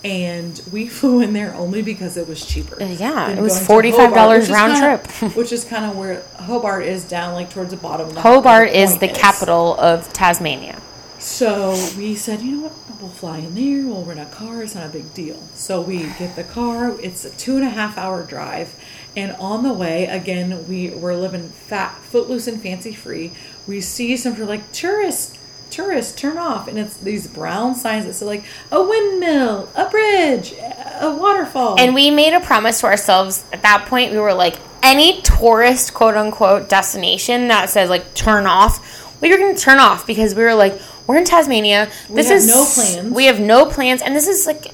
And 0.04 0.62
we 0.72 0.88
flew 1.00 1.22
in 1.22 1.34
there 1.34 1.54
only 1.56 1.82
because 1.82 2.16
it 2.18 2.28
was 2.28 2.46
cheaper. 2.46 2.82
Uh, 2.82 2.86
yeah, 2.88 3.30
it 3.30 3.42
was 3.42 3.66
going 3.68 3.92
to 3.92 3.98
$45 3.98 4.10
Hobart, 4.10 4.30
which 4.32 4.44
is 4.44 4.50
round 4.52 4.74
kinda- 4.74 4.98
trip. 5.20 5.36
which 5.36 5.52
is 5.52 5.66
kind 5.66 5.86
of 5.86 5.98
where 5.98 6.22
Hobart 6.38 6.84
is 6.86 7.04
down, 7.04 7.34
like 7.34 7.50
towards 7.50 7.72
the 7.72 7.78
bottom. 7.78 8.10
The 8.10 8.22
Hobart 8.22 8.70
is 8.70 8.98
the 9.00 9.08
point 9.08 9.18
capital 9.18 9.76
of 9.80 10.12
Tasmania. 10.14 10.82
so 11.20 11.72
we 11.98 12.16
said, 12.16 12.42
you 12.42 12.56
know 12.58 12.64
what? 12.64 12.74
We'll 13.02 13.10
fly 13.10 13.38
in 13.38 13.56
there. 13.56 13.88
We'll 13.88 14.04
rent 14.04 14.20
a 14.20 14.26
car. 14.26 14.62
It's 14.62 14.76
not 14.76 14.88
a 14.88 14.90
big 14.90 15.14
deal. 15.14 15.38
So 15.54 15.80
we 15.82 16.00
get 16.20 16.36
the 16.36 16.44
car. 16.44 17.00
It's 17.02 17.24
a 17.24 17.30
two 17.30 17.56
and 17.56 17.64
a 17.64 17.70
half 17.70 17.98
hour 17.98 18.24
drive. 18.24 18.76
And 19.16 19.32
on 19.40 19.64
the 19.64 19.72
way, 19.72 20.06
again, 20.06 20.68
we 20.68 20.90
were 20.90 21.16
living 21.16 21.48
fat, 21.48 21.96
footloose, 22.02 22.46
and 22.48 22.62
fancy 22.62 22.92
free. 22.92 23.32
We 23.66 23.80
see 23.80 24.18
something 24.18 24.46
like 24.46 24.74
tourists, 24.74 25.38
tourists, 25.70 26.14
turn 26.14 26.38
off. 26.38 26.68
And 26.68 26.78
it's 26.78 26.98
these 26.98 27.28
brown 27.28 27.76
signs 27.76 28.06
that 28.06 28.14
say, 28.14 28.26
like, 28.26 28.44
a 28.72 28.84
windmill, 28.84 29.70
a 29.76 29.90
bridge, 29.90 30.54
a 30.54 31.16
waterfall. 31.20 31.80
And 31.80 31.94
we 31.96 32.12
made 32.12 32.34
a 32.34 32.40
promise 32.40 32.82
to 32.82 32.88
ourselves 32.88 33.44
at 33.54 33.62
that 33.62 33.86
point. 33.88 34.12
We 34.12 34.20
were 34.20 34.34
like, 34.34 34.58
any 34.84 35.22
tourist 35.22 35.94
quote 35.94 36.16
unquote 36.16 36.70
destination 36.70 37.48
that 37.50 37.70
says 37.70 37.90
like 37.90 38.14
turn 38.14 38.46
off, 38.46 39.22
we 39.22 39.30
were 39.30 39.38
going 39.38 39.56
to 39.56 39.62
turn 39.62 39.80
off 39.80 40.08
because 40.08 40.36
we 40.36 40.44
were 40.44 40.56
like, 40.56 40.80
we're 41.08 41.18
in 41.18 41.26
Tasmania. 41.26 41.90
This 42.10 42.30
have 42.30 42.38
is 42.38 42.48
no 42.48 42.66
plans. 42.66 43.14
We 43.14 43.26
have 43.26 43.40
no 43.40 43.66
plans, 43.66 44.02
and 44.02 44.16
this 44.16 44.28
is 44.28 44.46
like 44.46 44.68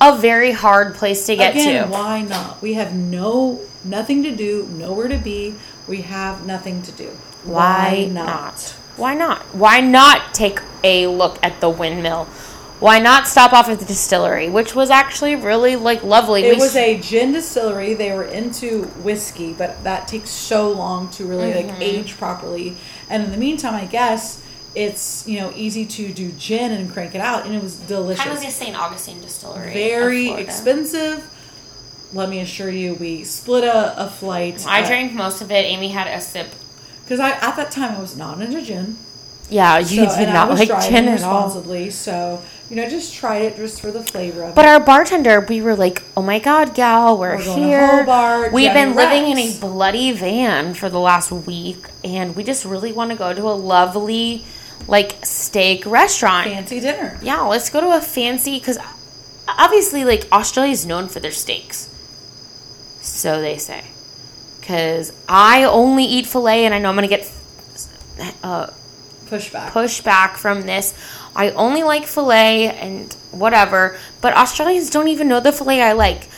a 0.00 0.16
very 0.16 0.52
hard 0.52 0.94
place 0.94 1.26
to 1.26 1.36
get 1.36 1.54
Again, 1.54 1.86
to. 1.86 1.92
why 1.92 2.22
not? 2.22 2.62
We 2.62 2.74
have 2.74 2.94
no 2.94 3.60
nothing 3.84 4.22
to 4.22 4.34
do, 4.34 4.66
nowhere 4.72 5.08
to 5.08 5.18
be. 5.18 5.54
We 5.88 6.02
have 6.02 6.46
nothing 6.46 6.82
to 6.82 6.92
do. 6.92 7.08
Why 7.44 8.08
not? 8.10 8.76
Why 9.00 9.14
not? 9.14 9.42
Why 9.54 9.80
not 9.80 10.34
take 10.34 10.60
a 10.84 11.06
look 11.08 11.38
at 11.42 11.60
the 11.60 11.68
windmill? 11.70 12.26
Why 12.78 12.98
not 12.98 13.26
stop 13.28 13.52
off 13.52 13.68
at 13.68 13.78
the 13.78 13.84
distillery, 13.84 14.48
which 14.48 14.74
was 14.74 14.88
actually 14.88 15.36
really 15.36 15.76
like 15.76 16.02
lovely. 16.02 16.44
It 16.44 16.54
We 16.56 16.60
was 16.62 16.74
a 16.76 16.98
gin 17.00 17.32
distillery. 17.32 17.92
They 17.94 18.12
were 18.12 18.24
into 18.24 18.84
whiskey, 19.02 19.52
but 19.52 19.84
that 19.84 20.08
takes 20.08 20.30
so 20.30 20.70
long 20.70 21.10
to 21.10 21.26
really 21.26 21.52
Mm-hmm. 21.52 21.68
like 21.70 21.80
age 21.82 22.16
properly. 22.16 22.76
And 23.10 23.24
in 23.24 23.30
the 23.32 23.36
meantime, 23.36 23.74
I 23.74 23.84
guess 23.84 24.42
it's 24.74 25.26
you 25.26 25.40
know 25.40 25.52
easy 25.56 25.84
to 25.84 26.12
do 26.12 26.30
gin 26.32 26.72
and 26.72 26.90
crank 26.90 27.14
it 27.14 27.20
out, 27.20 27.44
and 27.44 27.54
it 27.54 27.62
was 27.62 27.74
delicious. 27.76 28.22
kind 28.24 28.36
of 28.36 28.42
like 28.42 28.48
a 28.48 28.52
St. 28.52 28.76
Augustine 28.78 29.20
distillery. 29.20 29.72
Very 29.74 30.30
expensive. 30.30 31.28
Let 32.12 32.28
me 32.28 32.40
assure 32.40 32.70
you, 32.70 32.94
we 32.94 33.24
split 33.24 33.62
a, 33.64 34.04
a 34.06 34.08
flight. 34.08 34.64
I 34.66 34.84
drank 34.86 35.12
most 35.12 35.42
of 35.42 35.50
it. 35.50 35.64
Amy 35.66 35.88
had 35.88 36.06
a 36.08 36.20
sip. 36.20 36.48
Because 37.10 37.18
I 37.18 37.30
at 37.44 37.56
that 37.56 37.72
time 37.72 37.96
I 37.96 38.00
was 38.00 38.16
not 38.16 38.40
into 38.40 38.62
gin. 38.62 38.96
Yeah, 39.48 39.78
you 39.78 40.08
So, 40.08 40.16
did 40.16 40.28
not 40.28 40.48
like 40.50 40.68
gin 40.88 41.08
at 41.08 41.24
all. 41.24 41.42
responsibly, 41.48 41.90
so 41.90 42.40
you 42.70 42.76
know 42.76 42.88
just 42.88 43.12
tried 43.12 43.42
it 43.42 43.56
just 43.56 43.80
for 43.80 43.90
the 43.90 44.00
flavor 44.00 44.44
of 44.44 44.54
But 44.54 44.64
it. 44.64 44.68
our 44.68 44.78
bartender, 44.78 45.40
we 45.40 45.60
were 45.60 45.74
like, 45.74 46.04
"Oh 46.16 46.22
my 46.22 46.38
god, 46.38 46.72
gal, 46.72 47.18
we're, 47.18 47.34
We're 47.36 47.42
here. 47.56 48.50
We've 48.52 48.72
been 48.72 48.94
living 48.94 49.28
in 49.28 49.38
a 49.38 49.58
bloody 49.58 50.12
van 50.12 50.74
for 50.74 50.88
the 50.88 51.00
last 51.00 51.32
week, 51.32 51.84
and 52.04 52.36
we 52.36 52.44
just 52.44 52.64
really 52.64 52.92
want 52.92 53.10
to 53.10 53.16
go 53.16 53.34
to 53.34 53.42
a 53.42 53.58
lovely, 53.58 54.44
like 54.86 55.16
steak 55.26 55.84
restaurant. 55.86 56.46
fancy 56.46 56.78
dinner. 56.78 57.18
Yeah, 57.20 57.40
let's 57.40 57.70
go 57.70 57.80
to 57.80 57.90
a 57.96 58.00
fancy 58.00 58.60
because 58.60 58.78
obviously, 59.48 60.04
like 60.04 60.28
Australia 60.30 60.70
is 60.70 60.86
known 60.86 61.08
for 61.08 61.18
their 61.18 61.32
steaks. 61.32 61.88
So 63.02 63.40
they 63.40 63.56
say. 63.58 63.82
Because 64.60 65.12
I 65.28 65.64
only 65.64 66.04
eat 66.04 66.26
filet, 66.26 66.64
and 66.64 66.74
I 66.74 66.78
know 66.78 66.88
I'm 66.90 66.94
gonna 66.94 67.08
get 67.08 67.30
uh, 68.42 68.68
Pushback. 69.26 69.70
pushback 69.70 70.36
from 70.36 70.62
this. 70.62 70.94
I 71.34 71.50
only 71.50 71.82
like 71.82 72.06
filet 72.06 72.68
and 72.68 73.12
whatever, 73.30 73.96
but 74.20 74.34
Australians 74.34 74.90
don't 74.90 75.08
even 75.08 75.28
know 75.28 75.40
the 75.40 75.52
filet 75.52 75.80
I 75.80 75.92
like. 75.92 76.28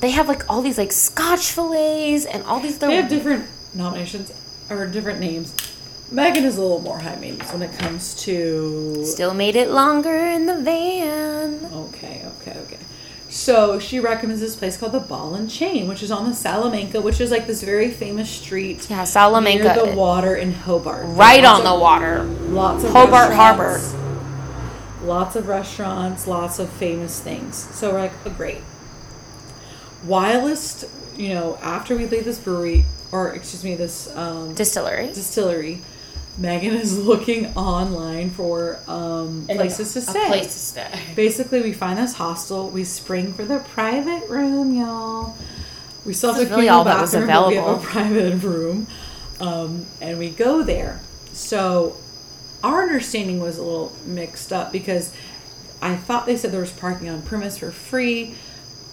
They 0.00 0.10
have 0.10 0.28
like 0.28 0.48
all 0.50 0.62
these 0.62 0.78
like 0.78 0.90
Scotch 0.90 1.52
fillets 1.52 2.24
and 2.26 2.42
all 2.44 2.60
these. 2.60 2.78
They 2.78 2.96
have 2.96 3.08
different 3.08 3.46
nominations 3.72 4.32
or 4.68 4.86
different 4.86 5.20
names. 5.20 5.54
Megan 6.10 6.44
is 6.44 6.58
a 6.58 6.60
little 6.60 6.80
more 6.80 6.98
high 6.98 7.16
maintenance 7.16 7.52
when 7.52 7.62
it 7.62 7.72
comes 7.78 8.14
to. 8.24 9.04
Still 9.06 9.32
made 9.32 9.56
it 9.56 9.70
longer 9.70 10.14
in 10.14 10.46
the 10.46 10.58
van. 10.58 11.64
Okay, 11.72 12.26
okay, 12.40 12.58
okay. 12.58 12.78
So 13.32 13.78
she 13.78 13.98
recommends 13.98 14.42
this 14.42 14.54
place 14.54 14.76
called 14.76 14.92
the 14.92 15.00
Ball 15.00 15.34
and 15.34 15.50
Chain, 15.50 15.88
which 15.88 16.02
is 16.02 16.10
on 16.10 16.28
the 16.28 16.34
Salamanca, 16.36 17.00
which 17.00 17.18
is 17.18 17.30
like 17.30 17.46
this 17.46 17.62
very 17.62 17.90
famous 17.90 18.28
street 18.28 18.86
Yeah, 18.90 19.04
Salamanca. 19.04 19.62
near 19.74 19.86
the 19.86 19.96
water 19.96 20.34
in 20.36 20.52
Hobart. 20.52 21.04
Right 21.06 21.42
on 21.42 21.64
the 21.64 21.70
of- 21.70 21.80
water. 21.80 22.24
Lots 22.24 22.84
of 22.84 22.90
Hobart 22.92 23.32
Harbor. 23.32 23.80
Lots 25.02 25.34
of 25.34 25.48
restaurants, 25.48 26.26
lots 26.26 26.58
of 26.58 26.68
famous 26.68 27.18
things. 27.20 27.56
So 27.74 27.90
we're 27.92 28.00
like, 28.00 28.12
oh, 28.26 28.30
great. 28.30 28.58
Wildest, 30.04 30.84
you 31.16 31.30
know, 31.30 31.58
after 31.62 31.96
we 31.96 32.04
leave 32.06 32.26
this 32.26 32.38
brewery, 32.38 32.84
or 33.12 33.32
excuse 33.34 33.64
me, 33.64 33.76
this 33.76 34.14
um, 34.14 34.52
Distillery. 34.54 35.06
distillery, 35.08 35.80
Megan 36.38 36.74
is 36.74 36.98
looking 37.06 37.54
online 37.56 38.30
for 38.30 38.78
um, 38.88 39.46
places 39.46 39.92
to 39.94 39.98
A 39.98 40.02
stay. 40.02 40.26
place 40.26 40.46
to 40.46 40.58
stay. 40.58 41.00
Basically, 41.16 41.62
we 41.62 41.72
find 41.72 41.98
this 41.98 42.14
hostel. 42.14 42.68
We 42.70 42.84
spring 42.84 43.32
for 43.34 43.44
the 43.44 43.58
private 43.58 44.28
room, 44.28 44.74
y'all. 44.74 45.36
We 46.04 46.14
still 46.14 46.32
have 46.32 46.42
to 46.42 46.44
is 46.46 46.50
really 46.50 46.68
all 46.68 46.84
the 46.84 46.90
that 46.90 47.00
was 47.00 47.12
bathroom, 47.12 47.28
but 47.28 47.48
we 47.48 47.54
have 47.54 47.64
a 47.64 47.70
available. 47.70 47.84
private 47.84 48.42
room, 48.42 48.86
um, 49.40 49.86
and 50.00 50.18
we 50.18 50.30
go 50.30 50.62
there. 50.62 51.00
So, 51.32 51.96
our 52.64 52.82
understanding 52.82 53.40
was 53.40 53.58
a 53.58 53.62
little 53.62 53.92
mixed 54.04 54.52
up 54.52 54.72
because 54.72 55.14
I 55.80 55.96
thought 55.96 56.26
they 56.26 56.36
said 56.36 56.50
there 56.50 56.60
was 56.60 56.72
parking 56.72 57.08
on 57.08 57.22
premise 57.22 57.58
for 57.58 57.70
free. 57.70 58.34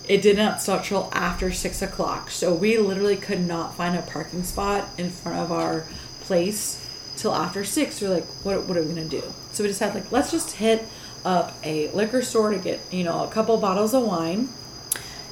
It 0.07 0.21
did 0.21 0.37
not 0.37 0.61
start 0.61 0.85
till 0.85 1.09
after 1.13 1.51
six 1.51 1.81
o'clock, 1.81 2.31
so 2.31 2.53
we 2.53 2.77
literally 2.77 3.15
could 3.15 3.41
not 3.41 3.75
find 3.75 3.95
a 3.95 4.01
parking 4.01 4.43
spot 4.43 4.87
in 4.97 5.09
front 5.09 5.37
of 5.39 5.51
our 5.51 5.85
place 6.21 6.85
till 7.19 7.33
after 7.33 7.63
six. 7.63 8.01
We're 8.01 8.09
like, 8.09 8.25
what, 8.43 8.65
what 8.65 8.77
are 8.77 8.81
we 8.81 8.89
gonna 8.89 9.05
do? 9.05 9.23
So 9.51 9.63
we 9.63 9.69
decided 9.69 9.95
like, 9.95 10.11
let's 10.11 10.31
just 10.31 10.51
hit 10.51 10.85
up 11.25 11.53
a 11.63 11.89
liquor 11.89 12.21
store 12.21 12.51
to 12.51 12.57
get 12.57 12.79
you 12.91 13.03
know 13.03 13.23
a 13.23 13.27
couple 13.27 13.57
bottles 13.57 13.93
of 13.93 14.03
wine. 14.03 14.49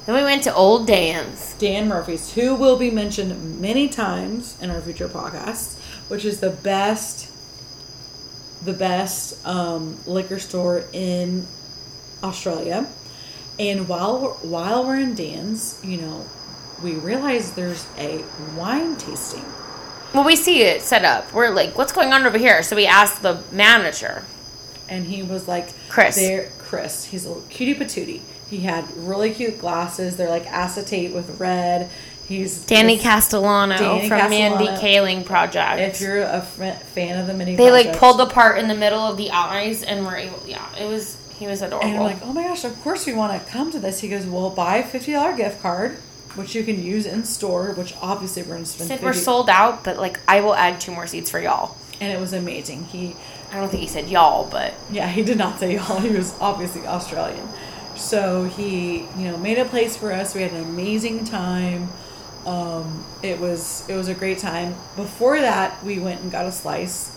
Then 0.06 0.14
we 0.16 0.22
went 0.22 0.42
to 0.44 0.54
Old 0.54 0.86
Dan's. 0.86 1.54
Dan 1.58 1.86
Murphy's, 1.86 2.32
who 2.32 2.54
will 2.54 2.78
be 2.78 2.90
mentioned 2.90 3.60
many 3.60 3.88
times 3.88 4.56
in 4.58 4.70
our 4.70 4.80
future 4.80 5.08
podcasts, 5.08 5.78
which 6.08 6.24
is 6.24 6.40
the 6.40 6.48
best, 6.48 7.30
the 8.64 8.72
best 8.72 9.46
um, 9.46 9.98
liquor 10.06 10.38
store 10.38 10.84
in 10.94 11.46
Australia. 12.22 12.86
And 13.58 13.86
while 13.86 14.18
we're, 14.18 14.48
while 14.48 14.86
we're 14.86 14.98
in 14.98 15.14
Dan's, 15.14 15.78
you 15.84 15.98
know, 15.98 16.24
we 16.82 16.94
realize 16.94 17.52
there's 17.52 17.86
a 17.98 18.24
wine 18.56 18.96
tasting. 18.96 19.44
Well, 20.14 20.24
we 20.24 20.36
see 20.36 20.62
it 20.62 20.82
set 20.82 21.04
up. 21.04 21.32
We're 21.32 21.50
like, 21.50 21.76
what's 21.76 21.92
going 21.92 22.12
on 22.12 22.24
over 22.26 22.38
here? 22.38 22.62
So 22.62 22.74
we 22.76 22.86
asked 22.86 23.22
the 23.22 23.42
manager. 23.52 24.24
and 24.88 25.04
he 25.06 25.22
was 25.22 25.46
like 25.46 25.68
Chris. 25.90 26.16
there 26.16 26.50
chris 26.58 27.04
he's 27.04 27.24
a 27.24 27.28
little 27.28 27.42
cutie 27.50 27.74
patootie 27.74 28.20
he 28.50 28.58
had 28.60 28.84
really 28.96 29.32
cute 29.32 29.58
glasses 29.58 30.16
they're 30.18 30.28
like 30.30 30.46
acetate 30.46 31.14
with 31.14 31.38
red 31.40 31.90
he's 32.26 32.64
Danny 32.66 32.98
Castellano 32.98 33.76
Danny 33.76 34.08
from 34.08 34.30
Mindy 34.30 34.66
Castellano. 34.66 34.80
Kaling 34.80 35.24
Project. 35.26 35.80
if 35.96 36.00
you're 36.02 36.18
a 36.22 36.36
f- 36.38 36.82
fan 36.94 37.18
of 37.20 37.26
the 37.26 37.34
mini 37.34 37.56
they 37.56 37.70
like 37.70 37.96
pulled 37.98 38.18
the 38.18 38.26
part 38.26 38.58
in 38.58 38.68
the 38.68 38.74
middle 38.74 39.00
of 39.00 39.16
the 39.18 39.30
eyes 39.30 39.82
and 39.82 40.04
were 40.06 40.16
able. 40.16 40.42
Yeah, 40.46 40.66
it 40.76 40.86
was. 40.86 41.16
He 41.38 41.46
was 41.46 41.62
adorable. 41.62 41.86
and 41.88 41.96
I'm 41.98 42.02
like 42.04 42.18
oh 42.22 42.32
my 42.32 42.42
gosh 42.44 42.64
of 42.64 42.78
course 42.82 43.06
we 43.06 43.12
want 43.14 43.32
to 43.42 43.50
come 43.50 43.70
to 43.72 43.78
this 43.78 44.00
he 44.00 44.08
goes 44.08 44.26
well 44.26 44.50
buy 44.50 44.76
a 44.78 44.82
$50 44.82 45.36
gift 45.36 45.60
card 45.62 45.96
which 46.38 46.54
you 46.54 46.64
can 46.64 46.82
use 46.82 47.04
in 47.06 47.24
store 47.24 47.72
which 47.72 47.92
obviously 48.00 48.42
we're 48.42 48.50
going 48.54 48.64
to 48.64 48.70
spend 48.70 48.88
said 48.88 49.02
we're 49.02 49.12
sold 49.12 49.50
out, 49.50 49.84
but 49.84 49.96
like 49.98 50.20
I 50.28 50.40
will 50.40 50.54
add 50.54 50.80
two 50.80 50.92
more 50.92 51.06
seats 51.06 51.30
for 51.30 51.40
y'all. 51.40 51.76
and 52.00 52.12
it 52.12 52.20
was 52.20 52.32
amazing 52.32 52.84
he 52.84 53.14
I 53.50 53.56
don't 53.56 53.70
think 53.70 53.80
he 53.82 53.88
said 53.88 54.08
y'all, 54.10 54.48
but 54.50 54.74
Yeah, 54.90 55.08
he 55.08 55.22
did 55.24 55.38
not 55.38 55.58
say 55.58 55.74
y'all. 55.76 56.00
He 56.08 56.10
was 56.10 56.34
obviously 56.40 56.86
Australian. 56.86 57.48
So 57.96 58.44
he, 58.44 58.98
you 59.16 59.24
know, 59.30 59.38
made 59.38 59.58
a 59.58 59.64
place 59.64 59.96
for 59.96 60.12
us. 60.12 60.34
We 60.34 60.42
had 60.42 60.52
an 60.52 60.62
amazing 60.64 61.24
time. 61.24 61.88
Um, 62.46 63.04
it 63.22 63.40
was 63.40 63.88
it 63.88 63.96
was 63.96 64.08
a 64.08 64.14
great 64.14 64.38
time. 64.38 64.74
Before 64.96 65.40
that, 65.40 65.82
we 65.82 65.98
went 65.98 66.20
and 66.20 66.30
got 66.30 66.44
a 66.46 66.52
slice 66.52 67.10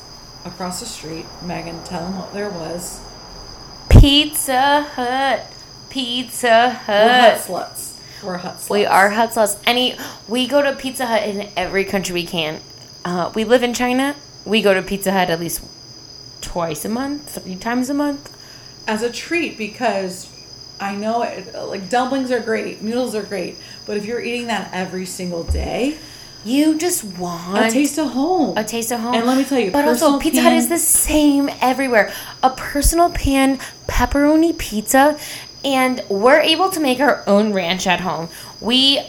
across 0.45 0.79
the 0.79 0.85
street. 0.85 1.25
Megan, 1.43 1.83
tell 1.83 2.05
him 2.07 2.17
what 2.17 2.33
there 2.33 2.49
was. 2.49 3.01
Pizza 3.89 4.83
Hut, 4.95 5.45
Pizza 5.89 6.79
We're 6.87 6.95
hut 6.95 7.37
Hut. 7.37 7.39
sluts. 7.39 7.90
We're 8.23 8.37
hut 8.37 8.57
sluts. 8.57 8.69
We 8.69 8.85
are 8.85 9.09
hut 9.09 9.31
sluts. 9.31 9.57
Any 9.65 9.97
we 10.27 10.47
go 10.47 10.61
to 10.61 10.73
Pizza 10.73 11.05
Hut 11.05 11.23
in 11.23 11.49
every 11.57 11.83
country 11.85 12.13
we 12.13 12.25
can. 12.25 12.59
Uh, 13.03 13.31
we 13.35 13.43
live 13.43 13.63
in 13.63 13.73
China. 13.73 14.15
We 14.45 14.61
go 14.61 14.73
to 14.73 14.81
Pizza 14.81 15.11
Hut 15.11 15.29
at 15.29 15.39
least 15.39 15.61
twice 16.41 16.85
a 16.85 16.89
month, 16.89 17.41
three 17.43 17.55
times 17.55 17.89
a 17.89 17.93
month. 17.93 18.35
as 18.87 19.03
a 19.03 19.11
treat 19.11 19.57
because 19.57 20.27
I 20.79 20.95
know 20.95 21.21
it, 21.21 21.53
like 21.53 21.89
dumplings 21.89 22.31
are 22.31 22.39
great, 22.39 22.81
noodles 22.81 23.13
are 23.13 23.21
great, 23.23 23.57
but 23.85 23.97
if 23.97 24.05
you're 24.05 24.19
eating 24.21 24.47
that 24.47 24.71
every 24.73 25.05
single 25.05 25.43
day, 25.43 25.97
You 26.43 26.75
just 26.79 27.03
want 27.03 27.63
a 27.67 27.69
taste 27.69 27.99
of 27.99 28.09
home. 28.13 28.57
a 28.57 28.63
taste 28.63 28.91
of 28.91 28.99
home. 28.99 29.13
And 29.13 29.27
let 29.27 29.37
me 29.37 29.43
tell 29.45 29.59
you, 29.59 29.69
but 29.69 29.87
also 29.87 30.19
Pizza 30.19 30.41
Hut 30.41 30.53
is 30.53 30.69
the 30.69 30.79
same 30.79 31.47
everywhere. 31.61 32.11
A 32.41 32.49
personal 32.49 33.11
pan 33.11 33.59
pepperoni 33.87 34.57
pizza, 34.57 35.19
and 35.63 36.03
we're 36.09 36.39
able 36.39 36.69
to 36.69 36.79
make 36.79 36.99
our 36.99 37.23
own 37.27 37.53
ranch 37.53 37.87
at 37.87 38.01
home. 38.01 38.29
We, 38.59 39.01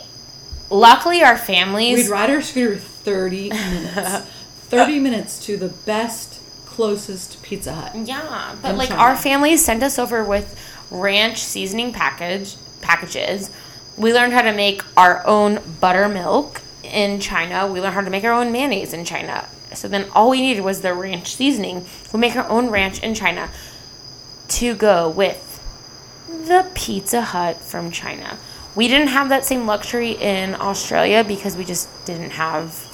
luckily, 0.70 1.22
our 1.22 1.36
families. 1.36 2.04
We'd 2.04 2.10
ride 2.10 2.30
our 2.30 2.42
scooter 2.42 2.76
30 2.76 3.48
minutes. 3.50 4.28
30 4.68 4.98
minutes 5.00 5.44
to 5.46 5.56
the 5.56 5.68
best, 5.68 6.40
closest 6.64 7.42
Pizza 7.42 7.74
Hut. 7.74 7.94
Yeah, 8.06 8.56
but 8.62 8.76
like 8.76 8.88
sorry. 8.88 9.00
our 9.00 9.16
family 9.16 9.56
sent 9.56 9.82
us 9.82 9.98
over 9.98 10.24
with 10.24 10.58
ranch 10.90 11.38
seasoning 11.42 11.92
package 11.92 12.56
packages. 12.80 13.50
We 13.96 14.14
learned 14.14 14.32
how 14.32 14.42
to 14.42 14.52
make 14.52 14.82
our 14.96 15.26
own 15.26 15.60
buttermilk 15.80 16.62
in 16.82 17.20
China. 17.20 17.66
We 17.66 17.80
learned 17.80 17.94
how 17.94 18.00
to 18.00 18.10
make 18.10 18.24
our 18.24 18.32
own 18.32 18.50
mayonnaise 18.50 18.92
in 18.92 19.04
China. 19.04 19.46
So 19.74 19.88
then 19.88 20.08
all 20.14 20.30
we 20.30 20.40
needed 20.40 20.62
was 20.62 20.80
the 20.80 20.94
ranch 20.94 21.34
seasoning. 21.34 21.84
We 22.12 22.20
make 22.20 22.36
our 22.36 22.48
own 22.48 22.70
ranch 22.70 23.02
in 23.02 23.14
China 23.14 23.50
to 24.48 24.74
go 24.74 25.08
with 25.08 25.51
the 26.28 26.66
Pizza 26.74 27.20
Hut 27.22 27.56
from 27.60 27.90
China. 27.90 28.38
We 28.74 28.88
didn't 28.88 29.08
have 29.08 29.28
that 29.28 29.44
same 29.44 29.66
luxury 29.66 30.12
in 30.12 30.54
Australia 30.54 31.24
because 31.24 31.56
we 31.56 31.64
just 31.64 31.88
didn't 32.06 32.30
have 32.30 32.88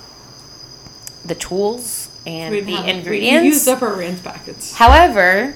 the 1.25 1.35
tools 1.35 2.09
and 2.27 2.53
We'd 2.55 2.67
the 2.67 2.73
have- 2.77 2.89
ingredients. 2.89 3.43
We 3.43 3.49
used 3.49 3.69
up 3.69 3.83
our 3.83 3.95
ranch 3.95 4.23
packets. 4.25 4.75
However, 4.75 5.55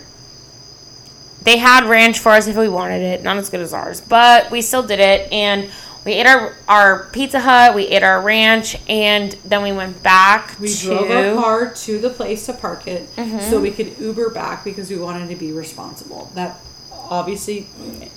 they 1.42 1.56
had 1.58 1.84
ranch 1.84 2.18
for 2.20 2.30
us 2.32 2.46
if 2.46 2.56
we 2.56 2.68
wanted 2.68 3.02
it. 3.02 3.22
Not 3.24 3.36
as 3.36 3.50
good 3.50 3.60
as 3.60 3.72
ours, 3.74 4.00
but 4.00 4.50
we 4.50 4.62
still 4.62 4.82
did 4.84 5.00
it. 5.00 5.32
And 5.32 5.70
we 6.04 6.12
ate 6.12 6.26
our 6.26 6.54
our 6.68 7.04
Pizza 7.12 7.40
Hut, 7.40 7.74
we 7.74 7.86
ate 7.88 8.02
our 8.04 8.20
ranch, 8.20 8.76
and 8.88 9.32
then 9.44 9.62
we 9.62 9.72
went 9.72 10.02
back 10.04 10.56
We 10.60 10.68
to. 10.72 10.84
drove 10.84 11.10
our 11.10 11.34
car 11.34 11.74
to 11.74 11.98
the 11.98 12.10
place 12.10 12.46
to 12.46 12.52
park 12.52 12.86
it 12.86 13.08
Mm-hmm. 13.16 13.40
so 13.50 13.60
we 13.60 13.70
could 13.72 13.98
Uber 13.98 14.30
back 14.30 14.62
because 14.64 14.88
we 14.90 14.98
wanted 14.98 15.28
to 15.30 15.36
be 15.36 15.50
responsible. 15.52 16.30
That 16.34 16.60
obviously, 17.12 17.66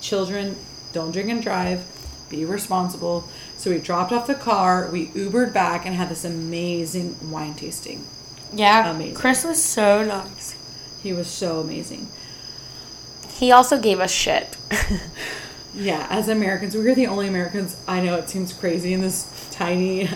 children 0.02 0.56
don't 0.94 1.12
drink 1.12 1.30
and 1.30 1.42
drive, 1.42 1.84
be 2.30 2.46
responsible. 2.46 3.28
So 3.58 3.70
we 3.72 3.78
dropped 3.80 4.12
off 4.12 4.26
the 4.28 4.36
car, 4.36 4.90
we 4.92 5.08
Ubered 5.08 5.54
back, 5.54 5.86
and 5.86 5.96
had 5.96 6.10
this 6.10 6.24
amazing 6.26 7.16
wine 7.32 7.54
tasting. 7.56 8.06
yeah, 8.54 8.90
Amazing. 8.92 9.16
Chris 9.16 9.44
was 9.44 9.62
so 9.64 10.04
nice. 10.04 10.56
He 11.04 11.14
was 11.14 11.28
so 11.28 11.60
amazing. 11.60 12.08
He 13.34 13.52
also 13.52 13.80
gave 13.80 14.00
us 14.00 14.12
shit. 14.12 14.56
Yeah, 15.78 16.08
as 16.10 16.30
Americans, 16.30 16.74
we're 16.74 16.96
the 16.96 17.08
only 17.08 17.28
Americans. 17.28 17.76
I 17.86 18.00
know 18.00 18.16
it 18.16 18.30
seems 18.30 18.54
crazy 18.54 18.94
in 18.94 19.02
this 19.02 19.28
tiny, 19.52 20.08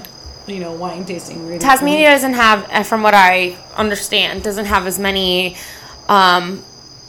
you 0.48 0.60
know, 0.62 0.72
wine 0.72 1.04
tasting. 1.04 1.46
We're 1.46 1.60
Tasmania 1.60 2.10
doesn't 2.12 2.36
have, 2.36 2.66
uh, 2.72 2.84
from 2.84 3.04
what 3.04 3.14
I 3.14 3.58
understand, 3.76 4.42
doesn't 4.42 4.68
have 4.68 4.88
as 4.88 4.98
many 4.98 5.58
um, 6.08 6.64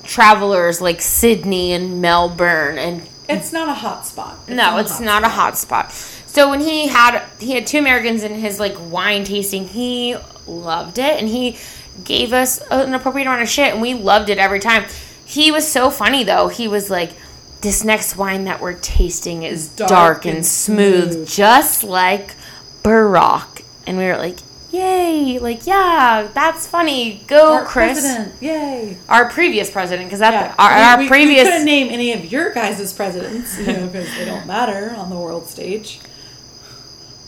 travelers 0.05 0.80
like 0.80 1.01
Sydney 1.01 1.72
and 1.72 2.01
Melbourne 2.01 2.78
and 2.78 3.03
It's 3.28 3.53
not 3.53 3.68
a 3.68 3.74
hot 3.74 4.07
spot. 4.07 4.48
No, 4.48 4.78
it's 4.78 5.01
not 5.01 5.24
a 5.24 5.28
hot 5.28 5.57
spot. 5.57 5.92
So 5.92 6.48
when 6.48 6.61
he 6.61 6.88
had 6.88 7.24
he 7.38 7.53
had 7.53 7.66
two 7.66 7.78
Americans 7.78 8.22
in 8.22 8.34
his 8.34 8.61
like 8.61 8.76
wine 8.78 9.24
tasting, 9.24 9.66
he 9.66 10.16
loved 10.46 10.98
it 10.98 11.18
and 11.18 11.28
he 11.28 11.59
gave 12.05 12.32
us 12.32 12.59
an 12.70 12.94
appropriate 12.94 13.26
amount 13.26 13.42
of 13.42 13.48
shit 13.48 13.72
and 13.72 13.82
we 13.82 13.94
loved 13.94 14.30
it 14.30 14.38
every 14.38 14.61
time. 14.61 14.84
He 15.24 15.51
was 15.51 15.70
so 15.70 15.90
funny 15.90 16.24
though. 16.24 16.48
He 16.48 16.68
was 16.68 16.90
like 16.90 17.12
this 17.61 17.84
next 17.84 18.16
wine 18.16 18.44
that 18.44 18.61
we're 18.61 18.74
tasting 18.74 19.42
is 19.42 19.68
dark, 19.68 19.88
dark 19.88 20.24
and, 20.26 20.36
and 20.36 20.46
smooth, 20.46 21.12
smooth." 21.12 21.28
just 21.28 21.84
like 21.84 22.34
Barack. 22.82 23.62
And 23.86 23.98
we 23.98 24.05
were 24.05 24.16
like, 24.16 24.38
"Yay! 24.70 25.38
Like, 25.38 25.66
yeah, 25.66 26.28
that's 26.32 26.66
funny. 26.66 27.22
Go, 27.26 27.54
Our 27.54 27.64
Chris." 27.64 28.00
president. 28.00 28.34
Yay. 28.40 28.96
Our 29.08 29.28
previous 29.30 29.70
president, 29.70 30.08
because 30.08 30.20
that 30.20 30.32
Yeah, 30.32 30.54
our, 30.58 30.70
our 30.70 30.98
we- 30.98 31.08
previous 31.08 31.44
We 31.44 31.50
couldn't 31.50 31.66
name 31.66 31.88
any 31.90 32.12
of 32.12 32.30
your 32.30 32.52
guys 32.52 32.80
as 32.80 32.92
presidents, 32.92 33.58
you 33.58 33.66
know, 33.66 33.86
because 33.86 34.08
they 34.16 34.24
don't 34.24 34.46
matter 34.46 34.94
on 34.96 35.10
the 35.10 35.16
world 35.16 35.46
stage. 35.48 36.00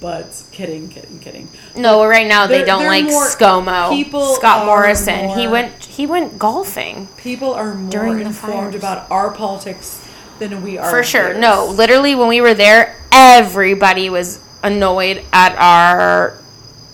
But 0.00 0.42
kidding, 0.50 0.88
kidding, 0.88 1.20
kidding. 1.20 1.48
No, 1.76 1.98
well, 1.98 2.08
right 2.08 2.26
now 2.26 2.48
they 2.48 2.64
don't 2.64 2.86
like 2.86 3.04
ScoMo. 3.06 3.90
people 3.90 4.34
Scott 4.34 4.66
Morrison. 4.66 5.28
he 5.38 5.46
went 5.46 5.84
he 5.84 6.06
went 6.06 6.40
golfing. 6.40 7.06
People 7.18 7.54
are 7.54 7.72
more 7.74 7.88
During 7.90 8.20
informed 8.20 8.74
about 8.74 9.08
our 9.12 9.30
politics 9.30 10.04
than 10.40 10.60
we 10.62 10.76
are. 10.76 10.90
For 10.90 11.04
sure. 11.04 11.34
No, 11.34 11.66
literally 11.66 12.16
when 12.16 12.26
we 12.26 12.40
were 12.40 12.52
there, 12.54 12.96
everybody 13.12 14.10
was 14.10 14.40
annoyed 14.64 15.22
at 15.32 15.54
our 15.56 16.36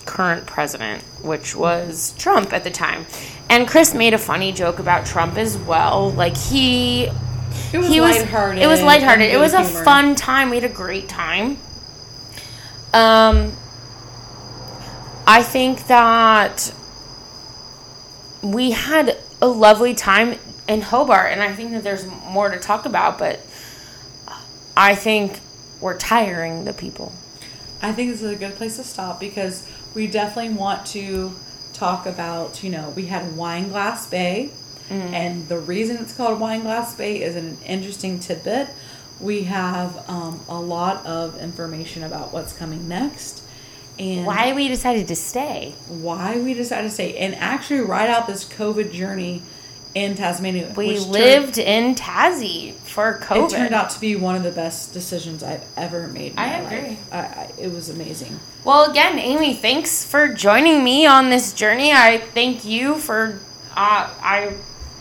current 0.08 0.46
president, 0.46 1.02
which 1.22 1.54
was 1.54 2.14
Trump 2.16 2.54
at 2.54 2.64
the 2.64 2.70
time. 2.70 3.04
And 3.50 3.68
Chris 3.68 3.92
made 3.92 4.14
a 4.14 4.18
funny 4.18 4.52
joke 4.52 4.78
about 4.78 5.04
Trump 5.04 5.36
as 5.36 5.56
well. 5.58 6.10
Like 6.10 6.36
he 6.36 7.04
it 7.04 7.78
was 7.78 7.88
he 7.88 8.00
was 8.00 8.16
it 8.16 8.66
was 8.66 8.82
lighthearted. 8.82 9.30
It 9.30 9.38
was 9.38 9.52
a 9.52 9.62
humor. 9.62 9.84
fun 9.84 10.14
time. 10.14 10.48
We 10.48 10.56
had 10.56 10.64
a 10.64 10.74
great 10.74 11.08
time. 11.08 11.58
Um 12.94 13.52
I 15.26 15.42
think 15.42 15.86
that 15.88 16.72
we 18.42 18.70
had 18.70 19.18
a 19.42 19.46
lovely 19.46 19.94
time 19.94 20.38
in 20.66 20.80
Hobart 20.80 21.32
and 21.32 21.42
I 21.42 21.52
think 21.52 21.72
that 21.72 21.84
there's 21.84 22.06
more 22.06 22.48
to 22.48 22.58
talk 22.58 22.86
about, 22.86 23.18
but 23.18 23.40
I 24.74 24.94
think 24.94 25.40
we're 25.82 25.98
tiring 25.98 26.64
the 26.64 26.72
people. 26.72 27.12
I 27.80 27.92
think 27.92 28.10
this 28.10 28.22
is 28.22 28.32
a 28.32 28.36
good 28.36 28.56
place 28.56 28.76
to 28.76 28.84
stop 28.84 29.20
because 29.20 29.66
we 29.98 30.06
definitely 30.06 30.54
want 30.54 30.86
to 30.86 31.32
talk 31.72 32.06
about, 32.06 32.62
you 32.62 32.70
know, 32.70 32.90
we 32.94 33.06
had 33.06 33.32
Wineglass 33.32 34.08
Bay, 34.08 34.50
Mm. 34.88 35.12
and 35.12 35.48
the 35.48 35.58
reason 35.58 35.98
it's 35.98 36.14
called 36.14 36.40
Wineglass 36.40 36.96
Bay 36.96 37.20
is 37.20 37.36
an 37.36 37.58
interesting 37.66 38.18
tidbit. 38.20 38.68
We 39.20 39.42
have 39.42 40.08
um, 40.08 40.40
a 40.48 40.58
lot 40.58 41.04
of 41.04 41.36
information 41.38 42.02
about 42.04 42.32
what's 42.32 42.54
coming 42.54 42.88
next 42.88 43.42
and 43.98 44.24
Why 44.24 44.54
we 44.54 44.68
decided 44.68 45.06
to 45.08 45.16
stay. 45.16 45.74
why 45.88 46.38
we 46.38 46.54
decided 46.54 46.88
to 46.88 46.94
stay 46.94 47.18
and 47.18 47.34
actually 47.34 47.80
ride 47.80 48.08
out 48.08 48.26
this 48.28 48.44
COVID 48.46 48.90
journey 48.92 49.42
in 49.94 50.14
Tasmania. 50.14 50.72
We 50.76 50.88
which 50.88 50.98
turned- 51.00 51.10
lived 51.12 51.58
in 51.58 51.94
Tassie 51.94 52.74
for 52.74 53.18
COVID. 53.22 53.46
It 53.52 53.56
turned 53.56 53.74
out 53.74 53.90
to 53.90 54.00
be 54.00 54.16
one 54.16 54.34
of 54.36 54.42
the 54.42 54.50
best 54.52 54.92
decisions 54.92 55.42
I've 55.42 55.64
ever 55.76 56.08
made. 56.08 56.32
In 56.32 56.38
I 56.38 56.60
my 56.60 56.70
agree. 56.72 56.88
Life. 56.90 57.12
I, 57.12 57.18
I, 57.18 57.50
it 57.58 57.72
was 57.72 57.88
amazing. 57.88 58.38
Well, 58.64 58.90
again, 58.90 59.18
Amy, 59.18 59.54
thanks 59.54 60.04
for 60.04 60.28
joining 60.28 60.84
me 60.84 61.06
on 61.06 61.30
this 61.30 61.52
journey. 61.52 61.92
I 61.92 62.18
thank 62.18 62.64
you 62.64 62.96
for. 62.96 63.40
Uh, 63.76 64.10
I 64.22 64.54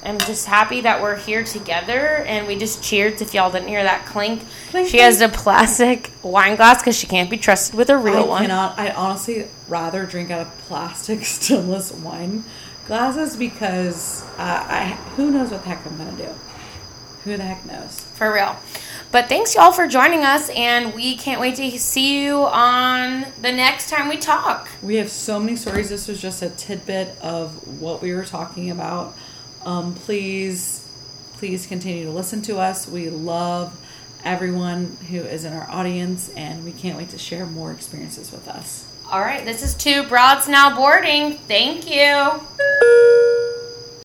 am 0.03 0.19
just 0.19 0.45
happy 0.45 0.81
that 0.81 1.01
we're 1.01 1.15
here 1.17 1.43
together, 1.43 2.23
and 2.27 2.47
we 2.47 2.55
just 2.55 2.83
cheered. 2.83 3.19
If 3.21 3.33
y'all 3.33 3.51
didn't 3.51 3.67
hear 3.69 3.83
that 3.83 4.05
clink, 4.05 4.43
Clink, 4.69 4.87
she 4.89 4.99
has 4.99 5.19
a 5.21 5.27
plastic 5.29 6.11
wine 6.21 6.55
glass 6.55 6.81
because 6.81 6.95
she 6.97 7.07
can't 7.07 7.29
be 7.29 7.37
trusted 7.37 7.75
with 7.75 7.89
a 7.89 7.97
real 7.97 8.17
I 8.23 8.27
one. 8.27 8.41
cannot. 8.43 8.77
I 8.79 8.91
honestly 8.91 9.47
rather 9.67 10.05
drink 10.05 10.29
out 10.31 10.41
of 10.47 10.57
plastic 10.59 11.25
stemless 11.25 11.91
wine 11.91 12.43
glasses 12.87 13.35
because 13.35 14.23
uh, 14.37 14.65
I 14.67 14.85
who 15.15 15.29
knows 15.29 15.51
what 15.51 15.63
the 15.63 15.69
heck 15.69 15.85
I'm 15.85 15.97
gonna 15.97 16.17
do. 16.17 16.29
Who 17.25 17.35
the 17.35 17.43
heck 17.43 17.65
knows? 17.65 18.01
For 18.15 18.33
real. 18.33 18.55
But 19.11 19.27
thanks 19.27 19.53
y'all 19.55 19.73
for 19.73 19.87
joining 19.87 20.23
us, 20.23 20.49
and 20.49 20.93
we 20.93 21.17
can't 21.17 21.41
wait 21.41 21.55
to 21.55 21.77
see 21.77 22.23
you 22.23 22.45
on 22.45 23.25
the 23.41 23.51
next 23.51 23.89
time 23.89 24.07
we 24.07 24.17
talk. 24.17 24.69
We 24.81 24.95
have 24.95 25.09
so 25.09 25.39
many 25.39 25.57
stories. 25.57 25.89
This 25.89 26.07
was 26.07 26.21
just 26.21 26.41
a 26.41 26.49
tidbit 26.49 27.17
of 27.21 27.81
what 27.81 28.01
we 28.01 28.13
were 28.13 28.25
talking 28.25 28.71
about. 28.71 29.15
Um, 29.65 29.93
please, 29.93 30.87
please 31.33 31.67
continue 31.67 32.05
to 32.05 32.11
listen 32.11 32.41
to 32.43 32.59
us. 32.59 32.87
We 32.87 33.09
love 33.09 33.77
everyone 34.23 34.97
who 35.09 35.17
is 35.17 35.43
in 35.43 35.53
our 35.53 35.69
audience, 35.69 36.29
and 36.35 36.63
we 36.63 36.71
can't 36.71 36.97
wait 36.97 37.09
to 37.09 37.17
share 37.17 37.45
more 37.45 37.73
experiences 37.73 38.31
with 38.31 38.47
us. 38.47 38.86
All 39.09 39.21
right, 39.21 39.45
this 39.45 39.63
is 39.63 39.73
two 39.73 40.03
broads 40.03 40.49
now 40.49 40.75
boarding. 40.75 41.37
Thank 41.47 41.89
you. 41.89 42.41